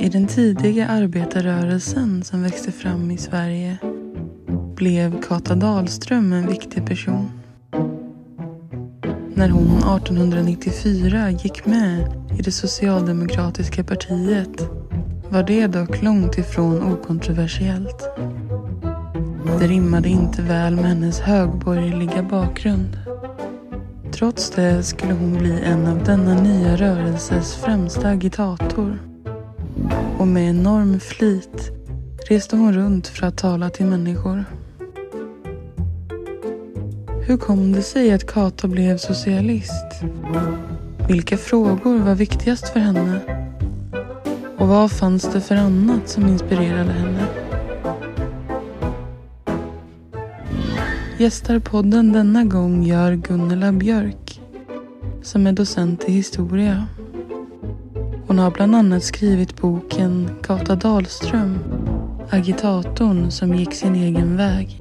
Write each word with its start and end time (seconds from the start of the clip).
I 0.00 0.08
den 0.08 0.26
tidiga 0.26 0.88
arbetarrörelsen 0.88 2.22
som 2.22 2.42
växte 2.42 2.72
fram 2.72 3.10
i 3.10 3.18
Sverige 3.18 3.78
blev 4.76 5.22
Kata 5.22 5.54
Dahlström 5.54 6.32
en 6.32 6.46
viktig 6.46 6.86
person. 6.86 7.30
När 9.34 9.48
hon 9.48 9.76
1894 9.76 11.30
gick 11.30 11.66
med 11.66 12.12
i 12.38 12.42
det 12.42 12.52
socialdemokratiska 12.52 13.84
partiet 13.84 14.60
var 15.30 15.42
det 15.42 15.66
dock 15.66 16.02
långt 16.02 16.38
ifrån 16.38 16.92
okontroversiellt. 16.92 18.08
Det 19.60 19.66
rimmade 19.66 20.08
inte 20.08 20.42
väl 20.42 20.76
med 20.76 20.84
hennes 20.84 21.20
högborgerliga 21.20 22.22
bakgrund. 22.22 23.09
Trots 24.12 24.50
det 24.50 24.82
skulle 24.82 25.12
hon 25.12 25.38
bli 25.38 25.60
en 25.64 25.86
av 25.86 26.04
denna 26.04 26.34
nya 26.42 26.76
rörelses 26.76 27.54
främsta 27.54 28.08
agitator. 28.08 28.98
Och 30.18 30.26
med 30.26 30.50
enorm 30.50 31.00
flit 31.00 31.70
reste 32.28 32.56
hon 32.56 32.72
runt 32.72 33.06
för 33.06 33.26
att 33.26 33.36
tala 33.36 33.70
till 33.70 33.86
människor. 33.86 34.44
Hur 37.26 37.36
kom 37.36 37.72
det 37.72 37.82
sig 37.82 38.12
att 38.12 38.26
Kata 38.26 38.68
blev 38.68 38.96
socialist? 38.96 40.02
Vilka 41.08 41.36
frågor 41.36 41.98
var 41.98 42.14
viktigast 42.14 42.68
för 42.68 42.80
henne? 42.80 43.20
Och 44.58 44.68
vad 44.68 44.92
fanns 44.92 45.32
det 45.32 45.40
för 45.40 45.56
annat 45.56 46.08
som 46.08 46.28
inspirerade 46.28 46.92
henne? 46.92 47.39
Gästar 51.20 51.58
podden 51.58 52.12
denna 52.12 52.44
gång 52.44 52.82
gör 52.82 53.14
Gunnela 53.14 53.72
Björk 53.72 54.40
som 55.22 55.46
är 55.46 55.52
docent 55.52 56.08
i 56.08 56.12
historia. 56.12 56.86
Hon 58.26 58.38
har 58.38 58.50
bland 58.50 58.74
annat 58.74 59.04
skrivit 59.04 59.56
boken 59.56 60.30
Kata 60.42 60.74
Dahlström, 60.74 61.58
agitatorn 62.30 63.30
som 63.30 63.54
gick 63.54 63.74
sin 63.74 63.94
egen 63.94 64.36
väg. 64.36 64.80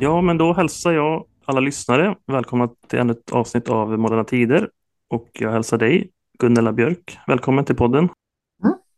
Ja, 0.00 0.20
men 0.20 0.38
då 0.38 0.52
hälsar 0.52 0.92
jag 0.92 1.24
alla 1.44 1.60
lyssnare 1.60 2.16
välkomna 2.26 2.68
till 2.88 2.98
ännu 2.98 3.12
ett 3.12 3.32
avsnitt 3.32 3.68
av 3.68 3.98
Moderna 3.98 4.24
Tider. 4.24 4.68
Och 5.10 5.28
jag 5.32 5.52
hälsar 5.52 5.78
dig, 5.78 6.10
Gunnela 6.38 6.72
Björk. 6.72 7.18
Välkommen 7.26 7.64
till 7.64 7.76
podden. 7.76 8.08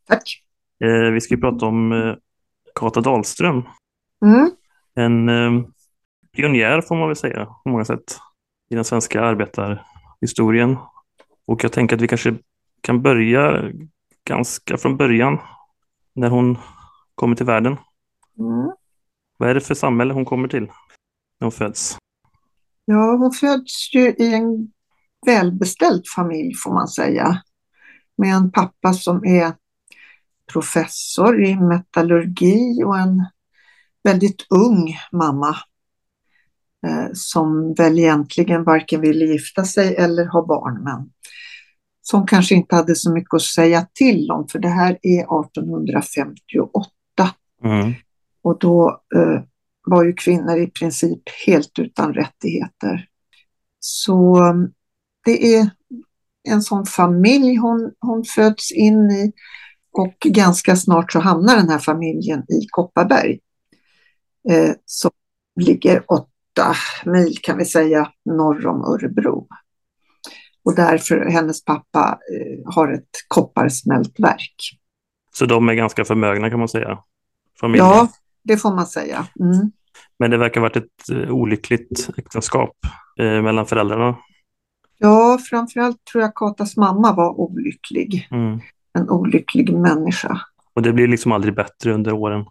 Tack. 0.09 0.42
Eh, 0.84 1.12
vi 1.12 1.20
ska 1.20 1.34
ju 1.34 1.41
prata 1.41 1.67
om 1.67 1.92
eh, 1.92 2.14
Kata 2.75 3.01
Dahlström. 3.01 3.62
Mm. 4.25 4.51
En 4.95 5.28
eh, 5.28 5.64
pionjär 6.37 6.81
får 6.81 6.97
man 6.97 7.09
väl 7.09 7.17
säga 7.17 7.47
på 7.64 7.69
många 7.69 7.84
sätt 7.84 8.19
i 8.70 8.75
den 8.75 8.84
svenska 8.84 9.20
arbetarhistorien. 9.20 10.77
Och 11.47 11.64
jag 11.64 11.73
tänker 11.73 11.97
att 11.97 12.03
vi 12.03 12.09
kanske 12.09 12.36
kan 12.81 13.03
börja 13.03 13.73
ganska 14.25 14.77
från 14.77 14.97
början 14.97 15.39
när 16.14 16.29
hon 16.29 16.59
kommer 17.14 17.36
till 17.36 17.47
världen. 17.47 17.77
Mm. 18.39 18.73
Vad 19.39 19.51
är 19.51 19.55
det 19.55 19.61
för 19.61 19.75
samhälle 19.75 20.14
hon 20.14 20.25
kommer 20.25 20.48
till 20.48 20.62
när 21.41 21.45
hon 21.45 21.53
föds? 21.53 21.98
Ja, 22.84 23.17
hon 23.17 23.33
föds 23.33 23.95
ju 23.95 24.01
i 24.01 24.34
en 24.34 24.73
välbeställd 25.27 26.03
familj 26.17 26.55
får 26.64 26.75
man 26.75 26.89
säga. 26.89 27.42
Med 28.17 28.34
en 28.34 28.51
pappa 28.51 28.92
som 28.92 29.25
är 29.25 29.53
professor 30.52 31.44
i 31.44 31.56
metallurgi 31.56 32.82
och 32.84 32.98
en 32.98 33.27
väldigt 34.04 34.46
ung 34.50 34.96
mamma 35.12 35.56
eh, 36.86 37.08
som 37.12 37.74
väl 37.74 37.98
egentligen 37.98 38.64
varken 38.64 39.00
ville 39.00 39.24
gifta 39.24 39.64
sig 39.64 39.96
eller 39.96 40.27
ha 40.27 40.46
barn 40.46 40.84
men 40.84 41.10
som 42.02 42.27
kanske 42.27 42.55
inte 42.55 42.77
hade 42.77 42.96
så 42.96 43.12
mycket 43.12 43.34
att 43.34 43.42
säga 43.42 43.86
till 43.94 44.30
om 44.30 44.48
för 44.48 44.58
det 44.58 44.68
här 44.68 44.98
är 45.02 45.20
1858. 45.20 46.90
Mm. 47.64 47.92
Och 48.42 48.58
då 48.58 49.00
eh, 49.14 49.42
var 49.86 50.05
ju 50.05 50.12
kvinnor 50.12 50.58
i 50.58 50.67
princip 50.67 51.23
helt 51.46 51.78
utan 51.78 52.14
rättigheter. 52.14 53.08
Så 53.80 54.42
um, 54.50 54.73
det 55.24 55.56
är 55.56 55.70
en 56.48 56.62
sån 56.62 56.86
familj 56.86 57.56
hon, 57.56 57.92
hon 58.00 58.24
föds 58.24 58.73
in 58.73 59.11
i 59.11 59.33
och 59.92 60.16
ganska 60.20 60.76
snart 60.76 61.12
så 61.12 61.20
hamnar 61.20 61.56
den 61.56 61.68
här 61.68 61.78
familjen 61.78 62.40
i 62.40 62.66
Kopparberg. 62.70 63.38
Eh, 64.50 64.74
som 64.84 65.10
ligger 65.60 66.04
åtta 66.12 66.74
mil 67.04 67.34
kan 67.42 67.58
vi 67.58 67.64
säga 67.64 68.12
norr 68.24 68.66
om 68.66 68.84
Örebro. 68.84 69.46
Och 70.64 70.74
därför 70.74 71.26
hennes 71.26 71.64
pappa 71.64 72.18
eh, 72.34 72.74
har 72.74 72.92
ett 72.92 73.08
kopparsmältverk. 73.28 74.56
Så 75.34 75.46
de 75.46 75.68
är 75.68 75.74
ganska 75.74 76.05
förmögna 76.05 76.50
kan 76.50 76.58
man 76.58 76.68
säga? 76.68 76.98
Familjen. 77.60 77.86
Ja, 77.86 78.08
det 78.42 78.56
får 78.56 78.74
man 78.74 78.86
säga. 78.86 79.26
Mm. 79.40 79.70
Men 80.18 80.30
det 80.30 80.38
verkar 80.38 80.60
ha 80.60 80.68
varit 80.68 80.76
ett 80.76 81.10
eh, 81.10 81.30
olyckligt 81.30 82.10
äktenskap 82.16 82.76
eh, 83.20 83.42
mellan 83.42 83.66
föräldrarna. 83.66 84.16
Ja, 84.98 85.38
framförallt 85.50 86.05
tror 86.05 86.22
jag 86.22 86.34
Katas 86.34 86.76
mamma 86.76 87.12
var 87.12 87.40
olycklig. 87.40 88.28
Mm. 88.30 88.60
En 88.98 89.11
olycklig 89.11 89.73
människa. 89.73 90.41
Och 90.75 90.83
det 90.83 90.92
blir 90.92 91.09
liksom 91.09 91.33
aldrig 91.33 91.55
bättre 91.55 91.92
under 91.92 92.13
åren 92.13 92.45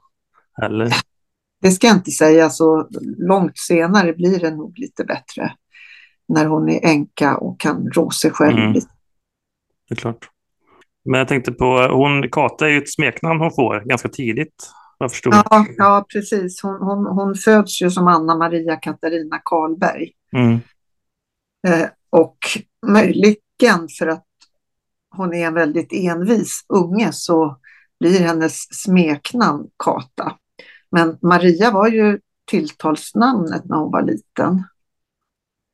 heller. 0.62 0.92
Det 1.62 1.72
ska 1.72 1.88
jag 1.88 1.96
inte 1.96 2.12
säga, 2.12 2.50
så 2.50 2.88
långt 3.18 3.58
senare 3.58 4.14
blir 4.14 4.40
det 4.40 4.52
nog 4.56 4.80
lite 4.80 5.04
bättre. 5.04 5.54
När 6.28 6.46
hon 6.46 6.70
är 6.70 6.86
änka 6.86 7.38
och 7.38 7.60
kan 7.60 7.90
rå 7.92 8.12
sig 8.12 8.32
själv 8.32 8.58
Mm. 8.58 8.74
lite. 8.74 8.88
Det 9.90 9.94
är 9.94 9.96
klart. 9.96 10.30
Men 11.06 11.18
jag 11.18 11.28
tänkte 11.28 11.52
på, 11.52 11.88
hon, 11.92 12.30
Kata 12.30 12.66
är 12.66 12.70
ju 12.70 12.78
ett 12.78 12.92
smeknamn 12.94 13.40
hon 13.42 13.52
får 13.52 13.80
ganska 13.80 14.10
tidigt. 14.10 14.70
Jag 15.00 15.12
förstod. 15.12 15.34
Ja, 15.34 15.66
ja, 15.78 16.06
precis. 16.14 16.62
Hon, 16.64 16.76
hon, 16.82 17.06
hon 17.06 17.36
föds 17.36 17.82
ju 17.82 17.90
som 17.90 18.08
Anna 18.08 18.38
Maria 18.38 18.76
Katarina 18.76 19.42
Karlberg. 19.44 20.12
Mm. 20.36 20.60
Eh, 21.68 21.88
och 22.10 22.38
möjligen 22.88 23.88
för 24.00 24.08
att 24.08 24.27
hon 25.16 25.34
är 25.34 25.48
en 25.48 25.54
väldigt 25.54 25.94
envis 25.94 26.66
unge 26.70 27.10
så 27.14 27.58
blir 28.00 28.20
hennes 28.20 28.54
smeknamn 28.84 29.68
Kata. 29.84 30.34
Men 30.92 31.18
Maria 31.22 31.72
var 31.72 31.88
ju 31.88 32.20
tilltalsnamnet 32.52 33.66
när 33.66 33.78
hon 33.78 33.92
var 33.92 34.02
liten. 34.02 34.64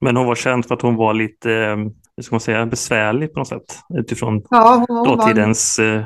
Men 0.06 0.18
hon 0.18 0.26
var 0.28 0.36
känd 0.36 0.66
för 0.66 0.76
att 0.76 0.82
hon 0.82 0.96
var 0.96 1.14
lite, 1.14 1.52
eh, 1.52 1.78
hur 2.18 2.24
ska 2.24 2.34
man 2.36 2.40
säga, 2.40 2.66
besvärlig 2.66 3.34
på 3.34 3.40
något 3.40 3.48
sätt 3.48 3.80
utifrån 3.94 4.42
Ja, 4.50 4.86
dåtidens 5.06 5.80
eh, 5.80 6.06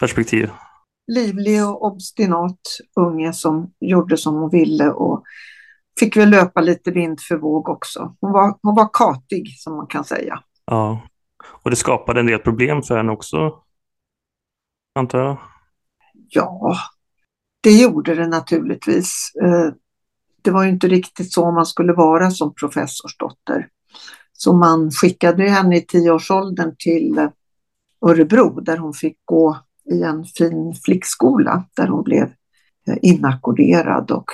perspektiv. 0.00 0.50
livlig 1.12 1.64
och 1.66 1.84
obstinat 1.84 2.58
unge 3.00 3.32
som 3.32 3.70
gjorde 3.80 4.16
som 4.16 4.34
hon 4.34 4.50
ville 4.50 4.90
och 4.90 5.22
fick 6.00 6.16
väl 6.16 6.30
löpa 6.30 6.60
lite 6.60 6.90
vind 6.90 7.20
för 7.20 7.36
våg 7.36 7.68
också. 7.68 8.16
Hon 8.20 8.32
var, 8.32 8.58
hon 8.62 8.74
var 8.74 8.88
katig 8.92 9.54
som 9.58 9.76
man 9.76 9.86
kan 9.86 10.04
säga. 10.04 10.40
Ja. 10.66 11.02
Och 11.46 11.70
det 11.70 11.76
skapade 11.76 12.20
en 12.20 12.26
del 12.26 12.38
problem 12.38 12.82
för 12.82 12.96
henne 12.96 13.12
också, 13.12 13.54
antar 14.94 15.18
jag. 15.18 15.36
Ja, 16.28 16.76
det 17.60 17.72
gjorde 17.72 18.14
det 18.14 18.26
naturligtvis. 18.26 19.32
Eh, 19.42 19.74
Det 20.42 20.50
var 20.50 20.64
ju 20.64 20.70
inte 20.70 20.88
riktigt 20.88 21.32
så 21.32 21.50
man 21.50 21.66
skulle 21.66 21.92
vara 21.92 22.30
som 22.30 22.54
professorsdotter. 22.54 23.68
Så 24.32 24.52
man 24.52 24.90
skickade 24.90 25.48
henne 25.48 25.76
i 25.76 25.80
tioårsåldern 25.80 26.74
till 26.78 27.28
Örebro 28.06 28.60
där 28.60 28.76
hon 28.76 28.92
fick 28.94 29.18
gå 29.24 29.58
i 29.90 30.02
en 30.02 30.24
fin 30.24 30.74
flickskola 30.84 31.64
där 31.76 31.86
hon 31.86 32.02
blev 32.04 32.22
eh, 32.86 32.96
inackorderad 33.02 34.10
och 34.10 34.30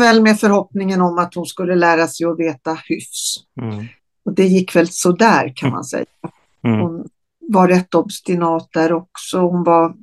väl 0.00 0.22
med 0.22 0.40
förhoppningen 0.40 1.00
om 1.00 1.18
att 1.18 1.34
hon 1.34 1.46
skulle 1.46 1.74
lära 1.74 2.06
sig 2.06 2.26
att 2.26 2.38
veta 2.38 2.78
hyfs. 2.88 3.36
Mm. 3.60 3.84
Och 4.24 4.32
det 4.34 4.46
gick 4.46 4.76
väl 4.76 4.88
sådär 4.88 5.52
kan 5.56 5.70
man 5.70 5.84
säga. 5.84 6.04
Mm. 6.64 6.80
Hon 6.80 7.08
var 7.48 7.68
rätt 7.68 7.94
obstinat 7.94 8.68
där 8.72 8.92
också. 8.92 9.38
Hon 9.38 9.64
var 9.64 9.94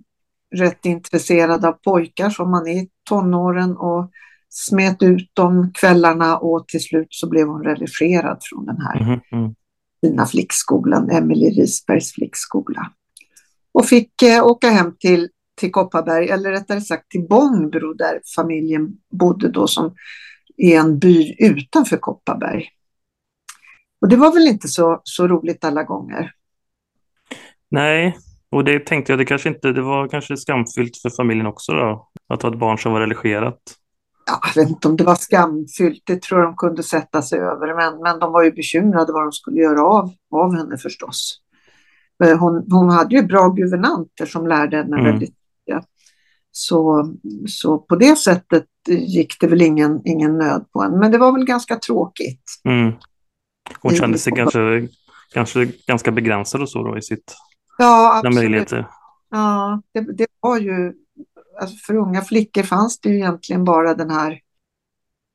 rätt 0.55 0.85
intresserad 0.85 1.65
av 1.65 1.71
pojkar 1.71 2.29
som 2.29 2.51
man 2.51 2.67
är 2.67 2.73
i 2.73 2.89
tonåren 3.09 3.77
och 3.77 4.11
smet 4.49 5.03
ut 5.03 5.31
dem 5.33 5.71
kvällarna 5.73 6.37
och 6.37 6.67
till 6.67 6.83
slut 6.83 7.07
så 7.09 7.29
blev 7.29 7.47
hon 7.47 7.63
relegerad 7.63 8.37
från 8.41 8.65
den 8.65 8.77
här 8.81 8.99
Mhm, 9.03 9.19
mm. 9.31 9.55
fina 10.01 10.25
flickskolan, 10.25 11.09
Emelie 11.09 11.49
Risbergs 11.49 12.13
flickskola. 12.13 12.91
Och 13.71 13.85
fick 13.85 14.21
eh, 14.21 14.45
åka 14.45 14.69
hem 14.69 14.95
till, 14.99 15.29
till 15.59 15.71
Kopparberg, 15.71 16.29
eller 16.29 16.51
rättare 16.51 16.81
sagt 16.81 17.09
till 17.11 17.27
Bångbro 17.27 17.93
där 17.93 18.21
familjen 18.35 18.97
bodde 19.11 19.49
då 19.49 19.67
som 19.67 19.95
är 20.57 20.79
en 20.79 20.99
by 20.99 21.35
utanför 21.39 21.97
Kopparberg. 21.97 22.69
Och 24.01 24.09
det 24.09 24.15
var 24.15 24.33
väl 24.33 24.47
inte 24.47 24.67
så, 24.67 25.01
så 25.03 25.27
roligt 25.27 25.63
alla 25.63 25.83
gånger. 25.83 26.31
Nej, 27.71 28.17
och 28.51 28.63
det 28.63 28.85
tänkte 28.85 29.11
jag, 29.11 29.19
det 29.19 29.25
kanske 29.25 29.49
inte, 29.49 29.71
det 29.71 29.81
var 29.81 30.07
kanske 30.07 30.37
skamfyllt 30.37 30.97
för 30.97 31.09
familjen 31.09 31.47
också 31.47 31.71
då, 31.71 32.09
att 32.27 32.41
ha 32.41 32.49
ett 32.49 32.59
barn 32.59 32.77
som 32.77 32.93
var 32.93 32.99
religerat. 32.99 33.59
jag 34.55 34.61
vet 34.61 34.69
inte 34.69 34.87
om 34.87 34.97
det 34.97 35.03
var 35.03 35.15
skamfyllt, 35.15 36.03
det 36.05 36.21
tror 36.21 36.39
jag 36.39 36.49
de 36.49 36.55
kunde 36.55 36.83
sätta 36.83 37.21
sig 37.21 37.39
över, 37.39 37.75
men, 37.75 38.01
men 38.01 38.19
de 38.19 38.31
var 38.31 38.43
ju 38.43 38.51
bekymrade 38.51 39.13
vad 39.13 39.23
de 39.23 39.31
skulle 39.31 39.61
göra 39.61 39.83
av, 39.83 40.13
av 40.31 40.55
henne 40.55 40.77
förstås. 40.77 41.41
Eh, 42.23 42.37
hon, 42.37 42.65
hon 42.71 42.89
hade 42.89 43.15
ju 43.15 43.23
bra 43.23 43.49
guvernanter 43.49 44.25
som 44.25 44.47
lärde 44.47 44.77
henne 44.77 44.99
mm. 44.99 45.05
väldigt 45.05 45.33
mycket. 45.67 45.85
Så, 46.51 47.13
så 47.47 47.77
på 47.77 47.95
det 47.95 48.15
sättet 48.15 48.65
gick 48.87 49.39
det 49.39 49.47
väl 49.47 49.61
ingen, 49.61 50.01
ingen 50.05 50.37
nöd 50.37 50.65
på 50.73 50.81
henne, 50.81 50.97
men 50.97 51.11
det 51.11 51.17
var 51.17 51.31
väl 51.31 51.45
ganska 51.45 51.75
tråkigt. 51.75 52.43
Mm. 52.65 52.93
Hon 53.79 53.95
kände 53.95 54.17
sig 54.17 54.33
kanske, 54.35 54.87
kanske 55.33 55.65
ganska 55.87 56.11
begränsad 56.11 56.61
och 56.61 56.69
så 56.69 56.83
då 56.83 56.97
i 56.97 57.01
sitt 57.01 57.35
ja, 57.77 58.17
absolut. 58.17 58.35
möjligheter. 58.35 58.87
Ja, 59.31 59.81
det, 59.93 59.99
det 60.17 60.27
var 60.39 60.57
ju 60.57 60.93
alltså 61.61 61.75
för 61.85 61.95
unga 61.95 62.21
flickor 62.21 62.63
fanns 62.63 62.99
det 62.99 63.09
ju 63.09 63.15
egentligen 63.15 63.63
bara 63.63 63.93
den 63.93 64.11
här 64.11 64.39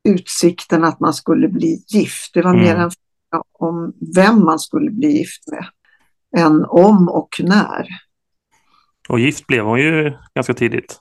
utsikten 0.09 0.85
att 0.85 1.01
man 1.01 1.15
skulle 1.15 1.49
bli 1.49 1.85
gift. 1.89 2.35
Det 2.35 2.43
var 2.43 2.55
mm. 2.55 2.63
mer 2.63 2.77
en 2.77 2.91
fråga 2.91 3.45
om 3.53 3.93
vem 4.15 4.45
man 4.45 4.59
skulle 4.59 4.91
bli 4.91 5.19
gift 5.19 5.43
med 5.51 5.67
än 6.37 6.65
om 6.65 7.09
och 7.09 7.29
när. 7.39 7.89
Och 9.09 9.21
gift 9.21 9.47
blev 9.47 9.65
hon 9.65 9.81
ju 9.81 10.13
ganska 10.35 10.55
tidigt. 10.55 11.01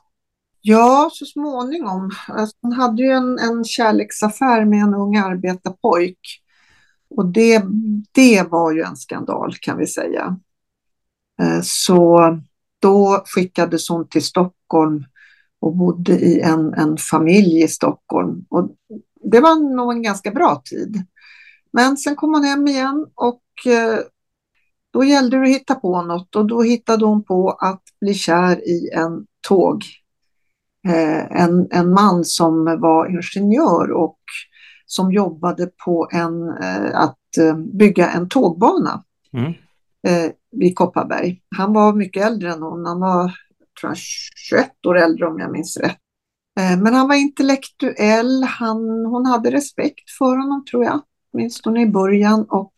Ja, 0.61 1.09
så 1.13 1.25
småningom. 1.25 2.11
Alltså, 2.27 2.57
hon 2.61 2.73
hade 2.73 3.03
ju 3.03 3.09
en, 3.09 3.39
en 3.39 3.63
kärleksaffär 3.63 4.65
med 4.65 4.83
en 4.83 4.93
ung 4.93 5.17
arbetarpojk. 5.17 6.42
Och 7.17 7.25
det, 7.25 7.63
det 8.11 8.43
var 8.51 8.71
ju 8.71 8.81
en 8.81 8.95
skandal 8.95 9.55
kan 9.55 9.77
vi 9.77 9.87
säga. 9.87 10.37
Eh, 11.41 11.61
så 11.63 12.19
då 12.79 13.23
skickades 13.25 13.89
hon 13.89 14.07
till 14.07 14.23
Stockholm 14.23 15.03
och 15.59 15.75
bodde 15.75 16.19
i 16.19 16.39
en, 16.39 16.73
en 16.73 16.97
familj 16.97 17.63
i 17.63 17.67
Stockholm. 17.67 18.45
Och 18.49 18.69
det 19.23 19.39
var 19.39 19.75
nog 19.75 19.91
en 19.91 20.03
ganska 20.03 20.31
bra 20.31 20.61
tid. 20.65 21.03
Men 21.73 21.97
sen 21.97 22.15
kom 22.15 22.33
hon 22.33 22.43
hem 22.43 22.67
igen 22.67 23.05
och 23.15 23.43
eh, 23.65 23.99
då 24.93 25.03
gällde 25.03 25.37
det 25.37 25.43
att 25.43 25.49
hitta 25.49 25.75
på 25.75 26.01
något 26.01 26.35
och 26.35 26.45
då 26.45 26.61
hittade 26.61 27.05
hon 27.05 27.23
på 27.23 27.49
att 27.49 27.83
bli 28.01 28.13
kär 28.13 28.67
i 28.67 28.89
en 28.93 29.25
tåg. 29.47 29.83
Eh, 30.87 31.41
en, 31.41 31.67
en 31.71 31.93
man 31.93 32.25
som 32.25 32.65
var 32.65 33.07
ingenjör 33.07 33.91
och 33.91 34.19
som 34.93 35.11
jobbade 35.11 35.69
på 35.85 36.09
en, 36.11 36.49
eh, 36.49 36.99
att 36.99 37.19
bygga 37.73 38.09
en 38.09 38.29
tågbana 38.29 39.03
mm. 39.33 39.53
vid 40.51 40.75
Kopparberg. 40.75 41.41
Han 41.55 41.73
var 41.73 41.93
mycket 41.93 42.25
äldre 42.25 42.53
än 42.53 42.61
hon. 42.61 42.85
Han 42.85 42.99
var 42.99 43.31
tror 43.81 43.89
jag, 43.89 43.97
21 43.97 44.85
år 44.85 44.97
äldre 44.97 45.27
om 45.27 45.39
jag 45.39 45.51
minns 45.51 45.77
rätt. 45.77 45.97
Eh, 46.59 46.81
men 46.81 46.93
han 46.93 47.07
var 47.07 47.15
intellektuell, 47.15 48.43
han, 48.43 49.05
hon 49.05 49.25
hade 49.25 49.51
respekt 49.51 50.09
för 50.17 50.37
honom 50.37 50.65
tror 50.65 50.83
jag, 50.85 51.01
åtminstone 51.33 51.81
i 51.81 51.87
början. 51.87 52.45
Och 52.49 52.73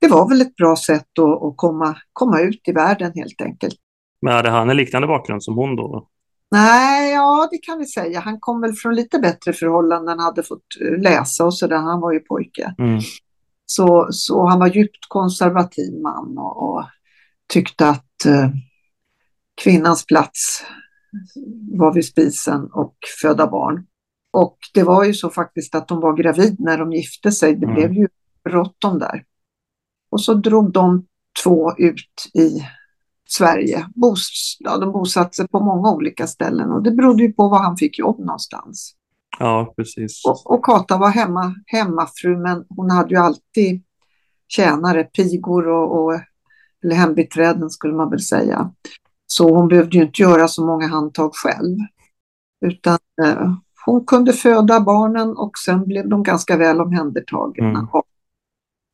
det 0.00 0.08
var 0.08 0.28
väl 0.28 0.40
ett 0.40 0.56
bra 0.56 0.76
sätt 0.76 1.18
att, 1.18 1.42
att 1.42 1.56
komma, 1.56 1.96
komma 2.12 2.40
ut 2.40 2.68
i 2.68 2.72
världen 2.72 3.12
helt 3.14 3.40
enkelt. 3.40 3.76
Men 4.22 4.32
hade 4.32 4.50
han 4.50 4.70
en 4.70 4.76
liknande 4.76 5.08
bakgrund 5.08 5.42
som 5.42 5.54
hon 5.54 5.76
då? 5.76 6.08
Nej, 6.56 7.12
ja 7.12 7.48
det 7.50 7.58
kan 7.58 7.78
vi 7.78 7.86
säga. 7.86 8.20
Han 8.20 8.40
kom 8.40 8.60
väl 8.60 8.72
från 8.72 8.94
lite 8.94 9.18
bättre 9.18 9.52
förhållanden, 9.52 10.18
hade 10.18 10.42
fått 10.42 10.66
eh, 10.80 11.02
läsa 11.02 11.44
och 11.44 11.54
sådär. 11.54 11.76
Han 11.76 12.00
var 12.00 12.12
ju 12.12 12.20
pojke. 12.20 12.74
Mm. 12.78 13.00
Så, 13.66 14.08
så 14.10 14.46
han 14.46 14.58
var 14.58 14.66
djupt 14.66 15.08
konservativ 15.08 16.00
man 16.02 16.38
och, 16.38 16.62
och 16.62 16.84
tyckte 17.48 17.88
att 17.88 18.26
eh, 18.26 18.50
kvinnans 19.62 20.06
plats 20.06 20.64
var 21.78 21.94
vid 21.94 22.06
spisen 22.06 22.68
och 22.72 22.96
föda 23.22 23.46
barn. 23.46 23.86
Och 24.32 24.58
det 24.74 24.82
var 24.82 25.04
ju 25.04 25.14
så 25.14 25.30
faktiskt 25.30 25.74
att 25.74 25.88
de 25.88 26.00
var 26.00 26.16
gravid 26.16 26.56
när 26.60 26.78
de 26.78 26.92
gifte 26.92 27.32
sig. 27.32 27.56
Det 27.56 27.66
mm. 27.66 27.74
blev 27.74 27.92
ju 27.92 28.08
bråttom 28.44 28.98
där. 28.98 29.24
Och 30.10 30.20
så 30.20 30.34
drog 30.34 30.72
de 30.72 31.06
två 31.44 31.72
ut 31.78 32.30
i 32.34 32.66
Sverige. 33.28 33.86
Bos, 33.94 34.56
ja, 34.60 34.78
de 34.78 34.92
bosatte 34.92 35.36
sig 35.36 35.48
på 35.48 35.60
många 35.60 35.90
olika 35.92 36.26
ställen 36.26 36.72
och 36.72 36.82
det 36.82 36.90
berodde 36.90 37.22
ju 37.22 37.32
på 37.32 37.48
var 37.48 37.58
han 37.58 37.76
fick 37.76 37.98
jobb 37.98 38.18
någonstans. 38.18 38.94
Ja, 39.38 39.74
precis. 39.76 40.24
Och, 40.24 40.50
och 40.54 40.64
Kata 40.64 40.96
var 40.96 41.08
hemma, 41.08 41.54
hemmafru 41.66 42.36
men 42.36 42.64
hon 42.68 42.90
hade 42.90 43.14
ju 43.14 43.20
alltid 43.20 43.82
tjänare, 44.48 45.04
pigor 45.04 45.68
och, 45.68 46.04
och 46.04 46.20
eller 46.84 46.96
hembiträden 46.96 47.70
skulle 47.70 47.94
man 47.94 48.10
väl 48.10 48.20
säga. 48.20 48.72
Så 49.26 49.54
hon 49.54 49.68
behövde 49.68 49.96
ju 49.96 50.02
inte 50.02 50.22
göra 50.22 50.48
så 50.48 50.66
många 50.66 50.86
handtag 50.86 51.30
själv. 51.34 51.76
Utan 52.66 52.98
eh, 53.22 53.52
hon 53.86 54.04
kunde 54.04 54.32
föda 54.32 54.80
barnen 54.80 55.36
och 55.36 55.58
sen 55.58 55.84
blev 55.84 56.08
de 56.08 56.22
ganska 56.22 56.56
väl 56.56 56.80
omhändertagna 56.80 57.68
mm. 57.68 57.88
av, 57.92 58.02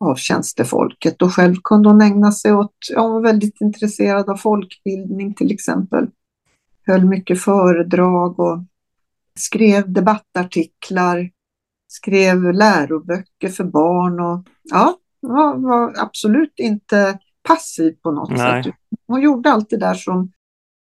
av 0.03 0.15
tjänstefolket. 0.15 1.23
Och 1.23 1.35
själv 1.35 1.55
kunde 1.65 1.89
hon 1.89 2.03
ägna 2.03 2.33
sig 2.33 2.53
åt, 2.53 2.75
ja, 2.91 3.01
hon 3.03 3.13
var 3.13 3.21
väldigt 3.21 3.61
intresserad 3.61 4.31
av 4.31 4.37
folkbildning 4.37 5.35
till 5.35 5.53
exempel. 5.53 6.07
Höll 6.87 7.05
mycket 7.05 7.43
föredrag 7.43 8.41
och 8.41 8.59
skrev 9.39 9.93
debattartiklar, 9.93 11.31
skrev 11.89 12.53
läroböcker 12.53 13.49
för 13.49 13.65
barn 13.65 14.21
och 14.21 14.47
ja, 14.63 14.97
var, 15.21 15.57
var 15.57 15.95
absolut 15.97 16.55
inte 16.57 17.19
passiv 17.43 17.93
på 18.03 18.11
något 18.11 18.31
Nej. 18.31 18.65
sätt. 18.65 18.75
Hon 19.07 19.21
gjorde 19.21 19.51
allt 19.51 19.71
det 19.71 19.77
där 19.77 19.95
som, 19.95 20.33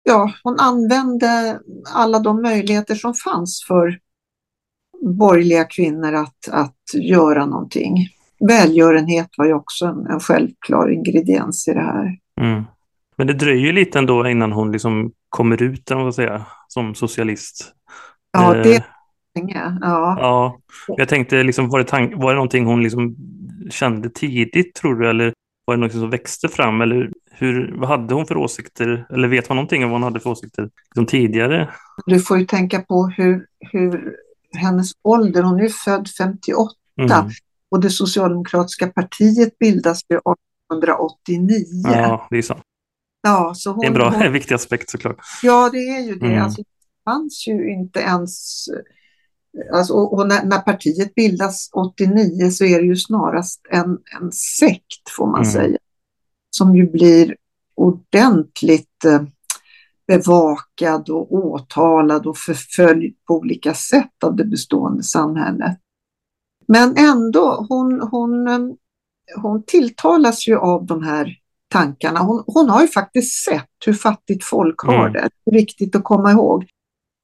ja, 0.04 0.34
hon 0.44 0.60
använde 0.60 1.60
alla 1.94 2.20
de 2.20 2.42
möjligheter 2.42 2.96
som 2.96 3.14
fanns 3.14 3.66
för 3.68 4.00
borgerliga 5.02 5.64
kvinnor 5.64 6.14
att, 6.14 6.50
att 6.52 6.84
göra 6.94 7.46
någonting. 7.46 8.08
Välgörenhet 8.40 9.30
var 9.38 9.46
ju 9.46 9.54
också 9.54 9.86
en, 9.86 10.08
en 10.08 10.20
självklar 10.20 10.92
ingrediens 10.92 11.68
i 11.68 11.74
det 11.74 11.82
här. 11.82 12.18
Mm. 12.42 12.64
Men 13.18 13.28
det 13.28 13.34
dröjer 13.34 13.74
lite 13.74 14.00
ändå 14.00 14.28
innan 14.28 14.52
hon 14.52 14.72
liksom 14.72 15.12
kommer 15.30 15.62
ut 15.62 15.92
säga, 16.16 16.46
som 16.68 16.96
socialist. 16.96 17.74
Ja, 18.32 18.54
det 18.54 18.76
eh, 18.76 18.82
länge. 19.36 19.78
Ja. 19.82 20.18
ja. 20.20 20.58
Jag 20.88 21.10
tänkte, 21.10 21.44
liksom, 21.44 21.70
var, 21.70 21.80
det 21.80 21.86
tank, 21.86 22.14
var 22.16 22.30
det 22.30 22.36
någonting 22.36 22.66
hon 22.66 22.84
liksom 22.84 23.16
kände 23.70 24.10
tidigt, 24.10 24.76
tror 24.76 24.96
du? 24.96 25.10
Eller 25.10 25.34
var 25.66 25.76
det 25.76 25.82
något 25.82 25.92
som 25.92 26.10
växte 26.10 26.48
fram 26.48 26.82
eller 26.82 27.12
hur, 27.32 27.76
vad 27.78 27.90
hade 27.90 28.14
hon 28.14 28.26
för 28.26 28.38
åsikter? 28.38 29.08
Eller 29.10 29.28
vet 29.28 29.50
man 29.50 29.56
någonting 29.56 29.84
om 29.84 29.90
vad 29.90 29.96
hon 29.96 30.04
hade 30.04 30.20
för 30.20 30.30
åsikter 30.30 30.70
liksom 30.90 31.06
tidigare? 31.06 31.70
Du 32.06 32.20
får 32.20 32.40
ju 32.40 32.46
tänka 32.46 32.82
på 32.82 33.08
hur, 33.08 33.46
hur 33.60 34.16
hennes 34.54 34.92
ålder, 35.02 35.44
hon 35.44 35.60
är 35.60 35.70
född 35.70 36.08
58 36.18 36.74
mm. 37.02 37.30
Och 37.72 37.82
det 37.82 37.90
socialdemokratiska 37.90 38.88
partiet 38.88 39.60
bildas 39.60 40.02
1889. 40.04 41.66
Ja, 41.84 42.28
det 42.30 42.38
är 42.38 42.42
sant. 42.42 42.62
Ja, 43.22 43.54
så 43.56 43.72
hon, 43.72 43.80
det 43.80 43.86
är 43.86 43.88
en 43.88 43.94
bra, 43.94 44.10
hon, 44.10 44.34
viktig 44.34 44.56
aspekt 44.56 44.90
såklart. 44.90 45.18
Ja, 45.44 45.70
det 45.72 45.78
är 45.78 46.02
ju 46.02 46.16
det. 46.16 46.26
Mm. 46.26 46.44
Alltså, 46.44 46.62
det 46.62 47.12
fanns 47.12 47.48
ju 47.48 47.72
inte 47.72 48.00
ens 48.00 48.66
Alltså, 49.74 49.94
och 49.94 50.28
när, 50.28 50.46
när, 50.46 50.60
partiet 50.60 51.16
bildas 51.16 51.70
89 51.74 52.50
så 52.52 52.66
är 52.66 52.80
det 52.80 52.86
ju 52.86 52.96
snarast 52.96 53.68
en, 53.70 53.98
en 54.22 54.32
sekt 54.32 55.10
får 55.18 55.28
man 55.28 55.42
mm. 55.42 55.52
säga. 55.52 55.78
Som 56.50 56.76
ju 56.76 56.92
blir 56.92 57.36
ordentligt 57.76 59.06
eh, 59.06 59.22
bevakad 60.08 61.10
och 61.10 61.34
åtalad 61.34 62.28
och 62.28 62.38
förföljd 62.38 63.16
på 63.28 63.34
olika 63.34 63.74
sätt 63.74 64.24
av 64.24 64.36
det 64.36 64.46
bestående 64.46 65.04
samhället. 65.04 65.78
Men 66.68 66.98
ändå, 66.98 67.66
hon, 67.70 68.02
hon, 68.02 68.48
eh, 68.48 68.60
hon 69.42 69.64
tilltalas 69.64 70.48
ju 70.48 70.58
av 70.58 70.86
de 70.86 71.04
här 71.04 71.36
tankarna. 71.70 72.20
Hon, 72.20 72.44
hon 72.48 72.70
har 72.70 72.82
ju 72.82 72.88
faktiskt 72.88 73.46
sett 73.46 73.70
hur 73.86 73.94
fattigt 73.94 74.44
folk 74.44 74.82
har 74.82 75.08
mm. 75.08 75.14
det. 75.14 75.30
Viktigt 75.52 75.96
att 75.96 76.04
komma 76.04 76.32
ihåg. 76.32 76.66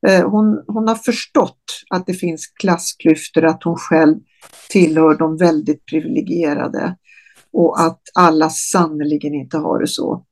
Eh, 0.08 0.30
hon, 0.30 0.64
hon 0.68 0.88
har 0.88 0.96
förstått 0.96 1.64
att 1.90 2.06
det 2.06 2.14
finns 2.14 2.48
klassklyftor, 2.48 3.46
att 3.46 3.64
hon 3.64 3.76
själv 3.76 4.16
tillhör 4.70 5.16
de 5.16 5.38
väldigt 5.38 5.86
privilegierade 5.86 6.98
och 7.54 7.82
att 7.82 8.02
alla 8.14 8.50
sannerligen 8.50 9.34
inte 9.34 9.58
har 9.58 9.80
det 9.80 9.88
så. 9.88 10.26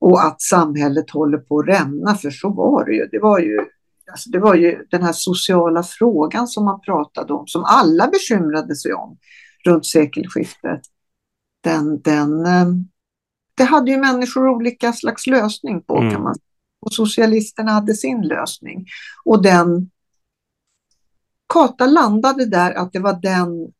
Och 0.00 0.24
att 0.24 0.42
samhället 0.42 1.10
håller 1.10 1.38
på 1.38 1.58
att 1.58 1.68
rämna, 1.68 2.14
för 2.14 2.30
så 2.30 2.50
var 2.50 2.84
det 2.84 2.92
ju. 2.92 3.06
Det 3.06 3.18
var 3.18 3.38
ju, 3.38 3.64
alltså 4.10 4.30
det 4.30 4.38
var 4.38 4.54
ju 4.54 4.86
den 4.90 5.02
här 5.02 5.12
sociala 5.12 5.82
frågan 5.82 6.48
som 6.48 6.64
man 6.64 6.80
pratade 6.80 7.32
om, 7.32 7.46
som 7.46 7.64
alla 7.64 8.06
bekymrade 8.08 8.76
sig 8.76 8.92
om 8.92 9.18
runt 9.64 9.86
sekelskiftet. 9.86 10.80
Den, 11.60 12.00
den, 12.00 12.46
eh, 12.46 12.66
det 13.54 13.64
hade 13.64 13.90
ju 13.90 13.96
människor 13.96 14.48
olika 14.48 14.92
slags 14.92 15.26
lösning 15.26 15.82
på 15.82 15.98
mm. 15.98 16.12
kan 16.12 16.22
man 16.22 16.34
säga. 16.34 16.42
Och 16.80 16.92
socialisterna 16.92 17.72
hade 17.72 17.94
sin 17.94 18.22
lösning. 18.22 18.86
Och 19.24 19.42
den 19.42 19.90
Kata 21.48 21.86
landade 21.86 22.46
där 22.46 22.72
att 22.72 22.92
det 22.92 22.98
var 22.98 23.12
den 23.22 23.72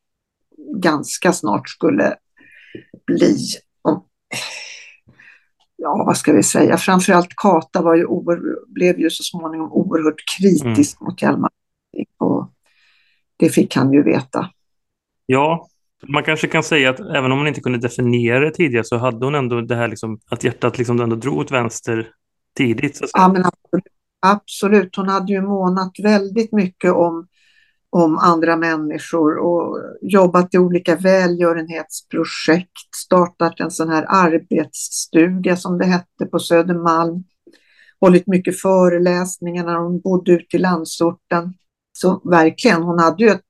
ganska 0.83 1.33
snart 1.33 1.69
skulle 1.69 2.17
bli, 3.07 3.37
ja 5.77 6.05
vad 6.07 6.17
ska 6.17 6.33
vi 6.33 6.43
säga, 6.43 6.77
framförallt 6.77 7.37
Kata 7.37 7.83
var 7.83 7.95
ju 7.97 8.07
blev 8.67 9.01
ju 9.01 9.11
så 9.11 9.23
småningom 9.23 9.73
oerhört 9.73 10.23
kritisk 10.39 11.01
mm. 11.01 11.11
mot 11.11 11.23
Hjalmar. 11.23 11.51
Och 12.19 12.53
det 13.37 13.49
fick 13.49 13.77
han 13.77 13.93
ju 13.93 14.03
veta. 14.03 14.51
Ja, 15.27 15.69
man 16.09 16.23
kanske 16.23 16.47
kan 16.47 16.63
säga 16.63 16.91
att 16.91 17.01
även 17.01 17.33
om 17.33 17.39
hon 17.39 17.47
inte 17.47 17.61
kunde 17.61 17.79
definiera 17.79 18.41
det 18.41 18.51
tidigare 18.51 18.85
så 18.85 18.97
hade 18.97 19.25
hon 19.25 19.35
ändå 19.35 19.61
det 19.61 19.77
här 19.77 19.89
liksom, 19.89 20.21
att 20.31 20.45
hjärtat 20.45 20.79
liksom 20.79 21.01
ändå 21.01 21.17
drog 21.17 21.39
åt 21.39 21.51
vänster 21.51 22.09
tidigt. 22.57 23.01
Ja, 23.13 23.29
men 23.29 23.45
absolut. 23.45 23.85
absolut. 24.27 24.97
Hon 24.97 25.09
hade 25.09 25.33
ju 25.33 25.43
månat 25.43 25.93
väldigt 26.03 26.53
mycket 26.53 26.93
om, 26.93 27.27
om 27.91 28.19
andra 28.19 28.57
människor 28.57 29.37
och 29.37 29.79
jobbat 30.03 30.55
i 30.55 30.59
olika 30.59 30.97
välgörenhetsprojekt, 30.97 32.95
startat 32.97 33.61
en 33.61 33.71
sån 33.71 33.89
här 33.89 34.05
arbetsstuga 34.09 35.57
som 35.57 35.79
det 35.79 35.87
hette 35.87 36.27
på 36.31 36.39
Södermalm, 36.39 37.25
hållit 38.01 38.27
mycket 38.27 38.61
föreläsningar 38.61 39.65
när 39.65 39.77
hon 39.77 40.01
bodde 40.01 40.33
ute 40.33 40.57
i 40.57 40.61
landsorten. 40.61 41.55
Så 41.93 42.21
verkligen, 42.25 42.83
hon 42.83 42.99
hade 42.99 43.25
ju 43.25 43.31
ett, 43.31 43.47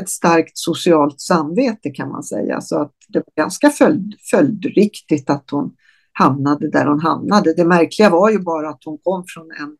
ett 0.00 0.08
starkt 0.08 0.58
socialt 0.58 1.20
samvete 1.20 1.90
kan 1.90 2.08
man 2.08 2.22
säga. 2.22 2.60
Så 2.60 2.78
att 2.80 2.92
det 3.08 3.18
var 3.18 3.42
ganska 3.42 3.70
följd, 3.70 4.14
följdriktigt 4.30 5.30
att 5.30 5.50
hon 5.50 5.74
hamnade 6.12 6.70
där 6.70 6.86
hon 6.86 7.00
hamnade. 7.00 7.54
Det 7.54 7.64
märkliga 7.64 8.10
var 8.10 8.30
ju 8.30 8.38
bara 8.38 8.68
att 8.68 8.84
hon 8.84 8.98
kom 9.02 9.24
från 9.26 9.50
en, 9.50 9.76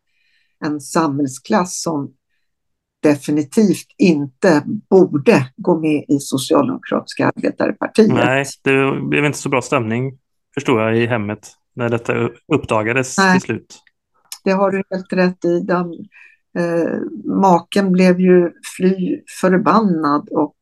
en 0.69 0.81
samhällsklass 0.81 1.83
som 1.83 2.13
definitivt 3.05 3.87
inte 3.99 4.63
borde 4.91 5.47
gå 5.57 5.81
med 5.81 6.05
i 6.09 6.19
Socialdemokratiska 6.19 7.27
arbetarpartiet. 7.27 8.09
Nej, 8.09 8.45
det 8.63 9.01
blev 9.09 9.25
inte 9.25 9.39
så 9.39 9.49
bra 9.49 9.63
stämning 9.63 10.19
förstår 10.55 10.83
jag 10.83 10.97
i 10.97 11.07
hemmet 11.07 11.53
när 11.77 11.89
detta 11.89 12.29
uppdagades 12.53 13.19
Nej, 13.19 13.33
till 13.33 13.47
slut. 13.47 13.83
Det 14.45 14.51
har 14.51 14.71
du 14.71 14.83
helt 14.91 15.13
rätt 15.13 15.45
i. 15.45 15.61
De, 15.61 15.93
eh, 16.59 17.01
maken 17.25 17.93
blev 17.93 18.21
ju 18.21 18.51
fly 18.77 19.21
förbannad 19.41 20.29
och 20.31 20.57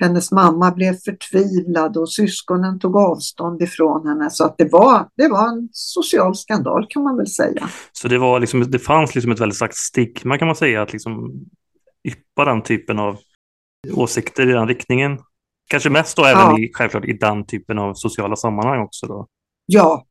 hennes 0.00 0.32
mamma 0.32 0.70
blev 0.70 0.94
förtvivlad 0.94 1.96
och 1.96 2.12
syskonen 2.12 2.78
tog 2.78 2.96
avstånd 2.96 3.62
ifrån 3.62 4.06
henne. 4.06 4.30
Så 4.30 4.44
att 4.44 4.54
det, 4.58 4.68
var, 4.72 5.08
det 5.16 5.28
var 5.28 5.48
en 5.48 5.68
social 5.72 6.36
skandal 6.36 6.86
kan 6.88 7.02
man 7.02 7.16
väl 7.16 7.26
säga. 7.26 7.68
Så 7.92 8.08
det, 8.08 8.18
var 8.18 8.40
liksom, 8.40 8.70
det 8.70 8.78
fanns 8.78 9.14
liksom 9.14 9.32
ett 9.32 9.40
väldigt 9.40 9.56
starkt 9.56 9.76
stigma 9.76 10.38
kan 10.38 10.46
man 10.46 10.56
säga 10.56 10.82
att 10.82 10.92
liksom 10.92 11.44
yppa 12.08 12.44
den 12.44 12.62
typen 12.62 12.98
av 12.98 13.18
åsikter 13.94 14.50
i 14.50 14.52
den 14.52 14.68
riktningen. 14.68 15.18
Kanske 15.70 15.90
mest 15.90 16.16
då 16.16 16.24
även 16.24 16.42
ja. 16.42 16.58
i, 16.58 16.70
självklart 16.74 17.04
i 17.04 17.12
den 17.12 17.46
typen 17.46 17.78
av 17.78 17.94
sociala 17.94 18.36
sammanhang 18.36 18.82
också 18.82 19.06
då. 19.06 19.26
Ja, 19.66 20.06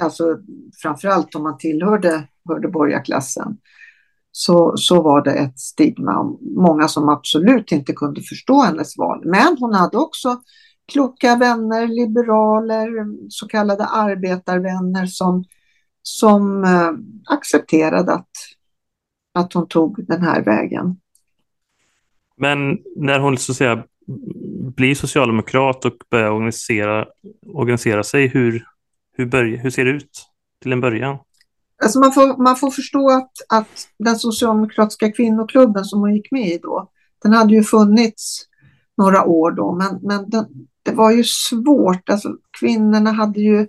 alltså 0.00 0.38
framförallt 0.82 1.34
om 1.34 1.42
man 1.42 1.58
tillhörde 1.58 2.28
hörde 2.48 2.68
borgarklassen 2.68 3.58
så, 4.38 4.76
så 4.76 5.02
var 5.02 5.24
det 5.24 5.32
ett 5.32 5.58
stigma. 5.58 6.36
Många 6.40 6.88
som 6.88 7.08
absolut 7.08 7.72
inte 7.72 7.92
kunde 7.92 8.20
förstå 8.20 8.62
hennes 8.62 8.98
val. 8.98 9.22
Men 9.24 9.56
hon 9.60 9.74
hade 9.74 9.96
också 9.98 10.40
kloka 10.92 11.36
vänner, 11.36 11.86
liberaler, 11.86 12.88
så 13.28 13.48
kallade 13.48 13.84
arbetarvänner 13.84 15.06
som, 15.06 15.44
som 16.02 16.64
eh, 16.64 16.90
accepterade 17.34 18.12
att, 18.12 18.30
att 19.34 19.52
hon 19.52 19.68
tog 19.68 20.06
den 20.06 20.22
här 20.22 20.44
vägen. 20.44 20.96
Men 22.36 22.78
när 22.96 23.18
hon 23.18 23.38
så 23.38 23.52
att 23.52 23.56
säga, 23.56 23.84
blir 24.76 24.94
socialdemokrat 24.94 25.84
och 25.84 25.96
börjar 26.10 26.30
organisera, 26.30 27.06
organisera 27.46 28.02
sig, 28.02 28.26
hur, 28.26 28.64
hur, 29.12 29.26
börj, 29.26 29.56
hur 29.56 29.70
ser 29.70 29.84
det 29.84 29.90
ut 29.90 30.26
till 30.62 30.72
en 30.72 30.80
början? 30.80 31.18
Alltså 31.82 32.00
man, 32.00 32.12
får, 32.12 32.42
man 32.42 32.56
får 32.56 32.70
förstå 32.70 33.10
att, 33.10 33.32
att 33.48 33.88
den 33.98 34.16
socialdemokratiska 34.16 35.12
kvinnoklubben 35.12 35.84
som 35.84 36.00
hon 36.00 36.14
gick 36.14 36.30
med 36.30 36.48
i 36.48 36.58
då, 36.62 36.90
den 37.22 37.32
hade 37.32 37.54
ju 37.54 37.62
funnits 37.62 38.42
några 38.96 39.24
år 39.24 39.50
då, 39.50 39.72
men, 39.72 39.98
men 40.02 40.30
den, 40.30 40.46
det 40.82 40.92
var 40.92 41.10
ju 41.10 41.24
svårt. 41.24 42.10
Alltså, 42.10 42.28
kvinnorna 42.60 43.12
hade 43.12 43.40
ju 43.40 43.66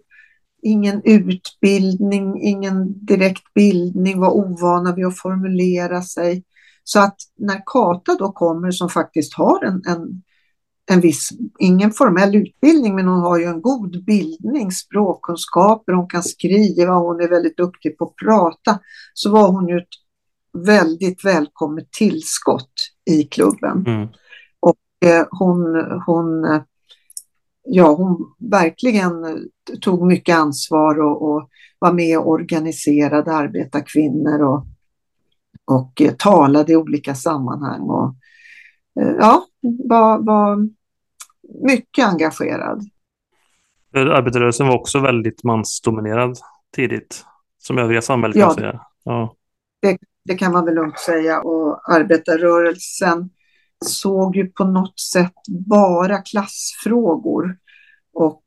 ingen 0.62 1.02
utbildning, 1.04 2.42
ingen 2.42 3.06
direkt 3.06 3.54
bildning, 3.54 4.20
var 4.20 4.32
ovana 4.32 4.96
vid 4.96 5.06
att 5.06 5.20
formulera 5.20 6.02
sig. 6.02 6.44
Så 6.84 7.00
att 7.00 7.16
när 7.38 7.62
Kata 7.66 8.16
då 8.16 8.32
kommer 8.32 8.72
som 8.72 8.90
faktiskt 8.90 9.34
har 9.34 9.64
en, 9.64 9.82
en 9.88 10.22
en 10.90 11.02
viss, 11.02 11.30
ingen 11.60 11.92
formell 11.92 12.36
utbildning, 12.36 12.96
men 12.96 13.08
hon 13.08 13.20
har 13.20 13.38
ju 13.40 13.46
en 13.46 13.62
god 13.62 14.06
bildning, 14.06 14.72
språkkunskaper, 14.72 15.94
hon 15.94 16.08
kan 16.08 16.24
skriva, 16.24 16.94
hon 16.94 17.22
är 17.22 17.30
väldigt 17.30 17.58
duktig 17.58 17.98
på 17.98 18.06
att 18.06 18.16
prata. 18.16 18.80
Så 19.14 19.32
var 19.32 19.52
hon 19.52 19.68
ju 19.68 19.78
ett 19.78 19.88
väldigt 20.66 21.26
välkommet 21.26 21.92
tillskott 21.92 22.74
i 23.06 23.24
klubben. 23.24 23.84
Mm. 23.88 24.08
Och 24.60 25.10
eh, 25.10 25.26
hon, 25.32 25.76
hon, 26.06 26.62
ja, 27.64 27.96
hon 27.96 28.34
verkligen 28.40 29.14
tog 29.82 30.08
mycket 30.08 30.38
ansvar 30.38 31.00
och, 31.00 31.22
och 31.22 31.50
var 31.80 31.94
med 31.94 32.20
och 32.20 32.30
organiserade 32.30 33.32
arbetarkvinnor 33.32 34.42
och, 34.42 34.66
och 35.66 36.02
eh, 36.02 36.14
talade 36.14 36.74
i 36.74 36.76
olika 36.76 37.16
sammanhang. 37.16 37.82
Och, 37.82 38.16
eh, 39.02 39.16
ja, 39.20 39.46
var, 39.62 40.26
var 40.26 40.70
mycket 41.64 42.06
engagerad. 42.06 42.84
Arbetarrörelsen 43.94 44.68
var 44.68 44.76
också 44.76 45.00
väldigt 45.00 45.44
mansdominerad 45.44 46.38
tidigt, 46.76 47.26
som 47.58 47.78
övriga 47.78 48.02
samhället 48.02 48.38
ja, 48.38 48.46
kan 48.46 48.56
säga. 48.56 48.82
Ja. 49.04 49.36
Det, 49.82 49.98
det, 50.26 50.36
kan 50.36 50.52
man 50.52 50.66
väl 50.66 50.76
lugnt 50.76 51.00
säga. 51.00 51.42
Och 51.42 51.94
arbetarrörelsen 51.94 53.30
såg 53.86 54.36
ju 54.36 54.48
på 54.48 54.64
något 54.64 55.00
sätt 55.00 55.34
bara 55.68 56.18
klassfrågor 56.18 57.58
och 58.14 58.44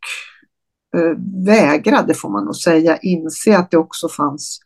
eh, 0.96 1.16
vägrade, 1.46 2.14
får 2.14 2.30
man 2.30 2.44
nog 2.44 2.56
säga, 2.56 2.96
inse 2.96 3.58
att 3.58 3.70
det 3.70 3.76
också 3.76 4.08
fanns 4.08 4.60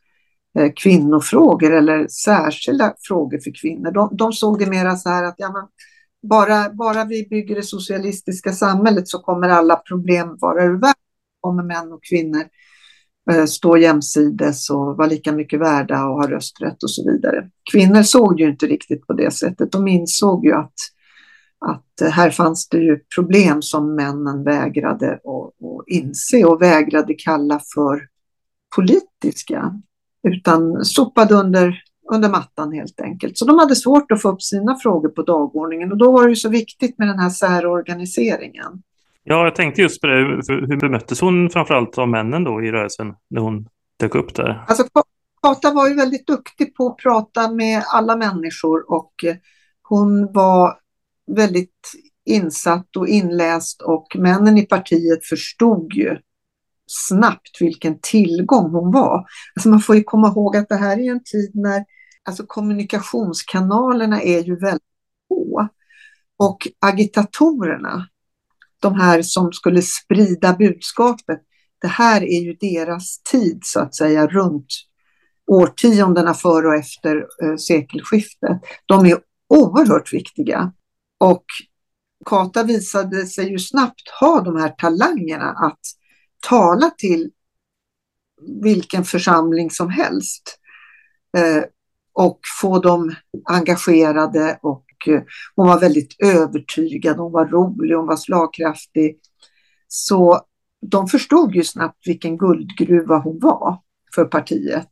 eh, 0.58 0.72
kvinnofrågor 0.76 1.72
eller 1.72 2.08
särskilda 2.08 2.94
frågor 3.08 3.38
för 3.38 3.52
kvinnor. 3.60 3.90
De, 3.90 4.16
de 4.16 4.32
såg 4.32 4.58
det 4.58 4.66
mera 4.66 4.96
så 4.96 5.08
här 5.08 5.24
att 5.24 5.34
ja, 5.38 5.52
men, 5.52 5.66
bara, 6.28 6.70
bara 6.70 7.04
vi 7.04 7.26
bygger 7.30 7.54
det 7.54 7.62
socialistiska 7.62 8.52
samhället 8.52 9.08
så 9.08 9.18
kommer 9.18 9.48
alla 9.48 9.76
problem 9.76 10.36
vara 10.40 10.64
ur 10.64 10.80
världen. 10.80 10.94
kommer 11.40 11.62
män 11.62 11.92
och 11.92 12.04
kvinnor 12.04 12.44
eh, 13.30 13.44
stå 13.44 13.76
jämsides 13.76 14.70
och 14.70 14.96
vara 14.96 15.06
lika 15.06 15.32
mycket 15.32 15.60
värda 15.60 16.04
och 16.04 16.14
ha 16.14 16.30
rösträtt 16.30 16.82
och 16.82 16.90
så 16.90 17.10
vidare. 17.10 17.50
Kvinnor 17.72 18.02
såg 18.02 18.40
ju 18.40 18.50
inte 18.50 18.66
riktigt 18.66 19.06
på 19.06 19.12
det 19.12 19.30
sättet. 19.30 19.72
De 19.72 19.88
insåg 19.88 20.44
ju 20.44 20.52
att, 20.52 20.74
att 21.58 22.00
eh, 22.00 22.10
här 22.10 22.30
fanns 22.30 22.68
det 22.68 22.78
ju 22.78 23.00
problem 23.14 23.62
som 23.62 23.94
männen 23.94 24.44
vägrade 24.44 25.12
att 25.12 25.54
inse 25.86 26.44
och 26.44 26.62
vägrade 26.62 27.14
kalla 27.14 27.60
för 27.74 28.08
politiska, 28.76 29.80
utan 30.28 30.84
sopade 30.84 31.34
under, 31.34 31.82
under 32.12 32.28
mattan 32.28 32.72
helt 32.72 33.00
enkelt. 33.00 33.38
Så 33.38 33.44
de 33.44 33.58
hade 33.58 33.76
svårt 33.76 34.12
att 34.12 34.22
få 34.22 34.28
upp 34.28 34.42
sina 34.42 34.76
frågor 34.76 35.08
på 35.08 35.22
dagordningen 35.22 35.92
och 35.92 35.98
då 35.98 36.12
var 36.12 36.24
det 36.24 36.28
ju 36.28 36.36
så 36.36 36.48
viktigt 36.48 36.98
med 36.98 37.08
den 37.08 37.18
här 37.18 37.30
särorganiseringen. 37.30 38.82
Ja, 39.24 39.44
jag 39.44 39.54
tänkte 39.54 39.82
just 39.82 40.00
på 40.00 40.06
det. 40.06 40.14
Hur 40.48 40.80
bemöttes 40.80 41.20
hon 41.20 41.50
framförallt 41.50 41.98
av 41.98 42.08
männen 42.08 42.44
då 42.44 42.62
i 42.62 42.72
rörelsen 42.72 43.14
när 43.30 43.40
hon 43.40 43.68
dök 44.00 44.14
upp 44.14 44.34
där? 44.34 44.64
Alltså, 44.68 44.84
Kata 45.42 45.72
var 45.72 45.88
ju 45.88 45.94
väldigt 45.94 46.26
duktig 46.26 46.74
på 46.74 46.86
att 46.86 46.96
prata 46.96 47.50
med 47.50 47.82
alla 47.92 48.16
människor 48.16 48.92
och 48.92 49.12
hon 49.82 50.32
var 50.32 50.78
väldigt 51.26 51.92
insatt 52.24 52.96
och 52.96 53.08
inläst 53.08 53.82
och 53.82 54.06
männen 54.18 54.58
i 54.58 54.66
partiet 54.66 55.26
förstod 55.26 55.92
ju 55.92 56.16
snabbt 56.86 57.60
vilken 57.60 57.98
tillgång 58.02 58.70
hon 58.70 58.92
var. 58.92 59.24
Alltså 59.56 59.68
man 59.68 59.80
får 59.80 59.96
ju 59.96 60.02
komma 60.02 60.28
ihåg 60.28 60.56
att 60.56 60.68
det 60.68 60.76
här 60.76 60.98
är 60.98 61.10
en 61.10 61.24
tid 61.24 61.50
när 61.54 61.84
alltså 62.24 62.44
kommunikationskanalerna 62.46 64.22
är 64.22 64.44
ju 64.44 64.56
väldigt 64.56 64.82
få. 65.28 65.68
Och 66.36 66.68
agitatorerna, 66.80 68.08
de 68.80 68.94
här 68.94 69.22
som 69.22 69.52
skulle 69.52 69.82
sprida 69.82 70.52
budskapet, 70.52 71.40
det 71.80 71.88
här 71.88 72.22
är 72.22 72.40
ju 72.40 72.54
deras 72.54 73.22
tid 73.22 73.60
så 73.62 73.80
att 73.80 73.94
säga 73.94 74.26
runt 74.26 74.66
årtiondena 75.46 76.34
före 76.34 76.66
och 76.66 76.74
efter 76.74 77.16
eh, 77.16 77.56
sekelskiftet. 77.56 78.60
De 78.86 79.06
är 79.06 79.18
oerhört 79.48 80.12
viktiga. 80.12 80.72
Och 81.20 81.44
Kata 82.24 82.62
visade 82.62 83.26
sig 83.26 83.50
ju 83.50 83.58
snabbt 83.58 84.08
ha 84.20 84.40
de 84.40 84.56
här 84.56 84.68
talangerna 84.68 85.50
att 85.50 85.80
tala 86.48 86.90
till 86.90 87.30
vilken 88.62 89.04
församling 89.04 89.70
som 89.70 89.90
helst 89.90 90.58
eh, 91.36 91.64
och 92.12 92.40
få 92.60 92.78
dem 92.78 93.14
engagerade 93.44 94.58
och 94.62 94.84
eh, 95.06 95.22
hon 95.56 95.68
var 95.68 95.80
väldigt 95.80 96.16
övertygad, 96.22 97.16
hon 97.16 97.32
var 97.32 97.46
rolig, 97.46 97.94
hon 97.94 98.06
var 98.06 98.16
slagkraftig. 98.16 99.18
Så 99.88 100.40
de 100.86 101.08
förstod 101.08 101.54
ju 101.54 101.64
snabbt 101.64 102.06
vilken 102.06 102.36
guldgruva 102.38 103.18
hon 103.18 103.38
var 103.38 103.78
för 104.14 104.24
partiet. 104.24 104.88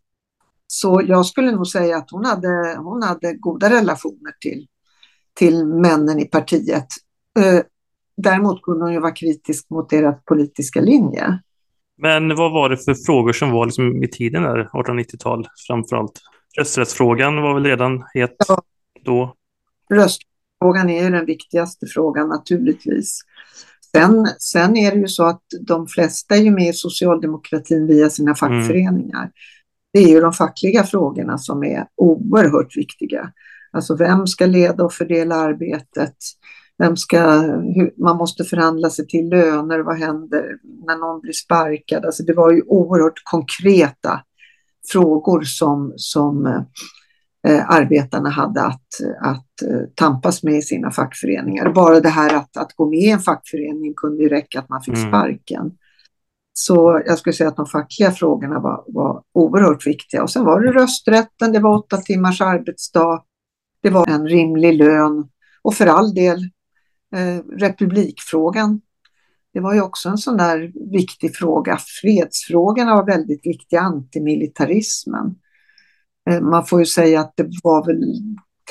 Så 0.66 1.02
jag 1.06 1.26
skulle 1.26 1.52
nog 1.52 1.66
säga 1.66 1.96
att 1.96 2.10
hon 2.10 2.24
hade, 2.24 2.76
hon 2.78 3.02
hade 3.02 3.34
goda 3.34 3.70
relationer 3.70 4.32
till, 4.40 4.66
till 5.34 5.66
männen 5.66 6.18
i 6.18 6.24
partiet. 6.24 6.86
Eh, 7.38 7.60
Däremot 8.16 8.62
kunde 8.62 8.84
hon 8.84 8.92
ju 8.92 9.00
vara 9.00 9.12
kritisk 9.12 9.70
mot 9.70 9.90
deras 9.90 10.24
politiska 10.24 10.80
linje. 10.80 11.38
Men 11.98 12.36
vad 12.36 12.52
var 12.52 12.68
det 12.68 12.76
för 12.76 12.94
frågor 12.94 13.32
som 13.32 13.50
var 13.50 13.66
liksom 13.66 14.02
i 14.02 14.08
tiden 14.08 14.42
där, 14.42 14.68
1890-tal 14.72 15.48
framförallt? 15.66 16.20
Rösträttsfrågan 16.58 17.42
var 17.42 17.54
väl 17.54 17.64
redan 17.64 18.04
het 18.14 18.36
ja. 18.48 18.62
då? 19.04 19.34
Röstfrågan 19.90 20.90
är 20.90 21.04
ju 21.04 21.10
den 21.10 21.26
viktigaste 21.26 21.86
frågan 21.86 22.28
naturligtvis. 22.28 23.20
Sen, 23.96 24.26
sen 24.38 24.76
är 24.76 24.90
det 24.92 24.98
ju 24.98 25.08
så 25.08 25.24
att 25.24 25.42
de 25.60 25.86
flesta 25.86 26.36
är 26.36 26.40
ju 26.40 26.50
med 26.50 26.68
i 26.68 26.72
socialdemokratin 26.72 27.86
via 27.86 28.10
sina 28.10 28.30
mm. 28.30 28.34
fackföreningar. 28.34 29.22
Mm. 29.22 29.32
Det 29.92 29.98
är 29.98 30.08
ju 30.08 30.20
de 30.20 30.32
fackliga 30.32 30.84
frågorna 30.84 31.38
som 31.38 31.64
är 31.64 31.86
oerhört 31.96 32.76
viktiga. 32.76 33.32
Alltså 33.72 33.96
vem 33.96 34.26
ska 34.26 34.46
leda 34.46 34.84
och 34.84 34.92
fördela 34.92 35.34
arbetet? 35.34 36.16
Vem 36.78 36.96
ska, 36.96 37.30
hur, 37.74 38.02
man 38.04 38.16
måste 38.16 38.44
förhandla 38.44 38.90
sig 38.90 39.06
till 39.06 39.28
löner, 39.28 39.78
vad 39.78 39.98
händer 39.98 40.44
när 40.86 40.98
någon 40.98 41.20
blir 41.20 41.32
sparkad? 41.32 42.04
Alltså 42.04 42.22
det 42.22 42.32
var 42.32 42.52
ju 42.52 42.62
oerhört 42.62 43.22
konkreta 43.24 44.20
frågor 44.92 45.42
som, 45.42 45.92
som 45.96 46.46
eh, 47.46 47.70
arbetarna 47.70 48.30
hade 48.30 48.62
att, 48.62 48.86
att 49.20 49.62
eh, 49.62 49.88
tampas 49.94 50.42
med 50.42 50.54
i 50.54 50.62
sina 50.62 50.90
fackföreningar. 50.90 51.72
Bara 51.72 52.00
det 52.00 52.08
här 52.08 52.36
att, 52.36 52.56
att 52.56 52.72
gå 52.76 52.90
med 52.90 52.98
i 52.98 53.10
en 53.10 53.20
fackförening 53.20 53.94
kunde 53.96 54.22
ju 54.22 54.28
räcka 54.28 54.58
att 54.58 54.68
man 54.68 54.82
fick 54.82 54.96
mm. 54.96 55.08
sparken. 55.08 55.70
Så 56.52 57.02
jag 57.06 57.18
skulle 57.18 57.32
säga 57.32 57.48
att 57.48 57.56
de 57.56 57.66
fackliga 57.66 58.10
frågorna 58.10 58.60
var, 58.60 58.84
var 58.86 59.22
oerhört 59.32 59.86
viktiga. 59.86 60.22
Och 60.22 60.30
sen 60.30 60.44
var 60.44 60.60
det 60.60 60.72
rösträtten, 60.72 61.52
det 61.52 61.60
var 61.60 61.78
åtta 61.78 61.96
timmars 61.96 62.40
arbetsdag, 62.40 63.22
det 63.82 63.90
var 63.90 64.10
en 64.10 64.28
rimlig 64.28 64.74
lön 64.74 65.28
och 65.62 65.74
för 65.74 65.86
all 65.86 66.14
del 66.14 66.48
republikfrågan. 67.58 68.80
Det 69.52 69.60
var 69.60 69.74
ju 69.74 69.80
också 69.80 70.08
en 70.08 70.18
sån 70.18 70.36
där 70.36 70.72
viktig 70.92 71.36
fråga. 71.36 71.78
Fredsfrågorna 72.02 72.94
var 72.94 73.06
väldigt 73.06 73.46
viktiga, 73.46 73.80
antimilitarismen. 73.80 75.34
Eh, 76.30 76.40
man 76.40 76.66
får 76.66 76.80
ju 76.80 76.86
säga 76.86 77.20
att 77.20 77.32
det 77.36 77.50
var 77.62 77.86
väl 77.86 78.02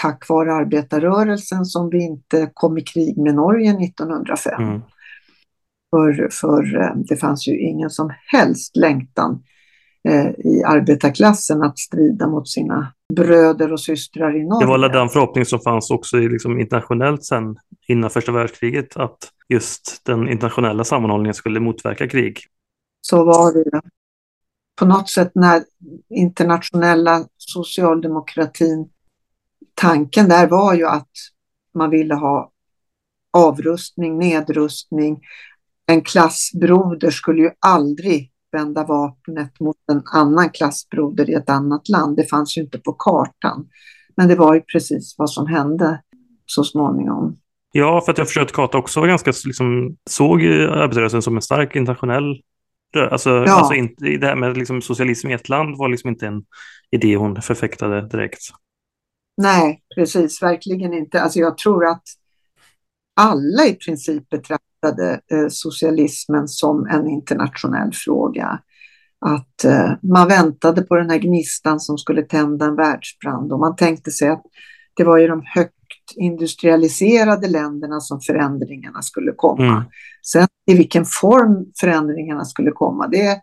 tack 0.01 0.30
vare 0.30 0.54
arbetarrörelsen 0.54 1.65
som 1.65 1.89
vi 1.89 2.04
inte 2.04 2.51
kom 2.54 2.77
i 2.77 2.82
krig 2.82 3.17
med 3.17 3.36
Norge 3.36 3.84
1905. 3.86 4.62
Mm. 4.62 4.82
För, 5.89 6.30
för 6.32 6.82
eh, 6.82 6.95
det 6.95 7.17
fanns 7.17 7.47
ju 7.47 7.60
ingen 7.60 7.89
som 7.89 8.13
helst 8.32 8.77
längtan 8.77 9.32
eh, 9.34 9.50
i 10.37 10.63
arbetarklassen 10.63 11.63
att 11.63 11.79
strida 11.79 12.27
mot 12.27 12.49
sina 12.49 12.93
bröder 13.13 13.73
och 13.73 13.79
systrar 13.79 14.35
i 14.35 14.43
Norge. 14.43 14.65
Det 14.65 14.69
var 14.69 14.89
den 14.89 15.09
förhoppning 15.09 15.45
som 15.45 15.59
fanns 15.59 15.91
också 15.91 16.17
i, 16.17 16.29
liksom, 16.29 16.59
internationellt 16.59 17.25
sen 17.25 17.57
innan 17.87 18.09
första 18.09 18.31
världskriget 18.31 18.97
att 18.97 19.17
just 19.49 20.01
den 20.05 20.29
internationella 20.29 20.83
sammanhållningen 20.83 21.33
skulle 21.33 21.59
motverka 21.59 22.07
krig. 22.07 22.39
Så 23.01 23.25
var 23.25 23.53
det. 23.53 23.81
På 24.79 24.85
något 24.85 25.09
sätt 25.09 25.31
när 25.35 25.63
internationella 26.09 27.25
socialdemokratin, 27.37 28.89
tanken 29.75 30.29
där 30.29 30.47
var 30.47 30.73
ju 30.73 30.87
att 30.87 31.11
man 31.73 31.89
ville 31.89 32.15
ha 32.15 32.51
avrustning, 33.33 34.17
nedrustning. 34.17 35.19
En 35.85 36.01
klassbroder 36.01 37.11
skulle 37.11 37.41
ju 37.41 37.51
aldrig 37.59 38.31
vända 38.51 38.83
vapnet 38.83 39.59
mot 39.59 39.77
en 39.91 40.03
annan 40.13 40.49
klassbroder 40.49 41.29
i 41.29 41.33
ett 41.33 41.49
annat 41.49 41.89
land. 41.89 42.17
Det 42.17 42.29
fanns 42.29 42.57
ju 42.57 42.61
inte 42.61 42.77
på 42.77 42.93
kartan. 42.93 43.67
Men 44.15 44.27
det 44.27 44.35
var 44.35 44.53
ju 44.53 44.61
precis 44.61 45.15
vad 45.17 45.29
som 45.29 45.47
hände 45.47 46.01
så 46.45 46.63
småningom. 46.63 47.37
Ja, 47.71 48.01
för 48.05 48.11
att 48.11 48.17
jag 48.17 48.27
förstår 48.27 48.41
att 48.41 48.51
Kata 48.51 48.77
också 48.77 48.99
var 48.99 49.07
ganska, 49.07 49.33
liksom, 49.45 49.97
såg 50.09 50.41
arbetarrörelsen 50.41 51.21
som 51.21 51.35
en 51.35 51.41
stark 51.41 51.75
internationell 51.75 52.41
Alltså, 52.97 53.29
ja. 53.29 53.51
alltså 53.51 53.73
inte, 53.73 54.05
det 54.05 54.27
här 54.27 54.35
med 54.35 54.57
liksom 54.57 54.81
socialism 54.81 55.29
i 55.29 55.33
ett 55.33 55.49
land 55.49 55.77
var 55.77 55.89
liksom 55.89 56.09
inte 56.09 56.27
en 56.27 56.43
idé 56.91 57.15
hon 57.15 57.41
förfäktade 57.41 58.07
direkt. 58.07 58.41
Nej, 59.37 59.81
precis, 59.95 60.43
verkligen 60.43 60.93
inte. 60.93 61.21
Alltså 61.21 61.39
jag 61.39 61.57
tror 61.57 61.85
att 61.85 62.03
alla 63.15 63.65
i 63.65 63.73
princip 63.73 64.29
betraktade 64.29 64.70
betraktade 64.82 65.20
eh, 65.32 65.48
socialismen 65.50 66.48
som 66.48 66.86
en 66.86 67.08
internationell 67.08 67.91
fråga. 67.94 68.60
Att 69.26 69.63
eh, 69.65 69.91
man 70.02 70.28
väntade 70.28 70.82
på 70.82 70.96
den 70.96 71.10
här 71.10 71.17
gnistan 71.17 71.80
som 71.80 71.98
skulle 71.98 72.22
tända 72.22 72.65
en 72.65 72.76
världsbrand 72.76 73.54
och 73.54 73.60
man 73.60 73.76
tänkte 73.76 74.12
sig 74.12 74.30
att 74.30 74.44
det 74.96 75.04
var 75.04 75.20
i 75.20 75.28
de 75.28 75.41
högt 75.46 75.74
industrialiserade 76.15 77.48
länderna 77.48 78.00
som 78.00 78.22
förändringarna 78.22 79.02
skulle 79.02 79.32
komma. 79.32 79.72
Mm. 79.72 79.84
Sen 80.32 80.48
i 80.72 80.76
vilken 80.76 81.06
form 81.06 81.65
förändringarna 81.80 82.46
skulle 82.46 82.72
komma, 82.72 83.08
det, 83.08 83.41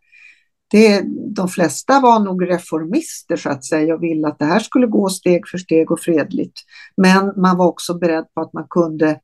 det, 0.70 1.02
de 1.34 1.48
flesta 1.48 2.00
var 2.00 2.20
nog 2.20 2.50
reformister 2.50 3.36
så 3.36 3.50
att 3.50 3.64
säga 3.64 3.94
och 3.94 4.02
ville 4.02 4.28
att 4.28 4.38
det 4.38 4.44
här 4.44 4.60
skulle 4.60 4.86
gå 4.86 5.08
steg 5.08 5.48
för 5.48 5.58
steg 5.58 5.90
och 5.90 6.00
fredligt. 6.00 6.60
Men 6.96 7.32
man 7.36 7.56
var 7.56 7.66
också 7.66 7.98
beredd 7.98 8.24
på 8.34 8.40
att 8.40 8.52
man 8.52 8.66
kunde 8.70 9.20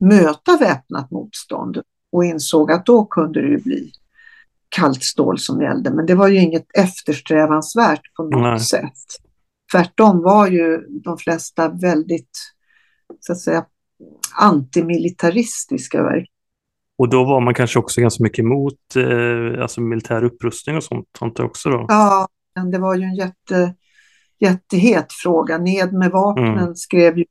möta 0.00 0.56
väpnat 0.56 1.10
motstånd 1.10 1.82
och 2.12 2.24
insåg 2.24 2.72
att 2.72 2.86
då 2.86 3.04
kunde 3.04 3.42
det 3.42 3.48
ju 3.48 3.62
bli 3.62 3.90
kallt 4.68 5.02
stål 5.02 5.38
som 5.38 5.62
gällde. 5.62 5.90
Men 5.90 6.06
det 6.06 6.14
var 6.14 6.28
ju 6.28 6.40
inget 6.40 6.66
eftersträvansvärt 6.78 8.14
på 8.16 8.22
något 8.22 8.42
Nej. 8.42 8.60
sätt. 8.60 9.04
Tvärtom 9.72 10.22
var 10.22 10.46
ju 10.46 10.86
de 11.04 11.18
flesta 11.18 11.68
väldigt, 11.68 12.38
så 13.20 13.32
att 13.32 13.40
säga, 13.40 13.64
antimilitaristiska. 14.40 16.24
Och 16.98 17.08
då 17.08 17.24
var 17.24 17.40
man 17.40 17.54
kanske 17.54 17.78
också 17.78 18.00
ganska 18.00 18.22
mycket 18.22 18.38
emot 18.38 18.96
eh, 18.96 19.62
alltså 19.62 19.80
militär 19.80 20.24
upprustning 20.24 20.76
och 20.76 20.84
sånt, 20.84 21.06
sånt 21.18 21.40
också 21.40 21.68
då? 21.68 21.86
Ja, 21.88 22.28
men 22.54 22.70
det 22.70 22.78
var 22.78 22.94
ju 22.94 23.02
en 23.02 23.14
jätte, 23.14 23.74
jättehet 24.38 25.12
fråga. 25.12 25.58
Ned 25.58 25.92
med 25.92 26.10
vapnen 26.10 26.58
mm. 26.58 26.74
skrev 26.74 27.18
ju 27.18 27.24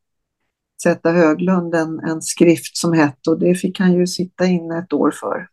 Zäta 0.84 1.12
Höglund 1.12 1.76
en, 1.76 2.00
en 2.00 2.22
skrift 2.22 2.78
som 2.78 2.94
hette 2.94 3.30
och 3.30 3.40
det 3.40 3.56
fick 3.56 3.80
han 3.80 3.94
ju 3.94 4.08
sitta 4.08 4.46
inne 4.46 4.78
ett 4.80 4.94
år 4.94 5.12
för. 5.12 5.48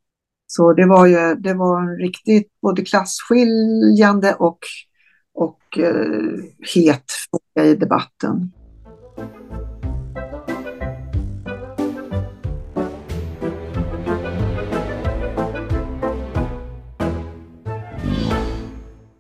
Så 0.47 0.73
det 0.73 0.87
var 0.87 1.07
ju 1.07 1.35
det 1.35 1.55
var 1.55 1.81
en 1.81 1.97
riktigt 1.97 2.49
både 2.63 2.83
klassskiljande 2.83 4.35
och, 4.35 4.59
och 5.35 5.79
eh, 5.79 6.33
het 6.75 7.05
fråga 7.31 7.67
i 7.67 7.75
debatten. 7.75 8.53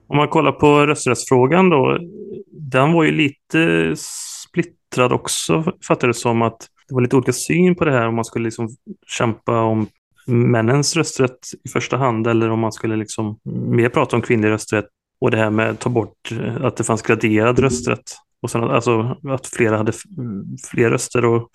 Om 0.07 0.17
man 0.17 0.29
kollar 0.29 0.53
på 0.53 0.87
rösträttsfrågan 0.87 1.71
då, 1.71 1.99
den 2.53 2.93
var 2.93 3.05
ju 3.05 3.13
lite 3.13 3.95
splittrad 4.91 5.13
också, 5.13 5.73
fattade 5.89 6.11
det 6.11 6.15
som 6.15 6.43
att 6.43 6.69
det 6.89 6.95
var 6.95 7.01
lite 7.01 7.17
olika 7.17 7.33
syn 7.33 7.75
på 7.75 7.85
det 7.85 7.93
här 7.93 8.09
om 8.09 8.15
man 8.15 8.25
skulle 8.25 8.45
liksom 8.45 8.69
kämpa 9.07 9.61
om 9.61 9.87
männens 10.27 10.97
rösträtt 10.97 11.39
i 11.65 11.69
första 11.69 11.97
hand 11.97 12.27
eller 12.27 12.51
om 12.51 12.61
man 12.61 12.73
skulle 12.73 12.97
liksom 12.97 13.39
mer 13.45 13.89
prata 13.89 14.17
om 14.17 14.23
kvinnlig 14.23 14.49
rösträtt 14.49 14.87
och 15.21 15.31
det 15.31 15.37
här 15.37 15.51
med 15.51 15.71
att 15.71 15.81
ta 15.81 15.91
bort 15.91 16.31
att 16.61 16.77
det 16.77 16.85
fanns 16.85 17.03
graderad 17.03 17.59
rösträtt 17.59 18.17
och 18.43 18.51
sen 18.51 18.65
alltså 18.65 19.17
att 19.29 19.47
flera 19.47 19.77
hade 19.77 19.93
fler 20.71 20.91
röster 20.91 21.25
och 21.25 21.51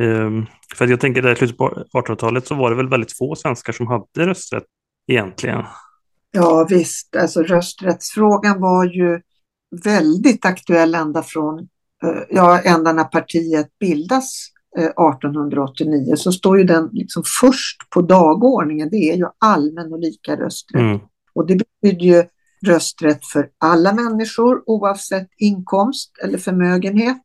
um, 0.00 0.46
för 0.76 0.86
jag 0.88 1.00
tänker 1.00 1.26
att 1.26 1.36
i 1.36 1.38
slutet 1.38 1.58
på 1.58 1.84
1800-talet 1.92 2.46
så 2.46 2.54
var 2.54 2.70
det 2.70 2.76
väl 2.76 2.88
väldigt 2.88 3.18
få 3.18 3.34
svenskar 3.34 3.72
som 3.72 3.86
hade 3.86 4.26
rösträtt 4.26 4.64
egentligen. 5.06 5.62
Ja 6.30 6.66
visst, 6.70 7.16
alltså 7.16 7.42
rösträttsfrågan 7.42 8.60
var 8.60 8.84
ju 8.84 9.20
väldigt 9.84 10.44
aktuell 10.44 10.94
ända 10.94 11.22
från, 11.22 11.68
ja 12.30 12.60
ända 12.60 12.92
när 12.92 13.04
partiet 13.04 13.78
bildas 13.80 14.50
1889 14.76 16.10
eh, 16.10 16.16
så 16.16 16.32
står 16.32 16.58
ju 16.58 16.64
den 16.64 16.88
liksom 16.92 17.22
först 17.40 17.90
på 17.90 18.02
dagordningen. 18.02 18.88
Det 18.90 19.10
är 19.10 19.16
ju 19.16 19.26
allmän 19.38 19.92
och 19.92 19.98
lika 19.98 20.36
rösträtt. 20.36 20.80
Mm. 20.80 21.00
Och 21.34 21.46
det 21.46 21.56
betyder 21.56 22.06
ju 22.06 22.24
rösträtt 22.66 23.26
för 23.26 23.48
alla 23.58 23.92
människor 23.92 24.62
oavsett 24.66 25.28
inkomst 25.38 26.12
eller 26.22 26.38
förmögenhet 26.38 27.16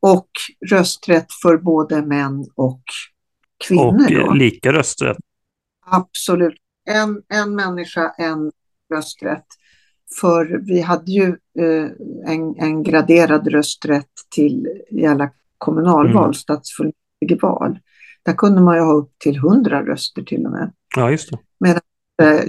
och 0.00 0.28
rösträtt 0.70 1.26
för 1.42 1.56
både 1.56 2.02
män 2.02 2.46
och 2.54 2.82
kvinnor. 3.68 4.04
Och 4.04 4.26
då. 4.26 4.32
lika 4.32 4.72
rösträtt. 4.72 5.16
Absolut. 5.86 6.56
En, 6.88 7.22
en 7.28 7.54
människa, 7.54 8.14
en 8.18 8.52
rösträtt. 8.94 9.46
För 10.20 10.60
vi 10.66 10.80
hade 10.80 11.12
ju 11.12 11.28
eh, 11.58 11.90
en, 12.26 12.54
en 12.58 12.82
graderad 12.82 13.48
rösträtt 13.48 14.12
till 14.34 14.66
i 14.90 15.06
alla 15.06 15.30
kommunalval, 15.58 16.24
mm. 16.24 16.34
stadsfullmäktigeval. 16.34 17.78
Där 18.24 18.32
kunde 18.32 18.60
man 18.60 18.76
ju 18.76 18.82
ha 18.82 18.92
upp 18.92 19.12
till 19.18 19.36
100 19.36 19.82
röster 19.82 20.22
till 20.22 20.46
och 20.46 20.52
med. 20.52 20.72
Ja, 20.96 21.10
just 21.10 21.30
det. 21.30 21.38
Medan 21.60 21.80
eh, 22.22 22.40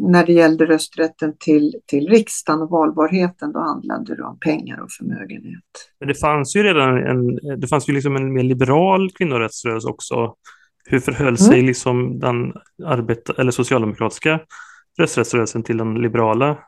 när 0.00 0.26
det 0.26 0.32
gällde 0.32 0.66
rösträtten 0.66 1.34
till, 1.38 1.74
till 1.86 2.08
riksdagen 2.08 2.62
och 2.62 2.70
valbarheten, 2.70 3.52
då 3.52 3.58
handlade 3.58 4.16
det 4.16 4.22
om 4.22 4.38
pengar 4.38 4.80
och 4.80 4.90
förmögenhet. 4.90 5.64
Men 6.00 6.08
det 6.08 6.14
fanns 6.14 6.56
ju 6.56 6.62
redan 6.62 6.98
en, 6.98 7.36
det 7.60 7.68
fanns 7.68 7.88
ju 7.88 7.92
liksom 7.92 8.16
en 8.16 8.32
mer 8.32 8.42
liberal 8.42 9.10
kvinnorättsrörelse 9.10 9.88
också. 9.88 10.34
Hur 10.84 11.00
förhöll 11.00 11.26
mm. 11.26 11.36
sig 11.36 11.62
liksom 11.62 12.18
den 12.18 12.52
arbeta, 12.84 13.34
eller 13.38 13.50
socialdemokratiska 13.50 14.40
rösträttsrörelsen 14.98 15.62
till 15.62 15.76
den 15.76 15.94
liberala? 15.94 16.58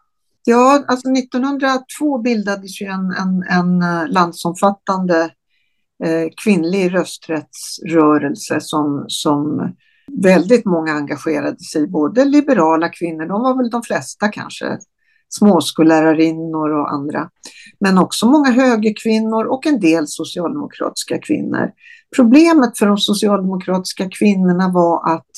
Ja, 0.48 0.84
alltså 0.88 1.10
1902 1.10 2.18
bildades 2.18 2.80
ju 2.80 2.86
en, 2.86 3.10
en, 3.10 3.42
en 3.50 3.82
eh, 3.82 4.08
landsomfattande 4.08 5.22
eh, 6.04 6.28
kvinnlig 6.44 6.94
rösträttsrörelse 6.94 8.60
som, 8.60 9.04
som 9.08 9.70
väldigt 10.22 10.64
många 10.64 10.92
engagerade 10.92 11.58
sig 11.58 11.86
både 11.86 12.24
liberala 12.24 12.88
kvinnor, 12.88 13.26
de 13.26 13.42
var 13.42 13.56
väl 13.56 13.70
de 13.70 13.82
flesta 13.82 14.28
kanske, 14.28 14.78
småskollärarinnor 15.28 16.70
och 16.70 16.92
andra, 16.92 17.30
men 17.80 17.98
också 17.98 18.26
många 18.26 18.50
högerkvinnor 18.50 19.44
och 19.44 19.66
en 19.66 19.80
del 19.80 20.08
socialdemokratiska 20.08 21.18
kvinnor. 21.18 21.70
Problemet 22.16 22.78
för 22.78 22.86
de 22.86 22.98
socialdemokratiska 22.98 24.08
kvinnorna 24.10 24.72
var 24.72 25.14
att 25.14 25.30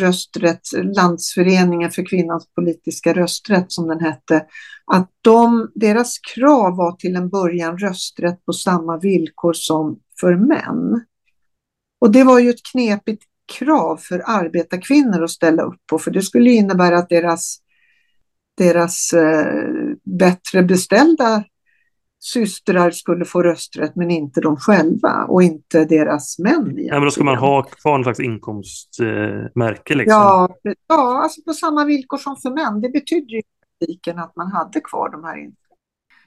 rösträtt, 0.00 0.60
Landsföreningen 0.96 1.90
för 1.90 2.06
kvinnans 2.06 2.46
politiska 2.54 3.14
rösträtt 3.14 3.72
som 3.72 3.88
den 3.88 4.00
hette, 4.00 4.46
att 4.86 5.10
de, 5.22 5.70
deras 5.74 6.18
krav 6.18 6.76
var 6.76 6.92
till 6.92 7.16
en 7.16 7.28
början 7.28 7.78
rösträtt 7.78 8.44
på 8.44 8.52
samma 8.52 8.98
villkor 8.98 9.52
som 9.52 9.98
för 10.20 10.36
män. 10.36 11.04
Och 12.00 12.12
det 12.12 12.24
var 12.24 12.38
ju 12.38 12.50
ett 12.50 12.66
knepigt 12.72 13.22
krav 13.58 13.96
för 13.96 14.22
arbetarkvinnor 14.26 15.22
att 15.22 15.30
ställa 15.30 15.62
upp 15.62 15.80
på, 15.90 15.98
för 15.98 16.10
det 16.10 16.22
skulle 16.22 16.50
innebära 16.50 16.98
att 16.98 17.08
deras, 17.08 17.58
deras 18.58 19.12
eh, 19.12 19.46
bättre 20.18 20.62
beställda 20.62 21.44
systrar 22.24 22.90
skulle 22.90 23.24
få 23.24 23.42
rösträtt 23.42 23.96
men 23.96 24.10
inte 24.10 24.40
de 24.40 24.56
själva 24.56 25.24
och 25.28 25.42
inte 25.42 25.84
deras 25.84 26.38
män. 26.38 26.52
Egentligen. 26.52 26.86
Ja, 26.86 26.94
men 26.94 27.04
då 27.04 27.10
ska 27.10 27.24
man 27.24 27.36
ha 27.36 27.62
kvar 27.62 27.92
någon 27.92 28.04
slags 28.04 28.20
inkomstmärke? 28.20 29.94
liksom. 29.94 30.12
Ja, 30.12 30.48
ja 30.88 31.22
alltså 31.22 31.42
på 31.42 31.52
samma 31.52 31.84
villkor 31.84 32.18
som 32.18 32.36
för 32.36 32.50
män. 32.50 32.80
Det 32.80 32.88
betyder 32.88 33.32
ju 33.32 33.42
i 33.88 34.10
att 34.16 34.36
man 34.36 34.52
hade 34.52 34.80
kvar 34.80 35.10
de 35.10 35.24
här 35.24 35.36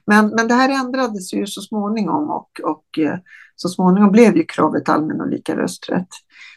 men, 0.06 0.28
men 0.28 0.48
det 0.48 0.54
här 0.54 0.68
ändrades 0.68 1.34
ju 1.34 1.46
så 1.46 1.60
småningom 1.60 2.30
och, 2.30 2.60
och 2.64 2.98
eh, 2.98 3.18
så 3.56 3.68
småningom 3.68 4.10
blev 4.10 4.36
ju 4.36 4.44
kravet 4.44 4.88
allmän 4.88 5.20
och 5.20 5.28
lika 5.28 5.56
rösträtt. 5.56 6.08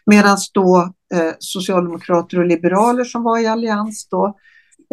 Medan 0.05 0.37
då 0.53 0.93
eh, 1.13 1.33
socialdemokrater 1.39 2.39
och 2.39 2.45
liberaler 2.45 3.03
som 3.03 3.23
var 3.23 3.39
i 3.39 3.47
allians 3.47 4.07
då 4.09 4.37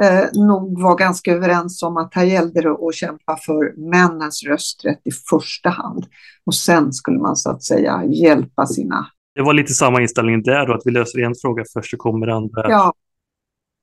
eh, 0.03 0.25
nog 0.33 0.83
var 0.83 0.99
ganska 0.99 1.33
överens 1.33 1.83
om 1.83 1.97
att 1.97 2.15
här 2.15 2.25
gällde 2.25 2.63
det 2.63 2.71
att 2.71 2.95
kämpa 2.95 3.37
för 3.47 3.91
männens 3.91 4.43
rösträtt 4.43 5.01
i 5.05 5.11
första 5.31 5.71
hand. 5.71 6.07
Och 6.47 6.55
sen 6.55 6.93
skulle 6.93 7.19
man 7.19 7.37
så 7.37 7.51
att 7.51 7.65
säga 7.65 8.05
hjälpa 8.05 8.67
sina... 8.67 9.07
Det 9.35 9.43
var 9.43 9.55
lite 9.55 9.75
samma 9.75 10.03
inställning 10.03 10.43
där 10.43 10.67
då, 10.67 10.75
att 10.75 10.83
vi 10.85 10.91
löser 10.91 11.19
en 11.19 11.35
fråga 11.43 11.65
först 11.73 11.91
så 11.91 11.97
kommer 11.97 12.27
andra 12.27 12.71
ja, 12.71 12.95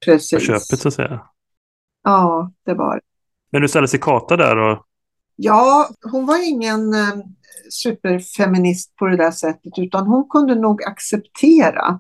precis. 0.06 0.39
på 0.39 0.39
köpet 0.39 0.80
så 0.80 0.88
att 0.88 0.93
säga. 0.93 1.21
Ja, 2.04 2.52
det 2.65 2.73
var 2.73 2.95
det. 2.95 3.02
Men 3.52 3.62
du 3.62 3.67
ställer 3.67 3.88
sig 3.88 3.99
Kata 3.99 4.38
där 4.38 4.58
och... 4.58 4.86
Ja, 5.36 5.89
hon 6.12 6.26
var 6.26 6.49
ingen 6.49 6.93
eh, 6.93 7.26
superfeminist 7.69 8.95
på 8.95 9.06
det 9.06 9.17
där 9.17 9.32
sättet 9.32 9.73
utan 9.78 10.08
hon 10.08 10.30
kunde 10.30 10.56
nog 10.56 10.84
acceptera 10.84 11.99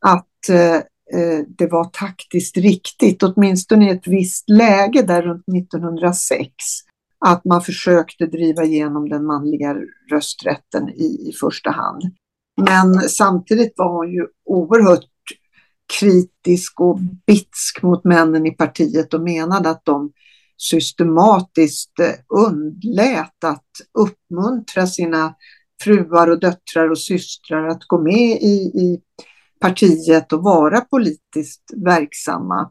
att 0.00 0.26
Eh, 0.48 0.80
Eh, 1.14 1.44
det 1.58 1.66
var 1.66 1.84
taktiskt 1.84 2.56
riktigt, 2.56 3.22
åtminstone 3.22 3.88
i 3.88 3.90
ett 3.90 4.06
visst 4.06 4.50
läge 4.50 5.02
där 5.02 5.22
runt 5.22 5.48
1906, 5.56 6.50
att 7.18 7.44
man 7.44 7.62
försökte 7.62 8.26
driva 8.26 8.64
igenom 8.64 9.08
den 9.08 9.26
manliga 9.26 9.76
rösträtten 10.10 10.88
i, 10.88 11.28
i 11.28 11.32
första 11.40 11.70
hand. 11.70 12.02
Men 12.60 13.00
samtidigt 13.00 13.72
var 13.76 13.96
hon 13.96 14.12
ju 14.12 14.26
oerhört 14.44 15.04
kritisk 16.00 16.80
och 16.80 16.98
bitsk 17.26 17.82
mot 17.82 18.04
männen 18.04 18.46
i 18.46 18.50
partiet 18.50 19.14
och 19.14 19.20
menade 19.20 19.70
att 19.70 19.84
de 19.84 20.12
systematiskt 20.56 21.98
eh, 22.00 22.12
undlät 22.28 23.44
att 23.44 23.70
uppmuntra 23.98 24.86
sina 24.86 25.34
fruar 25.82 26.30
och 26.30 26.40
döttrar 26.40 26.90
och 26.90 26.98
systrar 26.98 27.68
att 27.68 27.84
gå 27.84 27.98
med 27.98 28.38
i, 28.40 28.70
i 28.74 29.00
partiet 29.60 30.32
och 30.32 30.42
vara 30.42 30.80
politiskt 30.80 31.62
verksamma. 31.76 32.70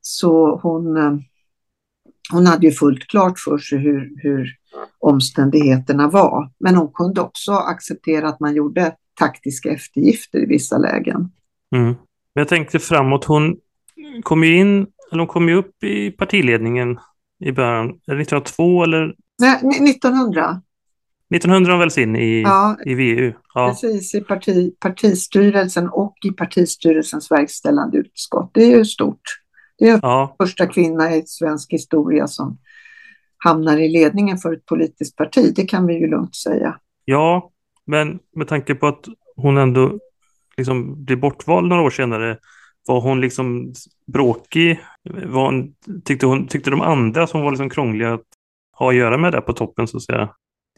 Så 0.00 0.60
hon, 0.62 0.96
eh, 0.96 1.18
hon 2.32 2.46
hade 2.46 2.66
ju 2.66 2.72
fullt 2.72 3.08
klart 3.08 3.38
för 3.38 3.58
sig 3.58 3.78
hur, 3.78 4.22
hur 4.22 4.48
omständigheterna 4.98 6.08
var. 6.08 6.50
Men 6.60 6.74
hon 6.74 6.92
kunde 6.92 7.20
också 7.20 7.52
acceptera 7.52 8.28
att 8.28 8.40
man 8.40 8.54
gjorde 8.54 8.94
taktiska 9.18 9.70
eftergifter 9.70 10.38
i 10.38 10.46
vissa 10.46 10.78
lägen. 10.78 11.32
Mm. 11.76 11.94
Jag 12.32 12.48
tänkte 12.48 12.78
framåt, 12.78 13.24
hon 13.24 13.56
kom 14.22 14.44
ju 14.44 14.56
in, 14.56 14.86
eller 15.12 15.18
hon 15.18 15.26
kom 15.26 15.48
ju 15.48 15.54
upp 15.54 15.82
i 15.84 16.10
partiledningen 16.10 16.98
i 17.40 17.52
början, 17.52 17.88
är 17.88 18.14
det 18.14 18.22
1902 18.22 18.82
eller? 18.82 19.14
Nej, 19.38 19.90
1900. 19.90 20.62
1900 21.34 21.72
har 21.72 21.78
väl 21.78 22.02
in 22.02 22.16
i, 22.16 22.42
ja, 22.42 22.76
i 22.84 22.94
VU? 22.94 23.32
Ja. 23.54 23.68
Precis, 23.68 24.14
i 24.14 24.20
parti, 24.20 24.72
partistyrelsen 24.80 25.88
och 25.88 26.16
i 26.24 26.30
partistyrelsens 26.30 27.30
verkställande 27.30 27.98
utskott. 27.98 28.50
Det 28.54 28.64
är 28.64 28.76
ju 28.76 28.84
stort. 28.84 29.20
Det 29.78 29.88
är 29.88 30.00
ja. 30.02 30.36
första 30.42 30.66
kvinna 30.66 31.14
i 31.14 31.22
svensk 31.26 31.72
historia 31.72 32.26
som 32.26 32.58
hamnar 33.36 33.78
i 33.78 33.88
ledningen 33.88 34.38
för 34.38 34.52
ett 34.52 34.66
politiskt 34.66 35.16
parti. 35.16 35.52
Det 35.56 35.66
kan 35.66 35.86
vi 35.86 35.94
ju 35.94 36.06
lugnt 36.06 36.36
säga. 36.36 36.78
Ja, 37.04 37.50
men 37.86 38.18
med 38.36 38.48
tanke 38.48 38.74
på 38.74 38.86
att 38.86 39.04
hon 39.36 39.56
ändå 39.56 39.98
liksom 40.56 41.04
blir 41.04 41.16
bortvald 41.16 41.68
några 41.68 41.82
år 41.82 41.90
senare, 41.90 42.38
var 42.86 43.00
hon 43.00 43.20
liksom 43.20 43.72
bråkig? 44.12 44.80
Var 45.26 45.44
hon, 45.44 45.74
tyckte, 46.04 46.26
hon, 46.26 46.46
tyckte 46.46 46.70
de 46.70 46.80
andra 46.80 47.26
som 47.26 47.40
var 47.40 47.50
liksom 47.50 47.70
krångliga 47.70 48.14
att 48.14 48.24
ha 48.78 48.88
att 48.88 48.96
göra 48.96 49.18
med 49.18 49.32
det 49.32 49.40
på 49.40 49.52
toppen 49.52 49.88
så 49.88 49.96
att 49.96 50.02
säga? 50.02 50.28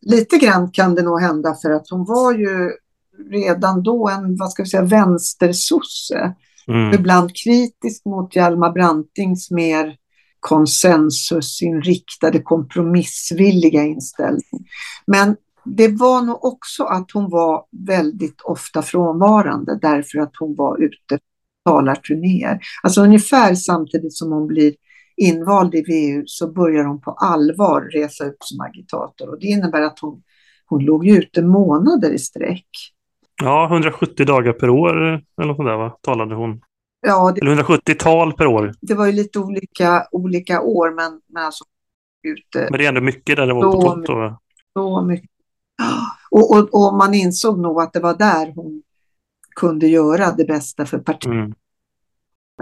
Lite 0.02 0.38
grann 0.38 0.70
kan 0.70 0.94
det 0.94 1.02
nog 1.02 1.20
hända 1.20 1.54
för 1.62 1.70
att 1.70 1.90
hon 1.90 2.04
var 2.04 2.32
ju 2.32 2.70
redan 3.30 3.82
då 3.82 4.08
en, 4.08 4.36
vad 4.36 4.52
ska 4.52 4.62
vi 4.62 4.68
säga, 4.68 4.84
vänstersosse. 4.84 6.34
Mm. 6.68 6.94
Ibland 6.94 7.36
kritisk 7.36 8.04
mot 8.04 8.36
Hjalmar 8.36 8.72
Brantings 8.72 9.50
mer 9.50 9.96
konsensusinriktade, 10.40 12.42
kompromissvilliga 12.42 13.82
inställning. 13.82 14.68
Men 15.06 15.36
det 15.64 15.88
var 15.88 16.22
nog 16.22 16.44
också 16.44 16.84
att 16.84 17.10
hon 17.10 17.30
var 17.30 17.64
väldigt 17.86 18.40
ofta 18.40 18.82
frånvarande 18.82 19.78
därför 19.82 20.18
att 20.18 20.32
hon 20.38 20.56
var 20.56 20.82
ute 20.82 21.18
på 21.18 21.70
talarturnéer. 21.70 22.60
Alltså 22.82 23.02
ungefär 23.02 23.54
samtidigt 23.54 24.16
som 24.16 24.32
hon 24.32 24.46
blir 24.46 24.74
invald 25.20 25.74
i 25.74 25.82
VU 25.82 26.22
så 26.26 26.52
börjar 26.52 26.84
hon 26.84 27.00
på 27.00 27.10
allvar 27.10 27.80
resa 27.80 28.24
ut 28.24 28.36
som 28.40 28.60
agitator 28.60 29.28
och 29.28 29.40
det 29.40 29.46
innebär 29.46 29.82
att 29.82 29.98
hon, 29.98 30.22
hon 30.66 30.84
låg 30.84 31.06
ute 31.08 31.42
månader 31.42 32.10
i 32.10 32.18
sträck. 32.18 32.68
Ja, 33.42 33.68
170 33.70 34.26
dagar 34.26 34.52
per 34.52 34.70
år 34.70 34.96
eller 34.96 35.46
något 35.46 35.56
sånt 35.56 35.68
där 35.68 35.76
va? 35.76 35.98
talade 36.00 36.34
hon. 36.34 36.60
Ja, 37.06 37.32
det, 37.34 37.40
eller 37.40 37.50
170 37.50 37.94
tal 37.98 38.32
per 38.32 38.46
år. 38.46 38.74
Det 38.80 38.94
var 38.94 39.06
ju 39.06 39.12
lite 39.12 39.38
olika, 39.38 40.06
olika 40.10 40.60
år 40.60 40.90
men, 40.90 41.20
men 41.26 41.44
alltså 41.44 41.64
ute. 42.22 42.68
Men 42.70 42.78
det 42.78 42.84
är 42.84 42.88
ändå 42.88 43.00
mycket 43.00 43.36
där 43.36 43.46
det 43.46 43.54
var 43.54 43.72
på 43.72 43.82
topp 43.82 44.06
då? 44.06 44.38
Så 44.72 45.02
mycket. 45.02 45.30
Och, 46.30 46.50
och, 46.56 46.74
och, 46.74 46.94
man 46.94 47.14
insåg 47.14 47.58
nog 47.58 47.80
att 47.80 47.92
det 47.92 48.00
var 48.00 48.14
där 48.14 48.52
hon 48.54 48.82
kunde 49.56 49.86
göra 49.86 50.32
det 50.32 50.44
bästa 50.44 50.86
för 50.86 50.98
partiet. 50.98 51.32
Mm. 51.32 51.54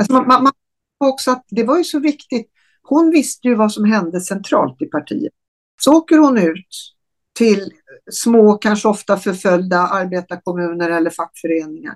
Alltså 0.00 0.12
man, 0.12 0.26
man, 0.26 0.42
man 0.42 0.52
också 0.98 1.30
att 1.30 1.44
det 1.48 1.64
var 1.64 1.78
ju 1.78 1.84
så 1.84 1.98
viktigt. 1.98 2.50
Hon 2.82 3.10
visste 3.10 3.48
ju 3.48 3.54
vad 3.54 3.72
som 3.72 3.84
hände 3.84 4.20
centralt 4.20 4.82
i 4.82 4.86
partiet. 4.86 5.32
Så 5.80 5.96
åker 5.96 6.18
hon 6.18 6.38
ut 6.38 6.94
till 7.38 7.72
små, 8.10 8.54
kanske 8.54 8.88
ofta 8.88 9.16
förföljda 9.16 9.78
arbetarkommuner 9.78 10.90
eller 10.90 11.10
fackföreningar. 11.10 11.94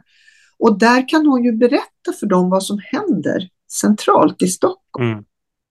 Och 0.59 0.79
där 0.79 1.09
kan 1.09 1.27
hon 1.27 1.45
ju 1.45 1.53
berätta 1.53 2.13
för 2.21 2.27
dem 2.27 2.51
vad 2.51 2.65
som 2.65 2.79
händer 2.83 3.49
centralt 3.73 4.43
i 4.43 4.49
Stockholm. 4.49 5.13
Mm. 5.13 5.25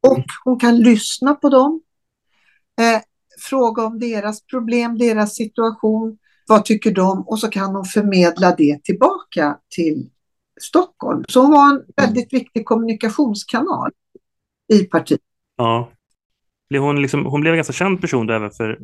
Och 0.08 0.26
hon 0.44 0.60
kan 0.60 0.78
lyssna 0.80 1.36
på 1.36 1.50
dem, 1.50 1.82
eh, 2.82 3.02
fråga 3.50 3.84
om 3.84 4.00
deras 4.00 4.46
problem, 4.46 4.98
deras 4.98 5.36
situation, 5.36 6.17
vad 6.48 6.65
tycker 6.65 6.91
de? 6.91 7.28
Och 7.28 7.39
så 7.39 7.48
kan 7.48 7.76
hon 7.76 7.86
förmedla 7.86 8.56
det 8.56 8.84
tillbaka 8.84 9.58
till 9.76 10.10
Stockholm. 10.62 11.24
Så 11.30 11.41
hon 11.41 11.52
var 11.52 11.69
en 11.69 11.84
väldigt 11.95 12.34
viktig 12.34 12.65
kommunikationskanal 12.65 13.91
i 14.74 14.84
partiet. 14.84 15.21
Ja. 15.58 15.89
Hon, 16.80 17.02
liksom, 17.02 17.26
hon 17.26 17.41
blev 17.41 17.54
en 17.54 17.58
ganska 17.58 17.74
känd 17.74 18.02
person 18.02 18.30
även 18.30 18.52
för 18.52 18.80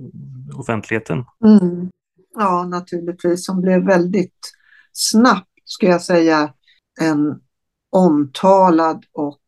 offentligheten. 0.57 1.25
Mm. 1.45 1.89
Ja, 2.35 2.63
naturligtvis. 2.63 3.47
Hon 3.47 3.61
blev 3.61 3.85
väldigt 3.85 4.53
snabbt, 4.91 5.49
ska 5.65 5.87
jag 5.87 6.01
säga, 6.01 6.53
en 7.01 7.39
omtalad 7.89 9.05
och 9.13 9.41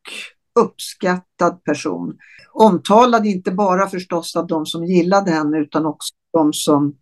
uppskattad 0.60 1.64
person. 1.64 2.18
Omtalad 2.54 3.26
inte 3.26 3.52
bara 3.52 3.88
förstås 3.88 4.36
av 4.36 4.48
de 4.48 4.66
som 4.66 4.86
gillade 4.86 5.32
henne 5.32 5.58
utan 5.58 5.86
också 5.86 6.14
de 6.34 6.54
som 6.54 6.96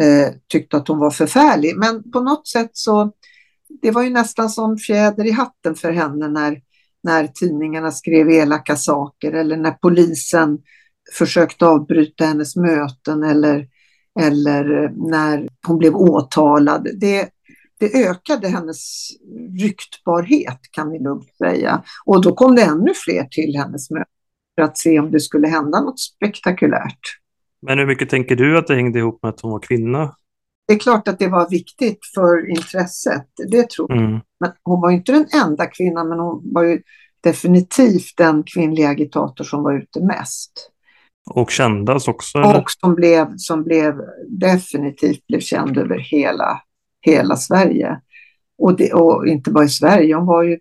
eh, 0.00 0.34
tyckte 0.48 0.76
att 0.76 0.88
hon 0.88 0.98
var 0.98 1.10
förfärlig. 1.10 1.76
Men 1.76 2.10
på 2.10 2.20
något 2.20 2.48
sätt 2.48 2.70
så 2.72 3.12
det 3.82 3.90
var 3.90 4.02
ju 4.02 4.10
nästan 4.10 4.50
som 4.50 4.76
fjäder 4.76 5.26
i 5.26 5.30
hatten 5.30 5.74
för 5.74 5.92
henne 5.92 6.28
när, 6.28 6.60
när 7.02 7.26
tidningarna 7.26 7.90
skrev 7.90 8.30
elaka 8.30 8.76
saker 8.76 9.32
eller 9.32 9.56
när 9.56 9.70
polisen 9.70 10.58
försökte 11.12 11.66
avbryta 11.66 12.24
hennes 12.24 12.56
möten 12.56 13.22
eller, 13.22 13.68
eller 14.20 14.84
eh, 14.84 14.90
när 14.90 15.48
hon 15.66 15.78
blev 15.78 15.96
åtalad. 15.96 16.88
Det, 17.00 17.28
det 17.80 18.06
ökade 18.06 18.48
hennes 18.48 19.08
ryktbarhet 19.60 20.60
kan 20.70 20.90
vi 20.90 20.98
lugnt 20.98 21.36
säga. 21.36 21.82
Och 22.04 22.22
då 22.22 22.34
kom 22.34 22.54
det 22.54 22.62
ännu 22.62 22.92
fler 23.04 23.24
till 23.24 23.56
hennes 23.56 23.90
möten 23.90 24.08
för 24.54 24.62
att 24.62 24.78
se 24.78 25.00
om 25.00 25.10
det 25.10 25.20
skulle 25.20 25.48
hända 25.48 25.80
något 25.80 26.00
spektakulärt. 26.00 27.00
Men 27.66 27.78
hur 27.78 27.86
mycket 27.86 28.10
tänker 28.10 28.36
du 28.36 28.58
att 28.58 28.66
det 28.66 28.74
hängde 28.74 28.98
ihop 28.98 29.22
med 29.22 29.28
att 29.28 29.40
hon 29.40 29.50
var 29.50 29.60
kvinna? 29.60 30.14
Det 30.66 30.74
är 30.74 30.78
klart 30.78 31.08
att 31.08 31.18
det 31.18 31.28
var 31.28 31.50
viktigt 31.50 31.98
för 32.14 32.50
intresset, 32.50 33.26
det 33.50 33.70
tror 33.70 33.92
jag. 33.92 34.02
Mm. 34.02 34.20
Men 34.40 34.52
hon 34.62 34.80
var 34.80 34.90
inte 34.90 35.12
den 35.12 35.26
enda 35.44 35.66
kvinnan, 35.66 36.08
men 36.08 36.18
hon 36.18 36.42
var 36.52 36.62
ju 36.62 36.82
definitivt 37.20 38.16
den 38.16 38.42
kvinnliga 38.42 38.88
agitator 38.88 39.44
som 39.44 39.62
var 39.62 39.72
ute 39.72 40.00
mest. 40.00 40.70
Och 41.30 41.50
kändas 41.50 42.08
också? 42.08 42.38
Eller? 42.38 42.60
Och 42.60 42.70
som, 42.70 42.94
blev, 42.94 43.36
som 43.36 43.64
blev 43.64 43.94
definitivt 44.28 45.26
blev 45.26 45.40
känd 45.40 45.78
över 45.78 45.98
hela, 45.98 46.62
hela 47.00 47.36
Sverige. 47.36 48.00
Och, 48.58 48.76
det, 48.76 48.92
och 48.92 49.26
inte 49.26 49.50
bara 49.50 49.64
i 49.64 49.68
Sverige, 49.68 50.14
hon 50.14 50.26
var 50.26 50.42
ju 50.42 50.58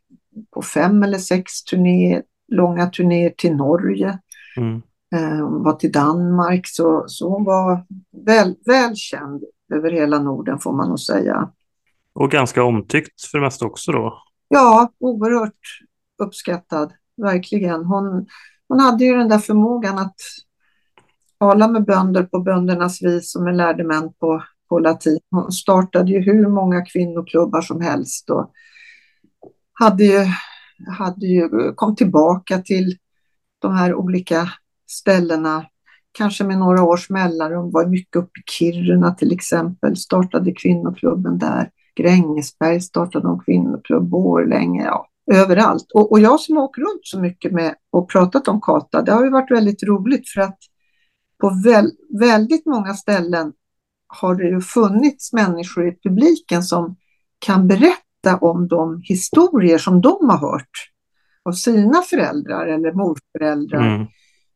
på 0.53 0.61
fem 0.61 1.03
eller 1.03 1.17
sex 1.17 1.63
turné, 1.63 2.21
långa 2.51 2.85
turnéer 2.85 3.33
till 3.37 3.55
Norge. 3.55 4.19
Mm. 4.57 4.81
Eh, 5.15 5.47
hon 5.47 5.63
var 5.63 5.73
till 5.73 5.91
Danmark, 5.91 6.67
så, 6.67 7.03
så 7.07 7.29
hon 7.29 7.43
var 7.43 7.85
väl, 8.25 8.55
väl 8.65 8.95
känd 8.95 9.43
över 9.73 9.91
hela 9.91 10.19
Norden 10.19 10.59
får 10.59 10.73
man 10.73 10.89
nog 10.89 10.99
säga. 10.99 11.51
Och 12.13 12.31
ganska 12.31 12.63
omtyckt 12.63 13.25
för 13.25 13.37
det 13.37 13.43
mesta 13.43 13.65
också 13.65 13.91
då? 13.91 14.23
Ja, 14.47 14.91
oerhört 14.99 15.59
uppskattad, 16.23 16.93
verkligen. 17.17 17.85
Hon, 17.85 18.27
hon 18.67 18.79
hade 18.79 19.05
ju 19.05 19.17
den 19.17 19.29
där 19.29 19.39
förmågan 19.39 19.97
att 19.97 20.15
tala 21.39 21.67
med 21.67 21.85
bönder 21.85 22.23
på 22.23 22.39
böndernas 22.39 23.01
vis 23.01 23.31
som 23.31 23.43
med 23.43 23.57
lärde 23.57 23.83
män 23.83 24.13
på, 24.19 24.43
på 24.69 24.79
latin. 24.79 25.19
Hon 25.31 25.51
startade 25.51 26.11
ju 26.11 26.19
hur 26.19 26.49
många 26.49 26.85
kvinnoklubbar 26.85 27.61
som 27.61 27.81
helst 27.81 28.29
och 28.29 28.51
hade 29.73 30.03
ju, 30.03 30.25
hade 30.97 31.25
ju, 31.25 31.73
kom 31.75 31.95
tillbaka 31.95 32.57
till 32.57 32.97
de 33.59 33.75
här 33.75 33.95
olika 33.95 34.49
ställena 34.87 35.65
kanske 36.13 36.43
med 36.43 36.57
några 36.57 36.83
års 36.83 37.09
mellanrum, 37.09 37.71
var 37.71 37.85
mycket 37.85 38.15
uppe 38.15 38.39
i 38.39 38.43
Kiruna 38.51 39.11
till 39.11 39.31
exempel, 39.31 39.97
startade 39.97 40.51
kvinnoklubben 40.51 41.37
där. 41.37 41.69
Grängesberg 41.95 42.81
startade 42.81 43.27
en 43.27 43.39
kvinnoklubb, 43.39 44.09
Borlänge, 44.09 44.83
ja, 44.83 45.07
överallt. 45.31 45.91
Och, 45.93 46.11
och 46.11 46.19
jag 46.19 46.39
som 46.39 46.57
åker 46.57 46.81
runt 46.81 47.01
så 47.03 47.19
mycket 47.19 47.51
med 47.51 47.75
och 47.91 48.09
pratat 48.09 48.47
om 48.47 48.61
Kata, 48.61 49.01
det 49.01 49.11
har 49.11 49.23
ju 49.23 49.29
varit 49.29 49.51
väldigt 49.51 49.83
roligt 49.83 50.29
för 50.29 50.41
att 50.41 50.57
på 51.41 51.61
väl, 51.65 51.91
väldigt 52.19 52.65
många 52.65 52.93
ställen 52.93 53.53
har 54.07 54.35
det 54.35 54.43
ju 54.43 54.61
funnits 54.61 55.33
människor 55.33 55.87
i 55.87 55.97
publiken 56.03 56.63
som 56.63 56.95
kan 57.39 57.67
berätta 57.67 58.37
om 58.41 58.67
de 58.67 59.01
historier 59.03 59.77
som 59.77 60.01
de 60.01 60.29
har 60.29 60.37
hört 60.37 60.89
av 61.45 61.51
sina 61.51 62.01
föräldrar 62.01 62.67
eller 62.67 62.93
morföräldrar. 62.93 63.95
Mm 63.95 64.07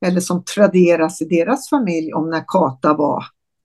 eller 0.06 0.20
som 0.20 0.44
traderas 0.44 1.22
i 1.22 1.26
deras 1.26 1.70
familj 1.70 2.14
om 2.14 2.30
när 2.30 2.44
Kata 2.48 2.94
var 2.94 3.24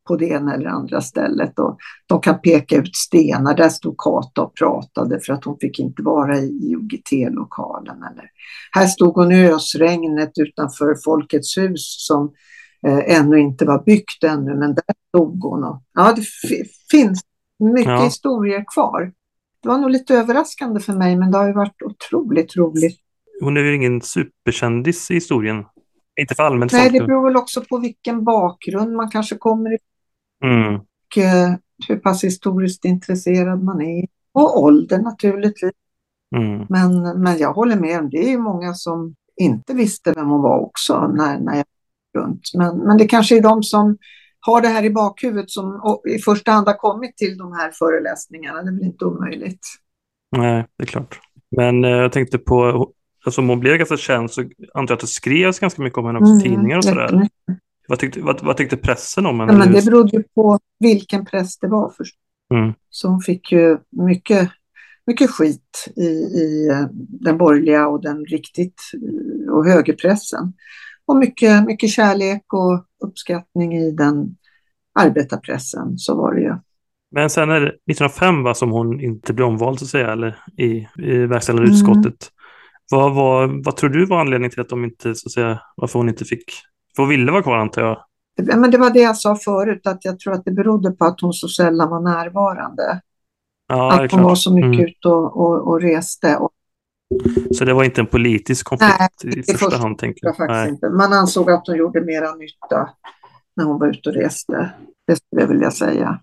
på 0.08 0.16
det 0.16 0.28
ena 0.28 0.54
eller 0.54 0.66
andra 0.66 1.00
stället. 1.00 1.58
Och 1.58 1.78
de 2.06 2.20
kan 2.20 2.40
peka 2.40 2.76
ut 2.76 2.96
stenar, 2.96 3.56
där 3.56 3.68
stod 3.68 3.98
Kata 3.98 4.42
och 4.42 4.54
pratade 4.54 5.20
för 5.20 5.32
att 5.32 5.44
hon 5.44 5.58
fick 5.60 5.78
inte 5.78 6.02
vara 6.02 6.38
i 6.38 6.74
UGT-lokalen. 6.74 7.96
Eller 7.96 8.30
här 8.72 8.86
stod 8.86 9.14
hon 9.14 9.32
i 9.32 9.46
ösregnet 9.46 10.32
utanför 10.38 10.96
Folkets 11.04 11.58
hus 11.58 12.06
som 12.06 12.32
eh, 12.86 13.18
ännu 13.18 13.38
inte 13.38 13.64
var 13.64 13.84
byggt 13.84 14.24
ännu, 14.24 14.54
men 14.54 14.74
där 14.74 14.94
stod 15.08 15.42
hon. 15.42 15.64
Och, 15.64 15.82
ja, 15.94 16.12
det 16.16 16.24
finns 16.90 17.20
mycket 17.58 17.92
ja. 17.92 18.04
historier 18.04 18.64
kvar. 18.74 19.12
Det 19.62 19.68
var 19.68 19.78
nog 19.78 19.90
lite 19.90 20.14
överraskande 20.14 20.80
för 20.80 20.92
mig, 20.92 21.16
men 21.16 21.30
det 21.30 21.38
har 21.38 21.46
ju 21.46 21.52
varit 21.52 21.82
otroligt 21.82 22.56
roligt. 22.56 22.98
Hon 23.40 23.56
är 23.56 23.60
ju 23.60 23.74
ingen 23.74 24.00
superkändis 24.00 25.10
i 25.10 25.14
historien. 25.14 25.64
Inte 26.20 26.34
för 26.34 26.42
allmänt 26.42 26.72
Nej, 26.72 26.90
folk. 26.90 27.00
det 27.00 27.06
beror 27.06 27.24
väl 27.24 27.36
också 27.36 27.60
på 27.60 27.78
vilken 27.78 28.24
bakgrund 28.24 28.96
man 28.96 29.10
kanske 29.10 29.36
kommer 29.36 29.70
ifrån. 29.74 30.52
Mm. 30.52 30.74
Och 30.74 31.16
uh, 31.18 31.56
hur 31.88 31.96
pass 31.96 32.24
historiskt 32.24 32.84
intresserad 32.84 33.62
man 33.62 33.82
är. 33.82 34.06
Och 34.32 34.62
ålder 34.62 34.98
naturligtvis. 34.98 35.72
Mm. 36.36 36.66
Men, 36.68 37.22
men 37.22 37.38
jag 37.38 37.52
håller 37.52 37.76
med 37.76 38.00
om 38.00 38.10
det 38.10 38.32
är 38.32 38.38
många 38.38 38.74
som 38.74 39.14
inte 39.36 39.74
visste 39.74 40.12
vem 40.12 40.28
hon 40.28 40.42
var 40.42 40.58
också 40.58 41.06
när, 41.06 41.38
när 41.38 41.52
jag 41.52 41.58
gick 41.58 42.16
runt. 42.18 42.50
Men, 42.54 42.78
men 42.78 42.98
det 42.98 43.08
kanske 43.08 43.36
är 43.36 43.42
de 43.42 43.62
som 43.62 43.98
har 44.40 44.60
det 44.60 44.68
här 44.68 44.84
i 44.84 44.90
bakhuvudet 44.90 45.50
som 45.50 45.80
i 46.16 46.18
första 46.18 46.52
hand 46.52 46.66
har 46.66 46.74
kommit 46.74 47.16
till 47.16 47.38
de 47.38 47.52
här 47.52 47.70
föreläsningarna. 47.70 48.62
Det 48.62 48.70
är 48.70 48.72
väl 48.72 48.84
inte 48.84 49.04
omöjligt. 49.04 49.66
Nej, 50.36 50.66
det 50.76 50.84
är 50.84 50.86
klart. 50.86 51.20
Men 51.56 51.84
eh, 51.84 51.90
jag 51.90 52.12
tänkte 52.12 52.38
på 52.38 52.90
alltså 53.24 53.40
om 53.40 53.48
hon 53.48 53.60
blev 53.60 53.76
ganska 53.76 53.96
känd 53.96 54.30
så 54.30 54.40
antar 54.74 54.92
jag 54.92 54.96
att 54.96 55.00
det 55.00 55.06
skrevs 55.06 55.58
ganska 55.58 55.82
mycket 55.82 55.98
om 55.98 56.06
henne 56.06 56.18
också 56.18 56.32
mm, 56.32 56.42
tidningar 56.42 56.76
och 56.76 56.84
sådär. 56.84 57.28
Vad 57.88 57.98
tyckte, 57.98 58.20
vad, 58.20 58.42
vad 58.44 58.56
tyckte 58.56 58.76
pressen 58.76 59.26
om 59.26 59.40
henne? 59.40 59.52
Ja, 59.52 59.58
men 59.58 59.72
det 59.72 59.84
berodde 59.84 60.16
ju 60.16 60.22
på 60.22 60.58
vilken 60.78 61.24
press 61.24 61.58
det 61.58 61.68
var 61.68 61.92
först. 61.96 62.16
Mm. 62.54 62.72
Så 62.90 63.08
hon 63.08 63.20
fick 63.20 63.52
ju 63.52 63.78
mycket, 63.90 64.50
mycket 65.06 65.30
skit 65.30 65.92
i, 65.96 66.06
i 66.40 66.68
eh, 66.70 66.86
den 66.96 67.38
borgerliga 67.38 67.88
och 67.88 68.02
den 68.02 68.24
riktigt 68.24 68.80
eh, 68.94 69.52
och 69.52 69.66
högerpressen. 69.66 70.52
Och 71.06 71.16
mycket, 71.16 71.66
mycket 71.66 71.90
kärlek 71.90 72.42
och 72.52 72.84
uppskattning 73.04 73.76
i 73.76 73.90
den 73.90 74.36
arbetarpressen, 74.98 75.98
så 75.98 76.16
var 76.16 76.34
det 76.34 76.40
ju. 76.40 76.54
Men 77.14 77.30
sen 77.30 77.50
är 77.50 77.60
det 77.60 77.66
1905 77.66 78.42
va, 78.42 78.54
som 78.54 78.70
hon 78.70 79.00
inte 79.00 79.32
blev 79.32 79.48
omvald 79.48 79.78
så 79.78 79.84
att 79.84 79.88
säga, 79.88 80.12
eller 80.12 80.38
i, 80.56 80.88
i 80.98 81.26
verkställande 81.26 81.68
Mm. 81.68 81.74
utskottet. 81.74 82.31
Vad, 82.92 83.14
vad, 83.14 83.64
vad 83.64 83.76
tror 83.76 83.90
du 83.90 84.06
var 84.06 84.20
anledningen 84.20 84.50
till 84.50 84.60
att 84.60 84.68
de 84.68 84.84
inte, 84.84 85.14
så 85.14 85.28
att 85.28 85.32
säga, 85.32 85.60
varför 85.76 85.98
hon 85.98 86.08
inte 86.08 86.24
fick, 86.24 86.44
för 86.96 87.02
hon 87.02 87.10
ville 87.10 87.32
vara 87.32 87.42
kvar 87.42 87.56
antar 87.56 87.82
jag? 87.82 88.04
Ja, 88.34 88.56
Men 88.56 88.70
det 88.70 88.78
var 88.78 88.90
det 88.90 89.00
jag 89.00 89.16
sa 89.16 89.36
förut, 89.36 89.86
att 89.86 90.04
jag 90.04 90.18
tror 90.18 90.32
att 90.32 90.44
det 90.44 90.52
berodde 90.52 90.90
på 90.90 91.04
att 91.04 91.20
hon 91.20 91.32
så 91.32 91.48
sällan 91.48 91.90
var 91.90 92.00
närvarande. 92.00 93.00
Ja, 93.68 94.04
att 94.04 94.12
hon 94.12 94.22
var 94.22 94.34
så 94.34 94.54
mycket 94.54 94.72
Mm. 94.74 94.86
ute 94.86 95.08
och, 95.08 95.36
och, 95.40 95.68
och 95.68 95.80
reste. 95.80 96.36
Och 96.36 96.50
Så 97.54 97.64
det 97.64 97.74
var 97.74 97.84
inte 97.84 98.00
en 98.00 98.06
politisk 98.06 98.66
konflikt 98.66 98.94
Nej, 99.24 99.38
i 99.38 99.42
första 99.42 99.76
hand, 99.76 99.98
tänker 99.98 100.26
jag 100.26 100.36
faktiskt 100.36 100.56
Nej. 100.56 100.68
inte. 100.68 100.88
Man 100.88 101.12
ansåg 101.12 101.50
att 101.50 101.66
hon 101.66 101.76
gjorde 101.76 102.00
mera 102.00 102.34
nytta 102.34 102.90
när 103.56 103.64
hon 103.64 103.78
var 103.78 103.86
ute 103.86 104.08
och 104.08 104.14
reste. 104.14 104.72
Det 105.06 105.16
skulle 105.16 105.42
jag 105.42 105.48
vilja 105.48 105.70
säga. 105.70 106.20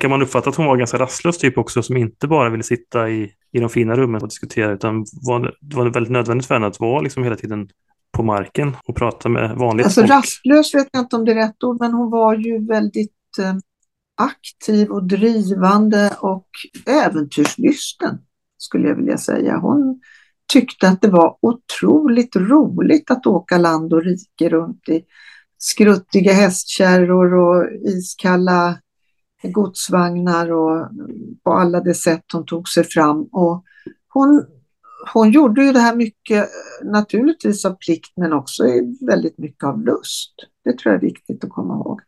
Kan 0.00 0.10
man 0.10 0.22
uppfatta 0.22 0.50
att 0.50 0.56
hon 0.56 0.66
var 0.66 0.76
ganska 0.76 0.98
rastlös 0.98 1.38
typ 1.38 1.58
också, 1.58 1.82
som 1.82 1.96
inte 1.96 2.28
bara 2.28 2.50
ville 2.50 2.62
sitta 2.62 3.08
i, 3.10 3.32
i 3.54 3.60
de 3.60 3.68
fina 3.68 3.96
rummen 3.96 4.22
och 4.22 4.28
diskutera, 4.28 4.72
utan 4.72 5.04
var, 5.22 5.54
det 5.60 5.76
var 5.76 5.90
väldigt 5.90 6.12
nödvändigt 6.12 6.46
för 6.46 6.54
henne 6.54 6.66
att 6.66 6.80
vara 6.80 7.00
liksom 7.00 7.24
hela 7.24 7.36
tiden 7.36 7.68
på 8.12 8.22
marken 8.22 8.76
och 8.86 8.96
prata 8.96 9.28
med 9.28 9.56
vanligt 9.56 9.86
Alltså 9.86 10.00
folk. 10.00 10.10
rastlös 10.10 10.74
vet 10.74 10.88
jag 10.92 11.02
inte 11.02 11.16
om 11.16 11.24
det 11.24 11.32
är 11.32 11.36
rätt 11.36 11.64
ord, 11.64 11.76
men 11.80 11.92
hon 11.92 12.10
var 12.10 12.34
ju 12.34 12.66
väldigt 12.66 13.38
eh, 13.38 13.54
aktiv 14.16 14.90
och 14.90 15.04
drivande 15.04 16.10
och 16.20 16.48
äventyrslysten 16.86 18.18
skulle 18.58 18.88
jag 18.88 18.96
vilja 18.96 19.18
säga. 19.18 19.56
Hon 19.56 20.00
tyckte 20.52 20.88
att 20.88 21.02
det 21.02 21.08
var 21.08 21.36
otroligt 21.40 22.36
roligt 22.36 23.10
att 23.10 23.26
åka 23.26 23.58
land 23.58 23.92
och 23.92 24.02
rike 24.02 24.48
runt 24.48 24.88
i 24.88 25.04
skruttiga 25.58 26.32
hästkärror 26.32 27.34
och 27.34 27.72
iskalla 27.88 28.78
godsvagnar 29.52 30.52
och 30.52 30.88
på 31.42 31.52
alla 31.52 31.80
de 31.80 31.94
sätt 31.94 32.24
hon 32.32 32.46
tog 32.46 32.68
sig 32.68 32.84
fram. 32.84 33.22
Och 33.22 33.64
hon, 34.08 34.46
hon 35.12 35.30
gjorde 35.30 35.64
ju 35.64 35.72
det 35.72 35.80
här 35.80 35.96
mycket 35.96 36.48
naturligtvis 36.82 37.64
av 37.64 37.74
plikt 37.74 38.12
men 38.16 38.32
också 38.32 38.64
väldigt 39.00 39.38
mycket 39.38 39.64
av 39.64 39.84
lust. 39.84 40.34
Det 40.64 40.78
tror 40.78 40.94
jag 40.94 41.02
är 41.02 41.06
viktigt 41.06 41.44
att 41.44 41.50
komma 41.50 41.74
ihåg. 41.74 42.00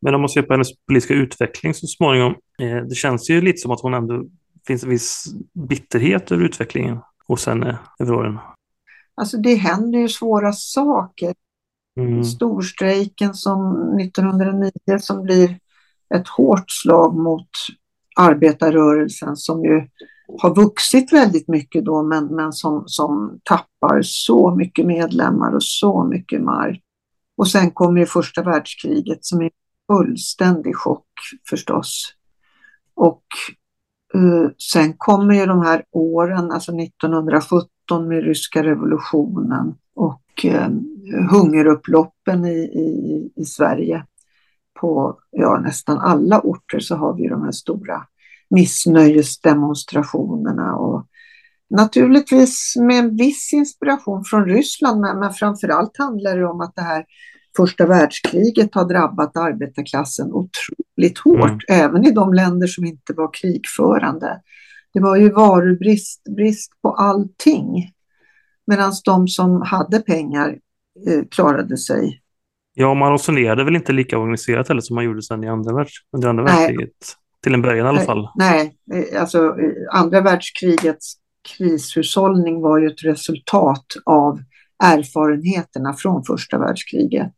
Men 0.00 0.14
om 0.14 0.20
man 0.20 0.28
ser 0.28 0.42
på 0.42 0.52
hennes 0.52 0.68
politiska 0.86 1.14
utveckling 1.14 1.74
så 1.74 1.86
småningom, 1.86 2.34
eh, 2.58 2.76
det 2.76 2.94
känns 2.94 3.30
ju 3.30 3.40
lite 3.40 3.58
som 3.58 3.70
att 3.70 3.80
hon 3.80 3.94
ändå 3.94 4.24
finns 4.66 4.84
en 4.84 4.90
viss 4.90 5.24
bitterhet 5.68 6.32
över 6.32 6.44
utvecklingen 6.44 6.98
hos 7.26 7.46
henne 7.46 7.78
över 7.98 8.14
åren. 8.14 8.38
Alltså 9.14 9.36
det 9.36 9.54
händer 9.54 9.98
ju 9.98 10.08
svåra 10.08 10.52
saker. 10.52 11.34
Mm. 11.96 12.24
Storstrejken 12.24 13.34
som 13.34 13.90
1909 14.00 14.70
som 14.98 15.22
blir 15.22 15.58
ett 16.14 16.28
hårt 16.28 16.70
slag 16.70 17.16
mot 17.16 17.48
arbetarrörelsen 18.16 19.36
som 19.36 19.64
ju 19.64 19.88
har 20.38 20.54
vuxit 20.54 21.12
väldigt 21.12 21.48
mycket 21.48 21.84
då 21.84 22.02
men, 22.02 22.26
men 22.26 22.52
som, 22.52 22.82
som 22.86 23.40
tappar 23.42 24.02
så 24.02 24.54
mycket 24.54 24.86
medlemmar 24.86 25.54
och 25.54 25.62
så 25.62 26.04
mycket 26.04 26.42
mark. 26.42 26.80
Och 27.36 27.48
sen 27.48 27.70
kommer 27.70 28.00
ju 28.00 28.06
första 28.06 28.42
världskriget 28.42 29.24
som 29.24 29.40
är 29.40 29.44
en 29.44 29.50
fullständig 29.92 30.76
chock 30.76 31.06
förstås. 31.50 32.14
Och 32.94 33.24
eh, 34.14 34.50
sen 34.72 34.94
kommer 34.96 35.34
ju 35.34 35.46
de 35.46 35.60
här 35.60 35.84
åren, 35.90 36.52
alltså 36.52 36.72
1917 36.72 38.08
med 38.08 38.24
ryska 38.24 38.62
revolutionen 38.62 39.74
och 39.94 40.44
eh, 40.44 40.68
hungerupploppen 41.30 42.44
i, 42.44 42.58
i, 42.58 43.30
i 43.36 43.44
Sverige. 43.44 44.06
På 44.84 45.18
ja, 45.30 45.60
nästan 45.60 45.98
alla 45.98 46.40
orter 46.40 46.80
så 46.80 46.96
har 46.96 47.16
vi 47.16 47.28
de 47.28 47.42
här 47.42 47.52
stora 47.52 48.02
missnöjesdemonstrationerna 48.50 50.76
och 50.76 51.06
naturligtvis 51.70 52.74
med 52.76 52.98
en 52.98 53.16
viss 53.16 53.52
inspiration 53.52 54.24
från 54.24 54.44
Ryssland 54.44 55.00
men, 55.00 55.18
men 55.18 55.32
framförallt 55.32 55.98
handlar 55.98 56.38
det 56.38 56.46
om 56.46 56.60
att 56.60 56.74
det 56.74 56.82
här 56.82 57.04
första 57.56 57.86
världskriget 57.86 58.74
har 58.74 58.84
drabbat 58.84 59.36
arbetarklassen 59.36 60.32
otroligt 60.32 61.18
hårt, 61.18 61.64
Mm. 61.68 61.84
även 61.84 62.06
i 62.06 62.10
de 62.10 62.34
länder 62.34 62.66
som 62.66 62.84
inte 62.84 63.12
var 63.12 63.34
krigförande. 63.34 64.40
Det 64.92 65.00
var 65.00 65.16
ju 65.16 65.32
varubrist 65.32 66.22
brist 66.36 66.72
på 66.82 66.92
allting. 66.92 67.90
Medan 68.66 68.92
de 69.04 69.28
som 69.28 69.62
hade 69.62 70.00
pengar 70.00 70.58
eh, 71.08 71.24
klarade 71.30 71.78
sig. 71.78 72.20
Ja, 72.74 72.94
man 72.94 73.12
resonerade 73.12 73.64
väl 73.64 73.76
inte 73.76 73.92
lika 73.92 74.18
organiserat 74.18 74.68
heller 74.68 74.80
som 74.80 74.94
man 74.94 75.04
gjorde 75.04 75.22
sen 75.22 75.44
i 75.44 75.48
andra 75.48 75.74
världs 75.74 75.92
under 76.16 76.28
andra 76.28 76.44
Nej. 76.44 76.54
världskriget. 76.54 76.92
Till 77.42 77.54
en 77.54 77.62
början 77.62 77.86
i 77.86 77.88
alla 77.88 78.00
fall. 78.00 78.28
Nej, 78.34 78.76
eh, 78.94 79.20
alltså 79.20 79.38
eh, 79.46 79.72
andra 79.92 80.20
världskrigets 80.20 81.14
krishushållning 81.56 82.60
var 82.60 82.78
ju 82.78 82.86
ett 82.86 83.04
resultat 83.04 83.86
av 84.04 84.38
erfarenheterna 84.84 85.92
från 85.92 86.24
första 86.24 86.58
världskriget. 86.58 87.32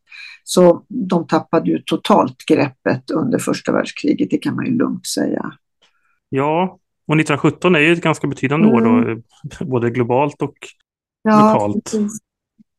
Så 0.45 0.85
de 0.89 1.27
tappade 1.27 1.71
ju 1.71 1.79
totalt 1.79 2.37
greppet 2.51 3.11
under 3.11 3.39
första 3.39 3.73
världskriget, 3.73 4.31
det 4.31 4.39
kan 4.39 4.55
man 4.57 4.67
ju 4.67 4.73
lugnt 4.73 5.07
säga. 5.07 5.53
Ja, 6.29 6.79
och 7.09 7.15
1917 7.17 7.75
är 7.75 7.79
ju 7.81 7.93
ett 7.93 8.03
ganska 8.03 8.27
betydande 8.27 8.69
år 8.69 8.81
då, 8.81 8.91
Mm. 8.91 9.23
både 9.71 9.91
globalt 9.91 10.43
och 10.43 10.55
Ja, 11.23 11.53
Lokalt. 11.55 11.85
precis. 11.85 12.13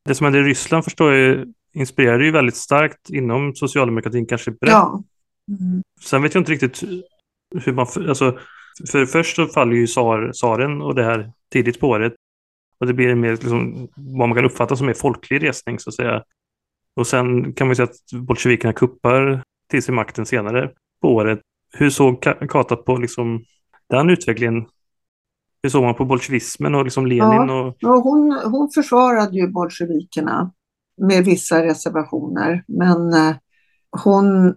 det 0.06 0.15
som 0.15 0.24
hände 0.26 0.39
i 0.39 0.43
Ryssland 0.43 0.84
förstår 0.84 1.13
jag 1.13 1.54
inspirerade 1.77 2.25
ju 2.25 2.31
väldigt 2.31 2.55
starkt 2.55 3.09
inom 3.09 3.55
socialdemokratin 3.55 4.25
kanske 4.25 4.51
brett. 4.51 4.71
Ja. 4.71 5.03
Mm. 5.59 5.83
Sen 6.01 6.21
vet 6.21 6.33
jag 6.33 6.41
inte 6.41 6.51
riktigt 6.51 6.83
hur 7.55 7.73
man, 7.73 7.87
alltså, 8.09 8.37
för 8.91 9.05
först 9.05 9.35
så 9.35 9.45
faller 9.45 9.75
ju 9.75 9.87
tsar, 9.87 10.31
tsaren 10.31 10.81
och 10.81 10.95
det 10.95 11.03
här 11.03 11.31
tidigt 11.53 11.79
på 11.79 11.87
året. 11.87 12.13
Och 12.79 12.87
det 12.87 12.93
blir 12.93 13.15
mer, 13.15 13.31
liksom, 13.31 13.87
vad 13.95 14.29
man 14.29 14.35
kan 14.35 14.45
uppfatta 14.45 14.75
som 14.75 14.89
en 14.89 14.95
folklig 14.95 15.43
resning 15.43 15.79
så 15.79 15.89
att 15.89 15.95
säga. 15.95 16.23
Och 16.95 17.07
sen 17.07 17.53
kan 17.53 17.67
man 17.67 17.75
säga 17.75 17.83
att 17.83 18.21
bolsjevikerna 18.21 18.73
kuppar 18.73 19.43
till 19.71 19.83
sig 19.83 19.95
makten 19.95 20.25
senare 20.25 20.71
på 21.01 21.15
året. 21.15 21.39
Hur 21.73 21.89
såg 21.89 22.23
Ka- 22.23 22.47
Kata 22.47 22.75
på 22.75 22.97
liksom, 22.97 23.43
den 23.89 24.09
utvecklingen? 24.09 24.65
Hur 25.63 25.69
såg 25.69 25.83
man 25.83 25.95
på 25.95 26.05
bolsjevismen 26.05 26.75
och 26.75 26.83
liksom 26.83 27.05
Lenin? 27.07 27.49
Och, 27.49 27.75
Ja, 27.79 27.95
hon, 27.97 28.39
hon 28.45 28.69
försvarade 28.75 29.35
ju 29.37 29.47
bolsjevikerna 29.47 30.51
med 30.97 31.25
vissa 31.25 31.63
reservationer, 31.63 32.63
men 32.67 33.13
eh, 33.13 33.36
hon 34.03 34.55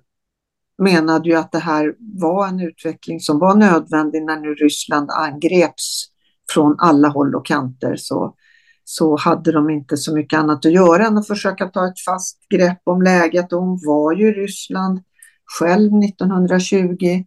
menade 0.82 1.28
ju 1.28 1.34
att 1.34 1.52
det 1.52 1.58
här 1.58 1.94
var 1.98 2.46
en 2.46 2.60
utveckling 2.60 3.20
som 3.20 3.38
var 3.38 3.54
nödvändig 3.54 4.22
när 4.22 4.40
nu 4.40 4.54
Ryssland 4.54 5.10
angreps 5.10 6.06
från 6.54 6.76
alla 6.78 7.08
håll 7.08 7.34
och 7.34 7.46
kanter. 7.46 7.96
Så, 7.96 8.34
så 8.84 9.16
hade 9.16 9.52
de 9.52 9.70
inte 9.70 9.96
så 9.96 10.14
mycket 10.14 10.38
annat 10.38 10.66
att 10.66 10.72
göra 10.72 11.06
än 11.06 11.18
att 11.18 11.26
försöka 11.26 11.68
ta 11.68 11.86
ett 11.86 12.00
fast 12.06 12.48
grepp 12.48 12.80
om 12.84 13.02
läget. 13.02 13.52
Och 13.52 13.60
hon 13.60 13.78
var 13.86 14.12
ju 14.12 14.28
i 14.28 14.32
Ryssland 14.32 15.00
själv 15.58 15.92
1920 16.04 17.24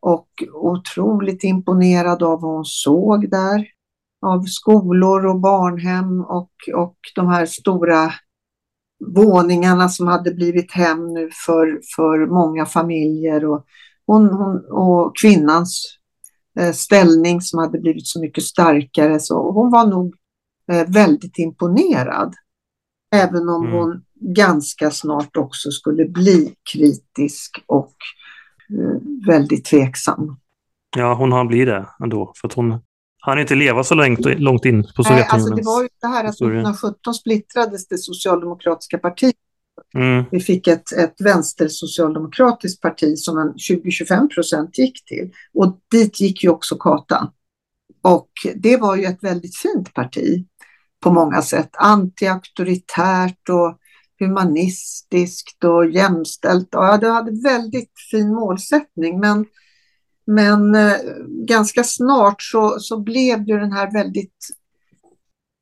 och 0.00 0.28
otroligt 0.54 1.44
imponerad 1.44 2.22
av 2.22 2.40
vad 2.40 2.52
hon 2.52 2.64
såg 2.64 3.30
där. 3.30 3.66
Av 4.26 4.42
skolor 4.42 5.26
och 5.26 5.40
barnhem 5.40 6.20
och, 6.20 6.50
och 6.74 6.96
de 7.14 7.28
här 7.28 7.46
stora 7.46 8.12
våningarna 9.06 9.88
som 9.88 10.06
hade 10.06 10.34
blivit 10.34 10.72
hem 10.72 11.12
nu 11.12 11.30
för, 11.46 11.80
för 11.96 12.26
många 12.26 12.66
familjer 12.66 13.44
och, 13.44 13.64
hon, 14.06 14.28
hon, 14.28 14.64
och 14.70 15.12
kvinnans 15.22 15.98
eh, 16.58 16.72
ställning 16.72 17.40
som 17.40 17.58
hade 17.58 17.78
blivit 17.78 18.06
så 18.06 18.20
mycket 18.20 18.44
starkare. 18.44 19.20
Så 19.20 19.52
hon 19.52 19.70
var 19.70 19.86
nog 19.86 20.14
eh, 20.72 20.88
väldigt 20.88 21.38
imponerad. 21.38 22.34
Även 23.14 23.48
om 23.48 23.66
Mm. 23.66 23.78
hon 23.78 24.02
ganska 24.20 24.90
snart 24.90 25.36
också 25.36 25.70
skulle 25.70 26.04
bli 26.08 26.54
kritisk 26.74 27.64
och 27.66 27.94
eh, 28.70 29.00
väldigt 29.26 29.64
tveksam. 29.64 30.36
ja, 30.96 31.14
hon 31.14 31.32
hann 31.32 31.46
bli 31.48 31.64
det 31.64 31.88
ändå. 32.02 32.32
För 32.40 32.50
hon 32.54 32.80
hann 33.20 33.38
inte 33.38 33.54
leva 33.54 33.84
så 33.84 33.94
långt, 33.94 34.40
långt 34.40 34.64
in 34.64 34.82
på 34.82 35.02
Nej, 35.02 35.26
alltså 35.28 35.54
det 35.54 35.62
var 35.62 35.82
ju 35.82 35.88
det 36.00 36.06
här 36.06 36.24
att 36.24 36.30
historia. 36.30 36.60
1917 36.60 37.14
splittrades 37.14 37.88
det 37.88 37.98
socialdemokratiska 37.98 38.98
partiet. 38.98 39.34
Mm, 39.94 40.24
Vi 40.30 40.40
fick 40.40 40.68
ett, 40.68 40.92
ett 40.92 41.14
vänstersocialdemokratiskt 41.20 42.82
parti 42.82 43.18
som 43.18 43.38
en 43.38 43.54
20-25 43.54 44.28
procent 44.28 44.78
gick 44.78 45.04
till. 45.04 45.30
Och 45.54 45.78
dit 45.90 46.20
gick 46.20 46.44
ju 46.44 46.50
också 46.50 46.76
Kata. 46.76 47.32
Och 48.02 48.30
det 48.56 48.76
var 48.76 48.96
ju 48.96 49.04
ett 49.04 49.24
väldigt 49.24 49.56
fint 49.56 49.94
parti 49.94 50.46
på 51.00 51.10
många 51.10 51.42
sätt. 51.42 51.70
Anti-auktoritärt 51.72 53.48
och 53.50 53.78
humanistiskt 54.20 55.64
och 55.64 55.90
jämställt. 55.90 56.68
Ja, 56.70 56.98
det 56.98 57.08
hade 57.08 57.42
väldigt 57.42 57.92
fin 58.10 58.34
målsättning. 58.34 59.20
Men, 59.20 59.46
men 60.30 60.74
eh, 60.74 60.96
ganska 61.46 61.84
snart 61.84 62.42
så, 62.42 62.76
så 62.80 63.00
blev 63.00 63.46
det 63.46 63.60
den 63.60 63.72
här 63.72 63.92
väldigt 63.92 64.48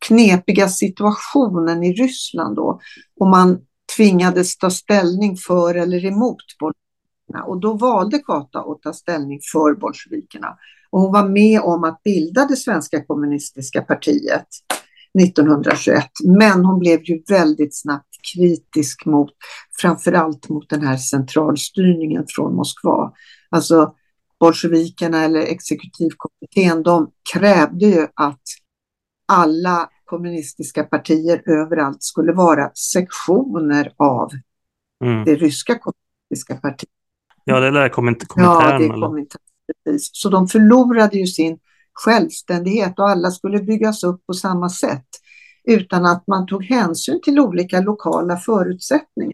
knepiga 0.07 0.69
situationen 0.69 1.83
i 1.83 1.93
Ryssland 1.93 2.57
då. 2.57 2.81
Och 3.21 3.27
man 3.27 3.59
tvingades 3.97 4.59
ta 4.59 4.71
ställning 4.71 5.37
för 5.37 5.75
eller 5.75 6.05
emot 6.05 6.37
bolsjevikerna. 6.61 7.45
Och 7.47 7.61
då 7.61 7.73
valde 7.73 8.19
Kata 8.19 8.59
att 8.59 8.83
ta 8.83 8.93
ställning 8.93 9.41
för 9.53 9.75
bolsjevikerna. 9.75 10.57
Och 10.91 11.01
hon 11.01 11.13
var 11.13 11.29
med 11.29 11.61
om 11.61 11.85
att 11.85 12.03
bilda 12.03 12.45
det 12.45 12.57
svenska 12.57 13.05
kommunistiska 13.05 13.83
partiet 13.83 14.47
1921. 15.23 16.05
Men 16.39 16.65
hon 16.65 16.79
blev 16.79 17.01
ju 17.03 17.23
väldigt 17.29 17.81
snabbt 17.81 18.09
kritisk 18.35 19.07
mot, 19.07 19.31
framförallt 19.81 20.49
mot 20.49 20.71
den 20.71 20.87
här 20.87 20.97
centralstyrningen 20.97 22.25
från 22.29 22.55
Moskva. 22.55 23.13
Alltså 23.51 23.95
bolsjevikerna 24.41 25.25
eller 25.25 25.41
exekutivkommittén, 25.41 26.83
de 26.83 27.11
krävde 27.35 27.87
ju 27.87 28.07
att 28.15 28.43
alla 29.29 29.91
kommunistiska 30.05 30.85
partier 30.85 31.43
överallt 31.47 32.03
skulle 32.03 32.33
vara 32.33 32.71
sektioner 32.75 33.93
av 33.97 34.31
mm. 35.05 35.25
det 35.25 35.35
ryska 35.35 35.79
kommunistiska 35.79 36.57
partiet. 36.57 36.91
Ja, 37.45 37.61
det 37.61 37.71
lär 37.71 37.89
Komintern. 37.89 38.29
Ja, 38.37 38.79
det 38.79 38.89
kom 38.89 39.19
inte 39.19 39.39
precis. 39.85 40.11
Så 40.13 40.29
de 40.29 40.49
förlorade 40.49 41.19
ju 41.19 41.27
sin 41.27 41.59
självständighet 41.93 42.99
och 42.99 43.09
alla 43.09 43.31
skulle 43.31 43.59
byggas 43.59 44.05
upp 44.05 44.27
på 44.27 44.35
samma 44.35 44.69
sätt 44.69 45.07
utan 45.65 46.07
att 46.07 46.27
man 46.27 46.47
tog 46.47 46.65
hänsyn 46.65 47.21
till 47.23 47.41
olika 47.41 47.81
lokala 47.81 48.37
förutsättningar. 48.37 49.33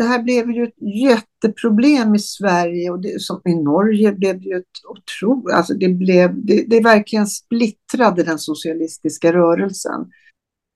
Det 0.00 0.06
här 0.06 0.22
blev 0.22 0.50
ju 0.50 0.64
ett 0.64 0.82
jätteproblem 1.04 2.14
i 2.14 2.18
Sverige 2.18 2.90
och 2.90 3.00
det, 3.00 3.20
som 3.20 3.40
i 3.44 3.54
Norge 3.54 4.12
blev 4.12 4.40
det 4.40 4.44
ju 4.44 4.56
ett 4.56 4.84
otroligt, 4.88 5.54
alltså 5.54 5.74
det 5.74 5.88
blev, 5.88 6.46
det, 6.46 6.64
det 6.66 6.80
verkligen 6.80 7.26
splittrade 7.26 8.22
den 8.22 8.38
socialistiska 8.38 9.32
rörelsen. 9.32 10.10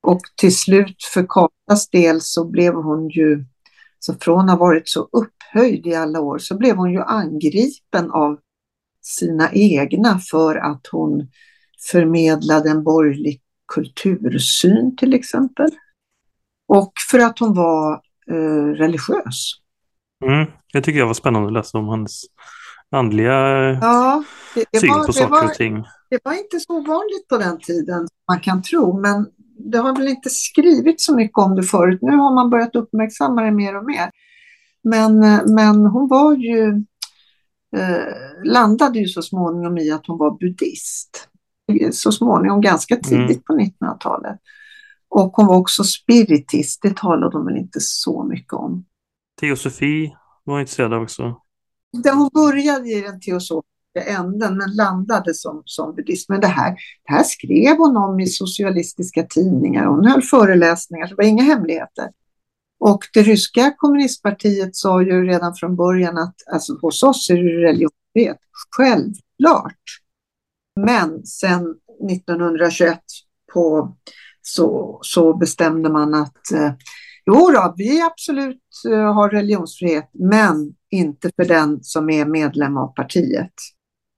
Och 0.03 0.19
till 0.37 0.55
slut 0.55 1.03
för 1.13 1.25
Katas 1.29 1.89
del 1.89 2.21
så 2.21 2.45
blev 2.45 2.73
hon 2.73 3.09
ju, 3.09 3.45
så 3.99 4.13
från 4.13 4.49
att 4.49 4.59
ha 4.59 4.65
varit 4.65 4.89
så 4.89 5.09
upphöjd 5.11 5.87
i 5.87 5.95
alla 5.95 6.19
år, 6.19 6.37
så 6.37 6.57
blev 6.57 6.75
hon 6.75 6.91
ju 6.91 7.01
angripen 7.01 8.11
av 8.11 8.39
sina 9.01 9.51
egna 9.51 10.19
för 10.31 10.55
att 10.55 10.87
hon 10.91 11.27
förmedlade 11.91 12.69
en 12.69 12.83
borgerlig 12.83 13.41
kultursyn 13.73 14.95
till 14.97 15.13
exempel. 15.13 15.69
Och 16.67 16.93
för 17.11 17.19
att 17.19 17.39
hon 17.39 17.53
var 17.53 18.04
eh, 18.31 18.73
religiös. 18.73 19.51
Mm, 20.25 20.51
det 20.73 20.81
tycker 20.81 20.99
jag 20.99 21.07
var 21.07 21.13
spännande 21.13 21.47
att 21.47 21.53
läsa 21.53 21.77
om 21.77 21.89
hennes 21.89 22.21
andliga 22.91 23.33
ja, 23.81 24.23
det, 24.55 24.65
det 24.71 24.79
syn 24.79 24.89
var, 24.89 25.05
på 25.05 25.13
saker 25.13 25.29
var, 25.29 25.45
och 25.45 25.53
ting. 25.53 25.83
Det 26.09 26.19
var 26.23 26.33
inte 26.33 26.59
så 26.59 26.73
vanligt 26.73 27.27
på 27.29 27.37
den 27.37 27.59
tiden 27.59 28.07
man 28.27 28.39
kan 28.39 28.61
tro, 28.61 28.99
men 28.99 29.27
det 29.71 29.77
har 29.77 29.95
väl 29.95 30.07
inte 30.07 30.29
skrivit 30.29 31.01
så 31.01 31.15
mycket 31.15 31.37
om 31.37 31.55
det 31.55 31.63
förut. 31.63 31.99
Nu 32.01 32.11
har 32.11 32.35
man 32.35 32.49
börjat 32.49 32.75
uppmärksamma 32.75 33.41
det 33.41 33.51
mer 33.51 33.77
och 33.77 33.85
mer. 33.85 34.11
Men, 34.83 35.19
men 35.55 35.85
hon 35.85 36.07
var 36.07 36.35
ju, 36.35 36.67
eh, 37.77 38.43
landade 38.43 38.99
ju 38.99 39.07
så 39.07 39.21
småningom 39.21 39.77
i 39.77 39.91
att 39.91 40.07
hon 40.07 40.17
var 40.17 40.37
buddhist. 40.39 41.29
Så 41.91 42.11
småningom, 42.11 42.61
ganska 42.61 42.95
tidigt 42.95 43.49
mm. 43.49 43.69
på 43.71 43.85
1900-talet. 43.85 44.39
Och 45.17 45.31
hon 45.35 45.47
var 45.47 45.55
också 45.55 45.83
spiritist, 45.83 46.81
det 46.81 46.97
talade 46.97 47.31
de 47.31 47.45
väl 47.45 47.57
inte 47.57 47.79
så 47.81 48.23
mycket 48.23 48.53
om. 48.53 48.85
Teosofi 49.39 50.15
var 50.43 50.59
intresserad 50.59 50.93
av 50.93 51.01
också. 51.01 51.41
Hon 52.13 52.29
började 52.33 52.89
i 52.89 53.01
den 53.01 53.19
teosofiska 53.19 54.03
änden 54.07 54.57
men 54.57 54.75
landade 54.75 55.33
som, 55.33 55.61
som 55.65 55.95
buddhist. 55.95 56.29
Men 56.29 56.41
det 56.41 56.47
här, 56.47 56.71
det 57.07 57.13
här 57.13 57.23
skrev 57.23 57.77
hon 57.77 57.97
om 57.97 58.19
i 58.19 58.27
socialistiska 58.27 59.23
tidningar. 59.23 59.85
Hon 59.85 60.05
höll 60.05 60.21
föreläsningar, 60.21 61.07
så 61.07 61.15
det 61.15 61.23
var 61.23 61.29
inga 61.29 61.43
hemligheter. 61.43 62.09
Och 62.79 62.99
det 63.13 63.21
ryska 63.21 63.73
kommunistpartiet 63.77 64.75
sa 64.75 65.01
ju 65.01 65.25
redan 65.25 65.55
från 65.55 65.75
början 65.75 66.17
att 66.17 66.35
alltså, 66.53 66.77
hos 66.81 67.03
oss 67.03 67.29
är 67.29 67.35
det 67.35 67.67
religionsfrihet. 67.67 68.37
Självklart. 68.77 69.83
Men 70.79 71.25
sen 71.25 71.75
1921 72.11 72.99
på 73.53 73.95
så, 74.47 74.99
så 75.01 75.37
bestämde 75.37 75.89
man 75.89 76.13
att 76.13 76.51
eh, 76.53 76.71
jo 77.25 77.51
då, 77.51 77.73
vi 77.77 78.01
absolut 78.01 78.61
eh, 78.91 79.13
har 79.13 79.29
religionsfrihet, 79.29 80.09
men 80.13 80.73
inte 80.91 81.31
för 81.35 81.45
den 81.45 81.83
som 81.83 82.09
är 82.09 82.25
medlem 82.25 82.77
av 82.77 82.87
partiet. 82.87 83.53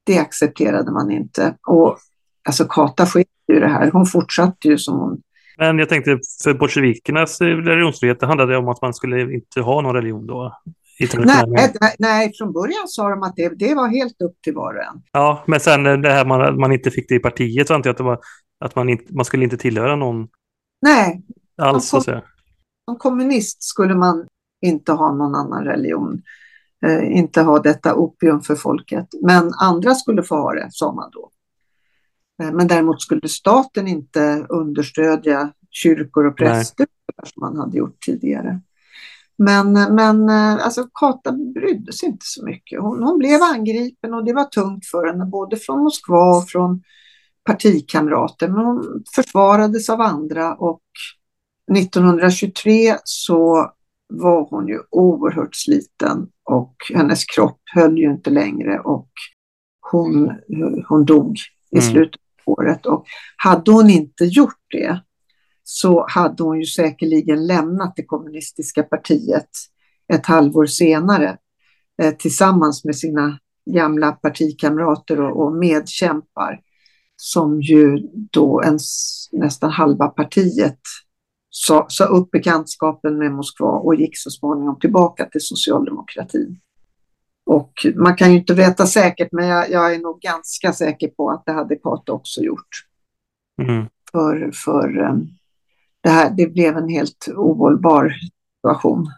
Det 0.06 0.20
accepterade 0.20 0.92
man 0.92 1.12
inte. 1.12 1.56
Och 1.68 1.98
alltså 2.48 2.66
Kata 2.66 3.06
sket 3.06 3.28
ju 3.48 3.60
det 3.60 3.68
här. 3.68 3.92
Hon 3.92 4.06
fortsatte 4.06 4.68
ju 4.68 4.78
som 4.78 5.00
hon 5.00 5.22
men 5.58 5.80
jag 5.80 5.90
tänkte 5.90 6.20
för 6.44 6.54
bolsjevikernas 6.54 7.42
religionsfrihet, 7.42 8.20
det 8.20 8.26
handlade 8.26 8.58
om 8.58 8.68
att 8.68 8.82
man 8.82 8.94
skulle 8.94 9.34
inte 9.34 9.62
ha 9.62 9.82
någon 9.82 9.96
religion 9.96 10.28
då? 10.28 10.54
Nej, 11.14 11.46
nej, 11.82 11.96
nej, 12.00 12.32
från 12.38 12.54
början 12.54 12.88
sa 12.88 13.10
de 13.10 13.24
att 13.24 13.36
det, 13.36 13.50
det 13.50 13.76
var 13.76 13.88
helt 13.88 14.22
upp 14.22 14.42
till 14.44 14.54
var 14.54 14.74
och 14.74 14.84
en. 14.84 15.02
Ja, 15.12 15.44
men 15.48 15.60
sen 15.60 15.84
det 15.84 16.10
här 16.10 16.26
man, 16.26 16.60
man 16.60 16.72
inte 16.72 16.92
fick 16.92 17.10
det 17.10 17.16
i 17.16 17.20
partiet 17.20 17.68
så 17.68 17.74
antar 17.74 17.88
jag 17.88 17.94
att 17.94 17.98
det 17.98 18.04
var 18.04 18.20
att 18.60 18.76
man, 18.76 18.90
inte, 18.90 19.14
man 19.14 19.26
skulle 19.26 19.44
inte 19.44 19.58
tillhöra 19.58 19.96
någon 19.96 20.28
Nej. 20.82 21.24
alls. 21.58 21.90
Som, 21.90 22.02
så 22.02 22.22
som 22.86 22.98
kommunist 22.98 23.64
skulle 23.64 23.96
man 23.96 24.28
inte 24.62 24.92
ha 24.92 25.14
någon 25.14 25.36
annan 25.36 25.64
religion. 25.64 26.22
Eh, 26.86 27.18
inte 27.18 27.42
ha 27.42 27.60
detta 27.60 27.96
opium 27.96 28.42
för 28.42 28.56
folket. 28.56 29.08
Men 29.22 29.54
andra 29.54 29.96
skulle 29.96 30.24
få 30.24 30.36
ha 30.36 30.54
det, 30.54 30.68
sa 30.72 30.94
man 30.94 31.12
då. 31.12 31.32
Eh, 32.44 32.52
men 32.52 32.68
däremot 32.68 33.02
skulle 33.02 33.28
staten 33.28 33.88
inte 33.88 34.46
understödja 34.50 35.54
kyrkor 35.70 36.26
och 36.26 36.38
präster 36.38 36.88
som 37.24 37.42
man 37.42 37.58
hade 37.58 37.78
gjort 37.78 38.00
tidigare. 38.06 38.62
Men, 39.38 39.74
men 39.74 40.30
eh, 40.30 40.66
alltså 40.66 40.88
Kata 40.94 41.32
brydde 41.32 41.94
sig 41.94 42.10
inte 42.10 42.26
så 42.26 42.46
mycket. 42.46 42.82
Hon, 42.82 43.04
hon, 43.04 43.18
blev 43.18 43.42
angripen 43.42 44.14
och 44.14 44.26
det 44.26 44.34
var 44.34 44.44
tungt 44.44 44.86
för 44.86 45.08
henne, 45.08 45.26
både 45.26 45.58
från 45.58 45.84
Moskva 45.84 46.38
och 46.38 46.50
från 46.50 46.84
partikamrater. 47.48 48.48
Men 48.48 48.66
hon 48.66 49.04
försvarades 49.16 49.90
av 49.90 50.02
andra 50.02 50.56
och 50.56 50.82
1923 51.78 52.96
så 53.04 53.72
var 54.14 54.48
hon 54.50 54.68
ju 54.68 54.80
oerhört 54.90 55.56
sliten 55.56 56.28
och 56.44 56.76
hennes 56.94 57.26
kropp 57.26 57.62
höll 57.76 57.98
ju 57.98 58.12
inte 58.12 58.30
längre 58.30 58.80
och 58.80 59.10
hon, 59.92 60.32
hon 60.88 61.06
dog 61.06 61.38
i 61.72 61.78
mm. 61.78 61.92
slutet 61.92 62.22
av 62.46 62.54
året. 62.54 62.86
Och 62.86 63.06
hade 63.38 63.72
hon 63.72 63.90
inte 63.90 64.26
gjort 64.26 64.66
det 64.72 65.00
så 65.64 66.06
hade 66.10 66.44
hon 66.44 66.60
ju 66.60 66.66
säkerligen 66.66 67.48
lämnat 67.48 67.94
det 67.96 68.06
kommunistiska 68.06 68.84
partiet 68.84 69.50
ett 70.14 70.26
halvår 70.26 70.66
senare 70.66 71.38
eh, 72.02 72.16
tillsammans 72.16 72.86
med 72.86 72.96
sina 72.96 73.40
gamla 73.66 74.12
partikamrater 74.12 75.22
och, 75.22 75.46
och 75.46 75.54
medkämpar 75.54 76.62
som 77.18 77.62
ju 77.62 77.98
då 78.32 78.64
ens, 78.64 78.84
nästan 79.32 79.70
halva 79.70 80.08
partiet 80.08 80.80
sa, 81.50 81.86
sa 81.90 82.06
upp 82.06 82.32
bekantskapen 82.32 83.18
med 83.18 83.32
Moskva 83.32 83.70
och 83.70 83.96
gick 83.96 84.18
så 84.18 84.30
småningom 84.30 84.80
tillbaka 84.80 85.26
till 85.26 85.42
socialdemokratin. 85.42 86.60
Och 87.46 87.74
man 87.96 88.16
kan 88.16 88.32
ju 88.32 88.38
inte 88.38 88.54
veta 88.54 88.86
säkert, 88.86 89.32
men 89.32 89.48
jag, 89.48 89.70
jag 89.70 89.96
är 89.96 90.00
nog 90.00 90.20
ganska 90.20 90.74
säker 90.74 91.08
på 91.08 91.30
att 91.30 91.46
det 91.46 91.52
hade 91.52 91.76
Cato 91.76 92.14
också 92.14 92.42
gjort. 92.42 92.70
Mm. 93.62 93.86
För, 94.12 94.52
för 94.66 94.98
um, 94.98 95.28
det, 96.02 96.10
här, 96.10 96.34
det 96.38 96.48
blev 96.48 96.78
en 96.78 96.90
helt 96.90 97.28
ohållbar 97.36 98.14
situation. 98.62 99.12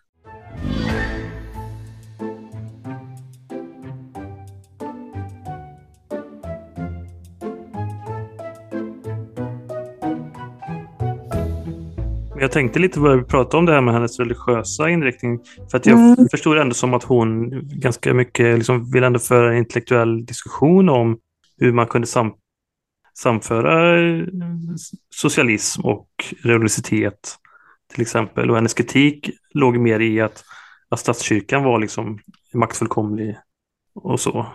Jag 12.40 12.52
tänkte 12.52 12.80
lite 12.80 13.00
vad 13.00 13.18
vi 13.18 13.24
pratade 13.24 13.58
om 13.58 13.66
det 13.66 13.74
här 13.74 13.82
med 13.82 13.94
hennes 13.94 14.20
religiösa 14.20 14.90
inriktning. 14.90 15.40
För 15.72 15.78
att 15.78 15.86
jag 15.86 16.00
mm. 16.00 16.28
förstod 16.32 16.58
ändå 16.58 16.74
som 16.74 16.94
att 16.94 17.04
hon 17.04 17.50
ganska 17.80 18.14
mycket 18.14 18.58
liksom 18.58 18.92
vill 18.92 19.04
ändå 19.04 19.20
föra 19.20 19.52
en 19.52 19.58
intellektuell 19.58 20.26
diskussion 20.26 20.90
om 20.90 21.18
hur 21.58 21.72
man 21.72 21.88
kunde 21.88 22.08
sam 22.08 22.34
samföra 23.14 24.00
eh, 24.00 24.24
socialism 25.10 25.86
och 25.86 26.10
religiositet 26.44 27.36
till 27.94 28.02
exempel. 28.02 28.50
Och 28.50 28.56
hennes 28.56 28.74
kritik 28.74 29.30
låg 29.54 29.78
mer 29.78 30.00
i 30.00 30.22
att, 30.22 30.44
att 30.90 31.00
statskyrkan 31.00 31.64
var 31.64 31.80
liksom 31.80 32.20
maktfullkomlig 32.54 33.38
och 33.96 34.20
så. 34.20 34.46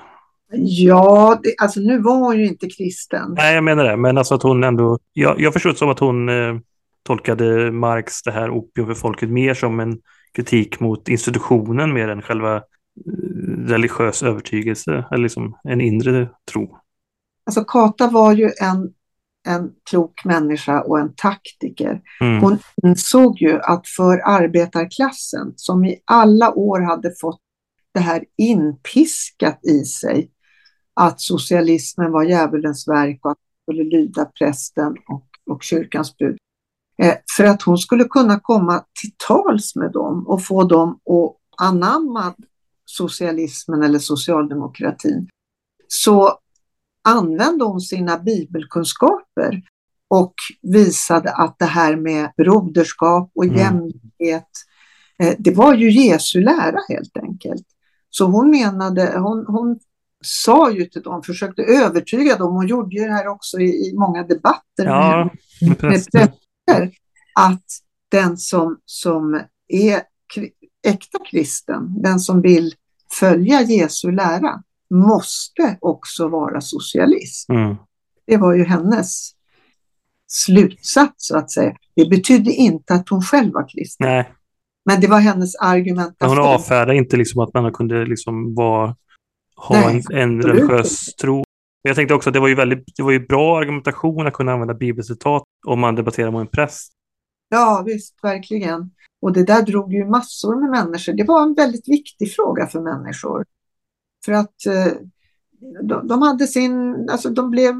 Ja, 0.56 1.40
det, 1.42 1.54
alltså 1.58 1.80
nu 1.80 2.02
var 2.02 2.16
hon 2.16 2.38
ju 2.38 2.46
inte 2.46 2.68
kristen. 2.68 3.34
Nej, 3.36 3.54
jag 3.54 3.64
menar 3.64 3.84
det. 3.84 3.96
Men 3.96 4.18
alltså 4.18 4.34
att 4.34 4.42
hon 4.42 4.64
ändå... 4.64 4.98
Jag, 5.12 5.40
jag 5.40 5.52
förstod 5.52 5.72
det 5.72 5.78
som 5.78 5.88
att 5.90 5.98
hon 5.98 6.28
eh, 6.28 6.58
tolkade 7.04 7.72
Marx 7.72 8.22
det 8.22 8.32
här 8.32 8.50
opium 8.50 8.86
för 8.86 8.94
folket 8.94 9.30
mer 9.30 9.54
som 9.54 9.80
en 9.80 9.98
kritik 10.32 10.80
mot 10.80 11.08
institutionen 11.08 11.92
mer 11.92 12.08
än 12.08 12.22
själva 12.22 12.56
eh, 12.56 12.62
religiös 13.66 14.22
övertygelse 14.22 15.04
eller 15.10 15.22
liksom 15.22 15.58
en 15.64 15.80
inre 15.80 16.28
tro. 16.52 16.78
Alltså 17.46 17.64
Kata 17.64 18.10
var 18.10 18.32
ju 18.32 18.50
en, 18.60 18.92
en 19.48 19.70
klok 19.90 20.24
människa 20.24 20.80
och 20.80 20.98
en 20.98 21.14
taktiker. 21.14 22.00
Mm. 22.20 22.40
Hon 22.42 22.58
insåg 22.82 23.40
ju 23.40 23.60
att 23.60 23.88
för 23.88 24.18
arbetarklassen 24.24 25.52
som 25.56 25.84
i 25.84 25.96
alla 26.04 26.54
år 26.54 26.80
hade 26.80 27.14
fått 27.20 27.40
det 27.94 28.00
här 28.00 28.24
inpiskat 28.36 29.64
i 29.64 29.84
sig 29.84 30.30
att 30.94 31.20
socialismen 31.20 32.12
var 32.12 32.24
djävulens 32.24 32.88
verk 32.88 33.24
och 33.24 33.30
att 33.30 33.38
skulle 33.62 33.84
lyda 33.84 34.24
prästen 34.24 34.94
och, 35.08 35.26
och 35.50 35.62
kyrkans 35.62 36.16
bud. 36.16 36.36
Eh, 37.02 37.14
för 37.36 37.44
att 37.44 37.62
hon 37.62 37.78
skulle 37.78 38.04
kunna 38.04 38.40
komma 38.40 38.84
till 39.00 39.10
tals 39.28 39.76
med 39.76 39.92
dem 39.92 40.26
och 40.26 40.44
få 40.44 40.64
dem 40.64 40.90
att 40.90 41.66
anamma 41.66 42.34
socialismen 42.84 43.82
eller 43.82 43.98
socialdemokratin. 43.98 45.28
Så 45.88 46.38
använde 47.04 47.64
hon 47.64 47.80
sina 47.80 48.18
bibelkunskaper 48.18 49.62
och 50.08 50.34
visade 50.62 51.32
att 51.32 51.58
det 51.58 51.64
här 51.64 51.96
med 51.96 52.30
broderskap 52.36 53.30
och 53.34 53.44
mm. 53.44 53.56
jämlikhet, 53.56 54.48
eh, 55.18 55.34
det 55.38 55.54
var 55.54 55.74
ju 55.74 55.90
Jesu 55.90 56.40
lära 56.40 56.78
helt 56.88 57.16
enkelt. 57.16 57.66
Så 58.10 58.24
hon 58.24 58.50
menade, 58.50 59.18
hon, 59.18 59.46
hon 59.46 59.78
sa 60.24 60.70
ju 60.70 60.84
till 60.84 61.02
dem, 61.02 61.22
försökte 61.22 61.62
övertyga 61.62 62.36
dem, 62.36 62.52
hon 62.54 62.66
gjorde 62.66 62.96
ju 62.96 63.04
det 63.04 63.12
här 63.12 63.28
också 63.28 63.58
i, 63.58 63.88
i 63.88 63.94
många 63.94 64.22
debatter 64.22 64.84
ja, 64.84 65.30
med, 65.60 65.68
med 65.68 65.78
präster, 65.78 66.32
att 67.34 67.64
den 68.08 68.36
som, 68.36 68.78
som 68.84 69.40
är 69.68 70.02
äkta 70.86 71.18
kristen, 71.30 72.02
den 72.02 72.20
som 72.20 72.42
vill 72.42 72.74
följa 73.20 73.62
Jesu 73.62 74.10
lära, 74.10 74.62
måste 74.90 75.78
också 75.80 76.28
vara 76.28 76.60
socialist. 76.60 77.48
Mm. 77.48 77.76
Det 78.26 78.36
var 78.36 78.54
ju 78.54 78.64
hennes 78.64 79.30
slutsats 80.26 81.14
så 81.16 81.36
att 81.36 81.50
säga. 81.50 81.76
Det 81.96 82.08
betydde 82.10 82.50
inte 82.50 82.94
att 82.94 83.08
hon 83.08 83.22
själv 83.22 83.52
var 83.52 83.68
kristen. 83.68 84.06
Nej. 84.06 84.32
Men 84.84 85.00
det 85.00 85.06
var 85.06 85.20
hennes 85.20 85.56
argumentation. 85.56 86.38
Hon 86.38 86.46
avfärdade 86.46 86.96
inte 86.96 87.16
liksom 87.16 87.40
att 87.40 87.54
man 87.54 87.72
kunde 87.72 88.06
liksom 88.06 88.54
vara, 88.54 88.96
ha 89.56 89.80
Nej, 89.80 90.02
en, 90.12 90.18
en 90.18 90.42
religiös 90.42 91.14
tro. 91.14 91.43
Jag 91.88 91.96
tänkte 91.96 92.14
också 92.14 92.30
att 92.30 92.34
det 92.34 92.40
var 92.40 92.48
ju 92.48 92.54
väldigt 92.54 92.84
det 92.96 93.02
var 93.02 93.12
ju 93.12 93.26
bra 93.26 93.58
argumentation 93.58 94.26
att 94.26 94.32
kunna 94.32 94.52
använda 94.52 94.74
bibelcitat 94.74 95.42
om 95.66 95.80
man 95.80 95.94
debatterar 95.94 96.30
med 96.30 96.40
en 96.40 96.46
präst. 96.46 96.92
Ja, 97.48 97.82
visst, 97.86 98.14
verkligen. 98.22 98.90
Och 99.22 99.32
det 99.32 99.44
där 99.44 99.62
drog 99.62 99.94
ju 99.94 100.04
massor 100.04 100.60
med 100.60 100.70
människor. 100.70 101.12
Det 101.12 101.24
var 101.24 101.42
en 101.42 101.54
väldigt 101.54 101.88
viktig 101.88 102.34
fråga 102.34 102.66
för 102.66 102.80
människor. 102.80 103.44
För 104.24 104.32
att 104.32 104.66
eh, 104.66 104.92
de, 105.82 106.08
de 106.08 106.22
hade 106.22 106.46
sin, 106.46 107.08
alltså 107.10 107.30
de 107.30 107.50
blev 107.50 107.74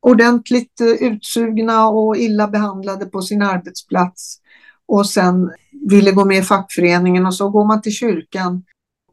ordentligt 0.00 0.80
eh, 0.80 0.88
utsugna 0.88 1.88
och 1.88 2.16
illa 2.16 2.48
behandlade 2.48 3.06
på 3.06 3.22
sin 3.22 3.42
arbetsplats 3.42 4.40
och 4.86 5.06
sen 5.06 5.50
ville 5.88 6.12
gå 6.12 6.24
med 6.24 6.38
i 6.38 6.42
fackföreningen 6.42 7.26
och 7.26 7.34
så 7.34 7.50
går 7.50 7.66
man 7.66 7.82
till 7.82 7.92
kyrkan 7.92 8.64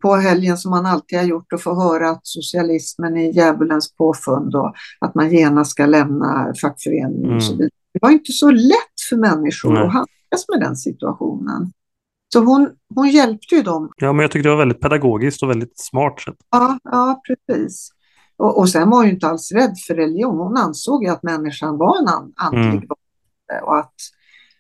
på 0.02 0.16
helgen 0.16 0.58
som 0.58 0.72
man 0.72 0.86
alltid 0.86 1.20
har 1.20 1.26
gjort 1.26 1.54
och 1.54 1.62
får 1.62 1.76
höra 1.76 2.10
att 2.10 2.28
socialismen 2.28 3.18
är 3.18 3.34
djävulens 3.34 3.96
påfund 3.96 4.56
och 4.56 4.74
att 5.00 5.16
man 5.16 5.32
genast 5.32 5.72
ska 5.72 5.86
lämna 5.86 6.54
fackföreningen 6.62 7.24
mm. 7.24 7.36
och 7.36 7.44
så 7.44 7.54
vidare. 7.54 7.70
Det 7.94 8.00
var 8.02 8.12
inte 8.12 8.32
så 8.32 8.52
lätt 8.52 9.02
för 9.10 9.18
människor 9.18 9.74
Nej. 9.74 9.84
att 9.84 9.94
handskas 9.94 10.46
med 10.50 10.60
den 10.60 10.76
situationen. 10.76 11.72
Så 12.34 12.40
hon, 12.40 12.70
hon 12.96 13.10
hjälpte 13.10 13.56
ju 13.56 13.62
dem. 13.62 13.92
Ja, 13.98 14.14
men 14.14 14.22
jag 14.22 14.32
tyckte 14.32 14.50
det 14.50 14.54
var 14.56 14.60
väldigt 14.60 14.82
pedagogiskt 14.82 15.44
och 15.44 15.50
väldigt 15.50 15.80
smart. 15.80 16.22
Sätt. 16.22 16.36
Ja, 16.52 16.80
ja, 16.84 17.22
precis. 17.28 17.90
Och, 18.38 18.58
och 18.58 18.70
sen 18.70 18.90
var 18.90 18.98
hon 18.98 19.06
ju 19.06 19.12
inte 19.14 19.28
alls 19.28 19.52
rädd 19.52 19.76
för 19.88 19.96
religion. 19.96 20.38
Hon 20.38 20.58
ansåg 20.58 21.04
ju 21.04 21.10
att 21.10 21.24
människan 21.24 21.78
var 21.78 21.98
en 21.98 22.34
andlig 22.36 22.84
mm. 22.84 22.88
och 23.64 23.80
att, 23.80 23.94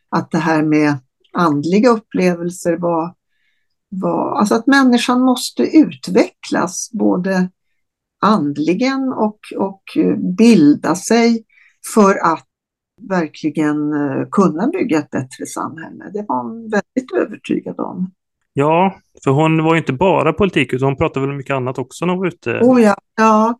att 0.10 0.32
det 0.32 0.38
här 0.38 0.64
med 0.64 0.98
andliga 1.34 1.90
upplevelser 1.90 2.78
var, 2.78 3.14
var, 3.92 4.36
alltså 4.36 4.56
att 4.56 4.68
människan 4.68 5.22
måste 5.22 5.64
utvecklas 5.64 6.90
både 6.94 7.50
andligen 8.22 9.14
och, 9.14 9.40
och 9.58 9.84
bilda 10.38 10.96
sig 10.96 11.46
för 11.94 12.34
att 12.34 12.48
verkligen 13.10 13.94
eh, 13.94 14.28
kunna 14.32 14.68
bygga 14.68 15.00
ett 15.00 15.10
bättre 15.10 15.46
samhälle. 15.46 16.10
Det 16.14 16.26
var 16.28 16.44
hon 16.44 16.62
väldigt 16.62 17.12
övertygad 17.18 17.80
om. 17.80 18.12
Ja, 18.54 18.96
för 19.24 19.32
hon 19.32 19.64
var 19.64 19.74
ju 19.74 19.80
inte 19.80 19.94
bara 19.94 20.34
politik 20.34 20.74
utan 20.74 20.88
hon 20.88 20.98
pratade 20.98 21.28
väl 21.28 21.36
mycket 21.36 21.56
annat 21.56 21.78
också 21.78 22.06
när 22.06 22.14
hon 22.14 22.20
var 22.20 22.28
ute. 22.28 22.60
Oh 22.62 22.82
ja, 22.82 22.96
ja. 23.18 23.60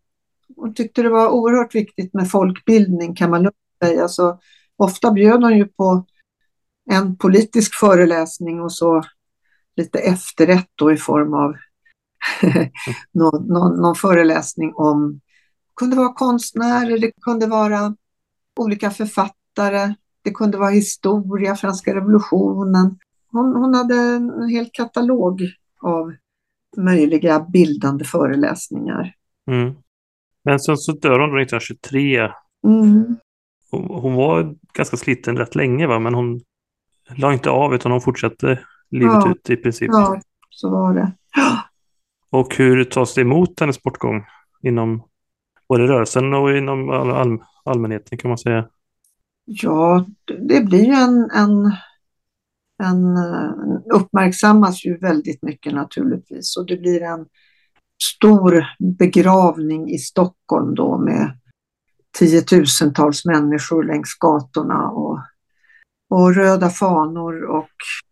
Hon 0.56 0.74
tyckte 0.74 1.02
det 1.02 1.10
var 1.10 1.30
oerhört 1.30 1.76
viktigt 1.76 2.14
med 2.14 2.32
folkbildning 2.32 3.16
kan 3.16 3.30
man 3.30 3.44
lugnt 3.44 3.56
säga. 3.84 4.08
Så 4.08 4.40
ofta 4.78 5.12
bjöd 5.12 5.44
hon 5.44 5.58
ju 5.58 5.66
på 5.66 6.06
en 6.92 7.18
politisk 7.18 7.80
föreläsning 7.80 8.62
och 8.62 8.74
så 8.74 9.04
lite 9.76 10.00
efterrätt 10.00 10.70
då 10.76 10.92
i 10.92 10.98
form 10.98 11.34
av 11.34 11.56
någon, 13.12 13.48
någon, 13.48 13.82
någon, 13.82 13.96
föreläsning 13.96 14.74
om, 14.76 15.14
det 15.68 15.76
kunde 15.76 15.96
vara 15.96 16.14
konstnärer, 16.14 17.00
det 17.00 17.12
kunde 17.22 17.48
vara 17.48 17.96
olika 18.60 18.92
författare, 18.92 19.94
det 20.22 20.32
kunde 20.32 20.58
vara 20.58 20.70
historia, 20.70 21.56
franska 21.56 21.96
revolutionen. 21.96 23.00
Hon, 23.32 23.56
hon 23.56 23.74
hade 23.74 23.96
en 23.96 24.50
hel 24.50 24.70
katalog 24.74 25.42
av 25.82 26.14
möjliga 26.78 27.40
bildande 27.40 28.06
föreläsningar. 28.06 29.14
Mm. 29.52 29.74
Men 30.44 30.60
sen 30.60 30.78
så 30.78 30.92
dör 30.92 31.20
hon 31.20 31.30
då 31.30 31.42
1923. 31.42 32.32
Mm. 32.68 33.16
Hon, 33.72 34.02
hon, 34.02 34.14
var 34.14 34.56
ganska 34.74 34.98
sliten 34.98 35.38
rätt 35.38 35.56
länge 35.56 35.88
va, 35.88 36.00
men 36.00 36.14
hon 36.14 36.42
la 37.16 37.34
inte 37.34 37.50
av 37.50 37.76
utan 37.76 37.92
hon 37.92 38.02
fortsatte 38.02 38.60
livet 38.92 39.14
ja. 39.14 39.32
ut 39.32 39.50
i 39.50 39.56
princip. 39.56 39.90
Ja, 39.92 40.22
så 40.50 40.70
var 40.70 40.94
det. 40.94 41.12
Och 42.30 42.56
hur 42.56 42.84
tas 42.84 43.14
det 43.14 43.22
emot 43.22 43.60
hennes 43.60 43.84
bortgång 43.84 44.26
inom 44.64 45.04
både 45.70 45.88
rörelsen 45.88 46.34
och 46.34 46.58
inom 46.58 46.90
all, 46.90 47.12
all, 47.12 47.40
allmänheten 47.64 48.18
kan 48.18 48.30
man 48.30 48.38
säga? 48.38 48.68
Ja, 49.46 50.06
det 50.48 50.66
blir 50.66 50.86
ju 50.86 50.94
en, 50.94 51.30
en, 51.32 51.72
en 52.84 53.18
uppmärksammas 53.94 54.86
ju 54.86 54.98
väldigt 54.98 55.44
mycket 55.44 55.74
naturligtvis 55.74 56.58
och 56.58 56.66
det 56.66 56.78
blir 56.78 57.02
en 57.02 57.26
stor 58.04 58.66
begravning 58.98 59.90
i 59.90 59.98
Stockholm 59.98 60.76
då 60.76 60.98
med 60.98 61.38
tiotusentals 62.20 63.26
människor 63.26 63.84
längs 63.84 64.18
gatorna 64.20 64.90
och, 64.90 65.20
och 66.10 66.36
röda 66.36 66.70
fanor 66.70 67.44
och 67.44 67.64
eh, 67.64 68.11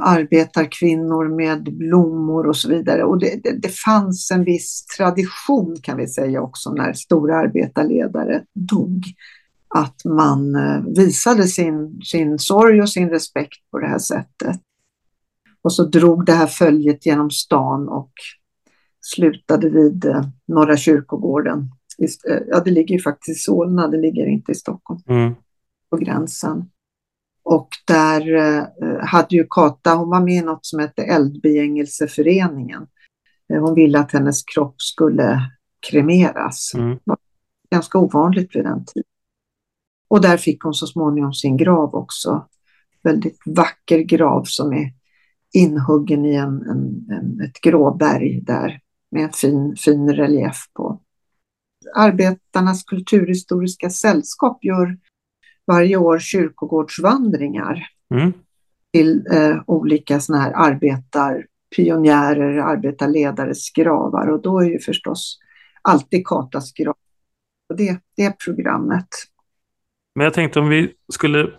arbetarkvinnor 0.00 1.36
med 1.36 1.76
blommor 1.76 2.46
och 2.46 2.56
så 2.56 2.68
vidare. 2.68 3.04
Och 3.04 3.18
det, 3.18 3.40
det, 3.42 3.58
det, 3.62 3.68
fanns 3.68 4.30
en 4.30 4.44
viss 4.44 4.86
tradition 4.96 5.76
kan 5.82 5.96
vi 5.96 6.08
säga 6.08 6.42
också 6.42 6.72
när 6.72 6.92
stora 6.92 7.36
arbetarledare 7.36 8.44
dog. 8.54 9.04
Att 9.74 10.04
man 10.04 10.54
eh, 10.54 10.82
visade 10.96 11.46
sin, 11.46 12.00
sin 12.04 12.38
sorg 12.38 12.82
och 12.82 12.90
sin 12.90 13.10
respekt 13.10 13.70
på 13.70 13.78
det 13.78 13.86
här 13.86 13.98
sättet. 13.98 14.60
Och 15.62 15.72
så 15.72 15.84
drog 15.84 16.26
det 16.26 16.32
här 16.32 16.46
följet 16.46 17.06
genom 17.06 17.30
stan 17.30 17.88
och 17.88 18.12
slutade 19.00 19.70
vid 19.70 20.04
eh, 20.04 20.24
Norra 20.48 20.76
kyrkogården. 20.76 21.70
Eh, 22.00 22.38
ja, 22.48 22.60
det 22.64 22.70
ligger 22.70 22.94
ju 22.94 23.00
faktiskt 23.00 23.38
i 23.38 23.40
Solna, 23.40 23.88
det 23.88 24.00
ligger 24.00 24.26
inte 24.26 24.52
i 24.52 24.54
Stockholm. 24.54 25.00
Mm. 25.08 25.34
På 25.90 25.96
gränsen. 25.96 26.70
Och 27.50 27.68
där 27.86 28.34
eh, 28.36 28.64
hade 29.06 29.36
ju 29.36 29.46
Kata, 29.50 29.94
hon 29.94 30.10
var 30.10 30.20
med 30.20 30.34
i 30.34 30.42
något 30.42 30.66
som 30.66 30.80
hette 30.80 31.02
Eldbegängelseföreningen. 31.02 32.86
Eh, 33.52 33.60
hon 33.60 33.74
ville 33.74 33.98
att 33.98 34.12
hennes 34.12 34.42
kropp 34.42 34.74
skulle 34.82 35.50
kremeras. 35.90 36.74
Mm. 36.74 36.88
Det 36.88 37.00
var 37.04 37.18
ganska 37.70 37.98
ovanligt 37.98 38.56
vid 38.56 38.64
den 38.64 38.84
tiden. 38.84 39.08
Och 40.08 40.20
där 40.20 40.36
fick 40.36 40.62
hon 40.62 40.74
så 40.74 40.86
småningom 40.86 41.32
sin 41.32 41.56
grav 41.56 41.94
också. 41.94 42.48
Väldigt 43.02 43.38
vacker 43.46 43.98
grav 43.98 44.44
som 44.44 44.72
är 44.72 44.92
inhuggen 45.52 46.24
i 46.24 46.34
en, 46.34 46.62
en, 46.62 47.06
en 47.10 47.40
ett 47.40 47.60
gråberg 47.60 48.40
där 48.40 48.80
med 49.10 49.24
en 49.24 49.32
fin, 49.32 49.76
fin 49.76 50.12
relief 50.12 50.56
på. 50.74 51.00
Arbetarnas 51.96 52.84
kulturhistoriska 52.84 53.90
sällskap 53.90 54.64
gör 54.64 54.98
varje 55.66 55.96
år 55.96 56.18
kyrkogårdsvandringar 56.18 57.86
mm. 58.14 58.32
till 58.92 59.26
eh, 59.32 59.56
olika 59.66 60.20
såna 60.20 60.38
här 60.38 60.52
arbetarpionjärer, 60.52 62.58
arbetarledares 62.58 63.72
gravar 63.72 64.26
och 64.26 64.42
då 64.42 64.60
är 64.60 64.68
ju 64.68 64.78
förstås 64.78 65.38
alltid 65.82 66.26
Katas 66.26 66.72
grav 66.72 66.96
och 67.68 67.76
det, 67.76 68.00
det 68.16 68.38
programmet. 68.44 69.08
Men 70.14 70.24
jag 70.24 70.34
tänkte 70.34 70.60
om 70.60 70.68
vi 70.68 70.92
skulle 71.12 71.50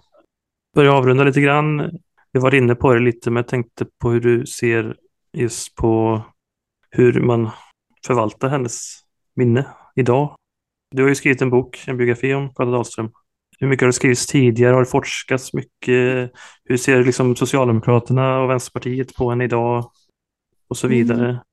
börja 0.75 0.93
avrunda 0.93 1.23
lite 1.23 1.41
grann. 1.41 1.99
Vi 2.31 2.39
var 2.39 2.55
inne 2.55 2.75
på 2.75 2.93
det 2.93 2.99
lite, 2.99 3.29
men 3.29 3.35
jag 3.35 3.47
tänkte 3.47 3.85
på 3.99 4.09
hur 4.09 4.21
du 4.21 4.45
ser 4.45 4.95
just 5.33 5.75
på 5.75 6.21
hur 6.89 7.21
man 7.21 7.49
förvaltar 8.07 8.49
hennes 8.49 8.99
minne 9.35 9.67
idag. 9.95 10.35
Du 10.91 11.01
har 11.01 11.09
ju 11.09 11.15
skrivit 11.15 11.41
en 11.41 11.49
bok, 11.49 11.83
en 11.87 11.97
biografi 11.97 12.33
om 12.33 12.53
Karl 12.53 12.71
Dahlström. 12.71 13.11
Hur 13.61 13.67
mycket 13.67 13.81
har 13.81 13.87
det 13.87 13.93
skrivits 13.93 14.27
tidigare? 14.27 14.73
Har 14.73 14.79
det 14.79 14.89
forskats 14.89 15.53
mycket? 15.53 16.31
Hur 16.63 16.77
ser 16.77 17.03
liksom 17.03 17.35
Socialdemokraterna 17.35 18.39
och 18.39 18.49
Vänsterpartiet 18.49 19.15
på 19.15 19.29
henne 19.29 19.43
idag? 19.43 19.91
och 20.71 20.77
så 20.77 20.87
vidare. 20.87 21.43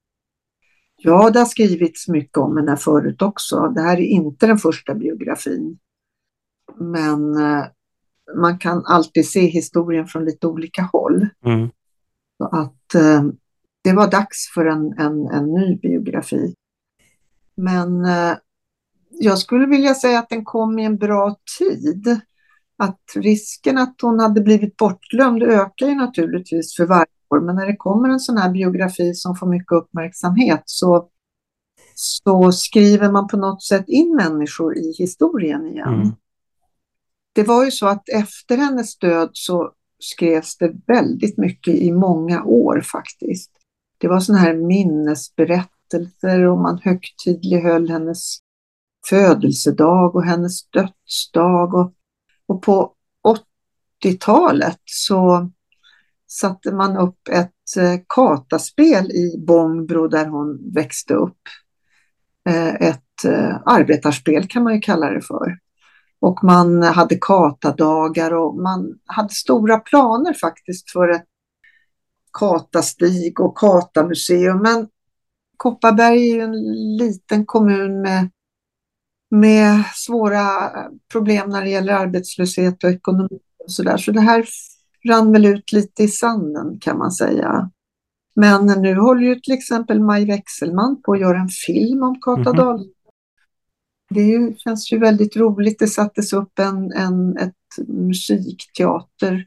Ja, 0.97 1.31
det 1.31 1.39
har 1.39 1.47
skrivits 1.47 2.09
mycket 2.09 2.39
om 2.39 2.57
henne 2.57 2.77
förut 2.77 3.23
också. 3.23 3.73
Det 3.75 3.81
här 3.81 3.97
är 3.97 4.07
inte 4.07 4.47
den 4.47 4.59
första 4.59 4.95
biografin. 4.95 5.79
Men 6.77 7.37
eh, 7.37 7.65
man 8.37 8.59
kan 8.59 8.87
alltid 8.87 9.29
se 9.29 9.41
historien 9.41 10.07
från 10.07 10.25
lite 10.25 10.47
olika 10.47 10.83
håll. 10.83 11.29
Mm. 11.45 11.69
Så 12.37 12.45
att 12.45 12.95
eh, 12.95 13.23
det 13.85 13.93
var 13.93 14.11
dags 14.11 14.53
för 14.55 14.67
en, 14.67 14.93
en, 14.99 15.27
en 15.27 15.53
ny 15.53 15.77
biografi. 15.77 16.55
Men 17.57 18.05
eh, 18.05 18.37
jag 19.21 19.39
skulle 19.39 19.67
vilja 19.67 19.95
säga 19.95 20.19
att 20.19 20.29
den 20.29 20.45
kom 20.45 20.79
i 20.79 20.85
en 20.85 20.97
bra 20.97 21.37
tid. 21.59 22.21
Att 22.79 23.01
risken 23.15 23.79
att 23.79 23.95
hon 24.03 24.21
hade 24.21 24.41
blivit 24.41 24.77
bortglömd 24.77 25.43
ökar 25.43 25.87
ju 25.87 25.95
naturligtvis 25.95 26.77
för 26.77 26.87
varje 26.87 27.07
år. 27.31 27.41
Men 27.41 27.57
när 27.57 27.67
det 27.67 27.77
kommer 27.77 28.09
en 28.09 28.21
sån 28.21 28.37
här 28.37 28.51
biografi 28.51 29.15
som 29.15 29.37
får 29.37 29.47
mycket 29.47 29.73
uppmärksamhet 29.73 30.63
så, 30.65 31.09
så 31.95 32.53
skriver 32.53 33.11
man 33.11 33.29
på 33.29 33.37
något 33.37 33.63
sätt 33.63 33.85
in 33.87 34.17
människor 34.17 34.79
i 34.79 34.95
historien 34.99 35.67
igen. 35.67 35.95
Mm. 35.95 36.13
Det 37.33 37.43
var 37.43 37.65
ju 37.65 37.71
så 37.71 37.87
att 37.87 38.09
efter 38.09 38.57
hennes 38.57 38.99
död 38.99 39.31
så 39.33 39.73
skrevs 39.99 40.57
det 40.57 40.73
väldigt 40.87 41.39
mycket 41.39 41.75
i 41.75 41.93
många 41.93 42.45
år 42.45 42.81
faktiskt. 42.81 43.51
Det 43.99 44.09
var 44.09 44.21
sådana 44.21 44.43
här 44.43 44.55
minnesberättelser 44.55 46.41
och 46.45 46.59
man 46.59 46.79
högtidlighöll 46.79 47.91
hennes 47.91 48.39
födelsedag 49.07 50.17
och 50.17 50.25
hennes 50.25 50.71
dödsdag. 50.71 51.75
Och, 51.75 51.93
och 52.47 52.63
på 52.63 52.95
80-talet 54.05 54.81
så 54.85 55.51
satte 56.29 56.73
man 56.73 56.97
upp 56.97 57.29
ett 57.31 57.77
eh, 57.79 58.01
kataspel 58.09 59.11
i 59.11 59.45
Bångbro 59.47 60.09
där 60.09 60.27
hon 60.27 60.73
växte 60.75 61.15
upp. 61.15 61.39
Eh, 62.49 62.75
ett 62.75 63.25
eh, 63.25 63.57
arbetarspel 63.65 64.49
kan 64.49 64.63
man 64.63 64.75
ju 64.75 64.81
kalla 64.81 65.11
det 65.11 65.21
för. 65.21 65.59
Och 66.21 66.45
man 66.45 66.83
hade 66.83 67.19
katadagar 67.21 68.35
och 68.35 68.63
man 68.63 68.99
hade 69.07 69.35
stora 69.35 69.79
planer 69.79 70.35
faktiskt 70.35 70.91
för 70.91 71.09
ett 71.09 71.25
katastig 72.39 73.41
och 73.41 73.59
katamuseum. 73.59 74.63
Men 74.63 74.89
Kopparberg 75.57 76.31
är 76.31 76.35
ju 76.35 76.41
en 76.41 76.97
liten 76.97 77.47
kommun 77.47 78.01
med, 78.03 78.31
med 79.31 79.85
svåra 79.95 80.47
problem 81.13 81.51
när 81.51 81.63
det 81.63 81.71
gäller 81.71 81.93
arbetslöshet 81.93 82.85
och 82.85 82.91
ekonomi 82.91 83.39
och 83.65 83.73
så 83.73 83.83
där. 83.83 83.97
Så 83.97 84.13
det 84.13 84.21
här 84.21 84.45
rann 85.09 85.33
väl 85.33 85.47
ut 85.47 85.73
lite 85.73 86.03
i 86.03 86.09
sanden 86.09 86.79
kan 86.81 86.99
man 86.99 87.13
säga. 87.13 87.71
Men 88.35 88.67
nu 88.67 88.95
håller 88.95 89.23
ju 89.23 89.35
till 89.35 89.55
exempel 89.55 90.01
Maj 90.01 90.25
Wechselman 90.25 91.03
på 91.03 91.13
att 91.13 91.21
göra 91.21 91.39
en 91.39 91.49
film 91.67 92.03
om 92.03 92.21
Kata 92.21 92.51
mm 92.51 92.63
-hmm. 92.63 92.85
Det 94.11 94.23
ju, 94.23 94.55
känns 94.57 94.93
ju 94.93 94.99
väldigt 94.99 95.37
roligt. 95.37 95.79
Det 95.79 95.87
sattes 95.87 96.33
upp 96.33 96.59
en, 96.59 96.93
en 96.93 97.37
ett 97.37 97.89
musikteater 97.89 99.47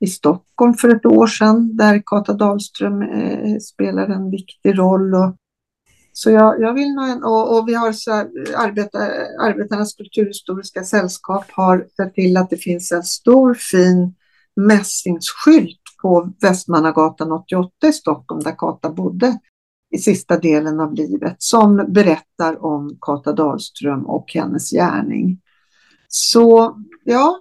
i 0.00 0.06
Stockholm 0.06 0.74
för 0.74 0.88
ett 0.88 1.06
år 1.06 1.26
sedan 1.26 1.76
där 1.76 2.02
Kata 2.06 2.32
Dahlström 2.32 3.02
eh, 3.02 3.58
spelar 3.58 4.08
en 4.08 4.30
viktig 4.30 4.78
roll. 4.78 5.14
Och, 5.14 5.36
så 6.18 6.30
jag, 6.30 6.60
jag 6.60 6.74
vill 6.74 6.94
nog 6.94 7.08
en, 7.08 7.24
och, 7.24 7.58
och 7.58 7.68
vi 7.68 7.74
har 7.74 7.92
så 7.92 8.12
här, 8.12 8.28
arbeta, 8.56 8.98
Arbetarnas 9.40 9.94
kulturhistoriska 9.94 10.84
sällskap 10.84 11.44
har 11.50 11.86
sett 11.96 12.14
till 12.14 12.36
att 12.36 12.50
det 12.50 12.56
finns 12.56 12.92
en 12.92 13.02
stor 13.02 13.54
fin 13.54 14.14
mässingsskylt 14.56 15.80
på 16.02 16.32
Västmannagatan 16.40 17.32
88 17.32 17.88
i 17.88 17.92
Stockholm 17.92 18.42
där 18.42 18.54
Kata 18.58 18.90
bodde 18.90 19.38
i 19.90 19.98
sista 19.98 20.38
delen 20.38 20.80
av 20.80 20.94
livet 20.94 21.36
som 21.38 21.86
berättar 21.88 22.64
om 22.64 22.98
Kata 23.00 23.32
Dahlström 23.32 24.06
och 24.06 24.30
hennes 24.34 24.70
gärning. 24.70 25.40
Så 26.08 26.76
ja, 27.04 27.40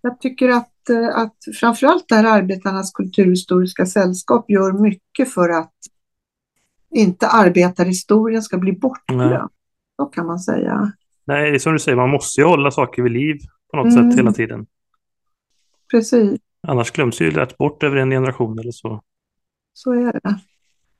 jag 0.00 0.20
tycker 0.20 0.48
att, 0.48 0.90
eh, 0.90 1.18
att 1.18 1.36
framförallt 1.60 2.04
det 2.08 2.14
här 2.14 2.24
Arbetarnas 2.24 2.92
kulturhistoriska 2.92 3.86
sällskap 3.86 4.50
gör 4.50 4.72
mycket 4.72 5.34
för 5.34 5.48
att 5.48 5.74
inte 6.94 7.28
arbetarhistorien 7.28 8.42
ska 8.42 8.58
bli 8.58 8.72
bortglömd. 8.72 9.50
Så 9.96 10.06
kan 10.06 10.26
man 10.26 10.38
säga. 10.38 10.92
Nej, 11.24 11.50
det 11.50 11.56
är 11.56 11.58
som 11.58 11.72
du 11.72 11.78
säger, 11.78 11.96
man 11.96 12.10
måste 12.10 12.40
ju 12.40 12.46
hålla 12.46 12.70
saker 12.70 13.02
vid 13.02 13.12
liv 13.12 13.38
på 13.70 13.76
något 13.76 13.92
mm. 13.92 14.10
sätt 14.10 14.18
hela 14.18 14.32
tiden. 14.32 14.66
Precis. 15.90 16.40
Annars 16.68 16.90
glöms 16.90 17.20
ju 17.20 17.30
lätt 17.30 17.58
bort 17.58 17.82
över 17.82 17.96
en 17.96 18.10
generation 18.10 18.58
eller 18.58 18.72
så. 18.72 19.02
Så 19.72 19.92
är 19.92 20.12
det. 20.12 20.40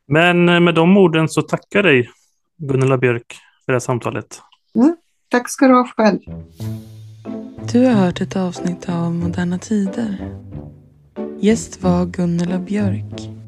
Men 0.06 0.48
eh, 0.48 0.60
med 0.60 0.74
de 0.74 0.96
orden 0.96 1.28
så 1.28 1.42
tackar 1.42 1.82
dig 1.82 2.10
Gunilla 2.56 2.98
Björk 2.98 3.36
för 3.64 3.72
det 3.72 3.74
här 3.74 3.80
samtalet. 3.80 4.42
Mm, 4.74 4.96
tack 5.28 5.48
ska 5.48 5.68
du 5.68 5.74
ha 5.74 5.88
själv. 5.96 6.18
Du 7.72 7.86
har 7.86 7.92
hört 7.92 8.20
ett 8.20 8.36
avsnitt 8.36 8.88
av 8.88 9.14
Moderna 9.14 9.58
Tider. 9.58 10.16
Gäst 11.38 11.82
var 11.82 12.06
Gunilla 12.06 12.58
Björk. 12.58 13.43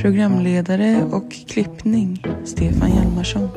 Programledare 0.00 1.04
och 1.12 1.32
klippning 1.48 2.22
Stefan 2.44 2.90
Hjalmarsson. 2.90 3.48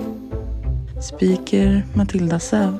Speaker 1.02 1.84
Matilda 1.94 2.40
Säv. 2.40 2.78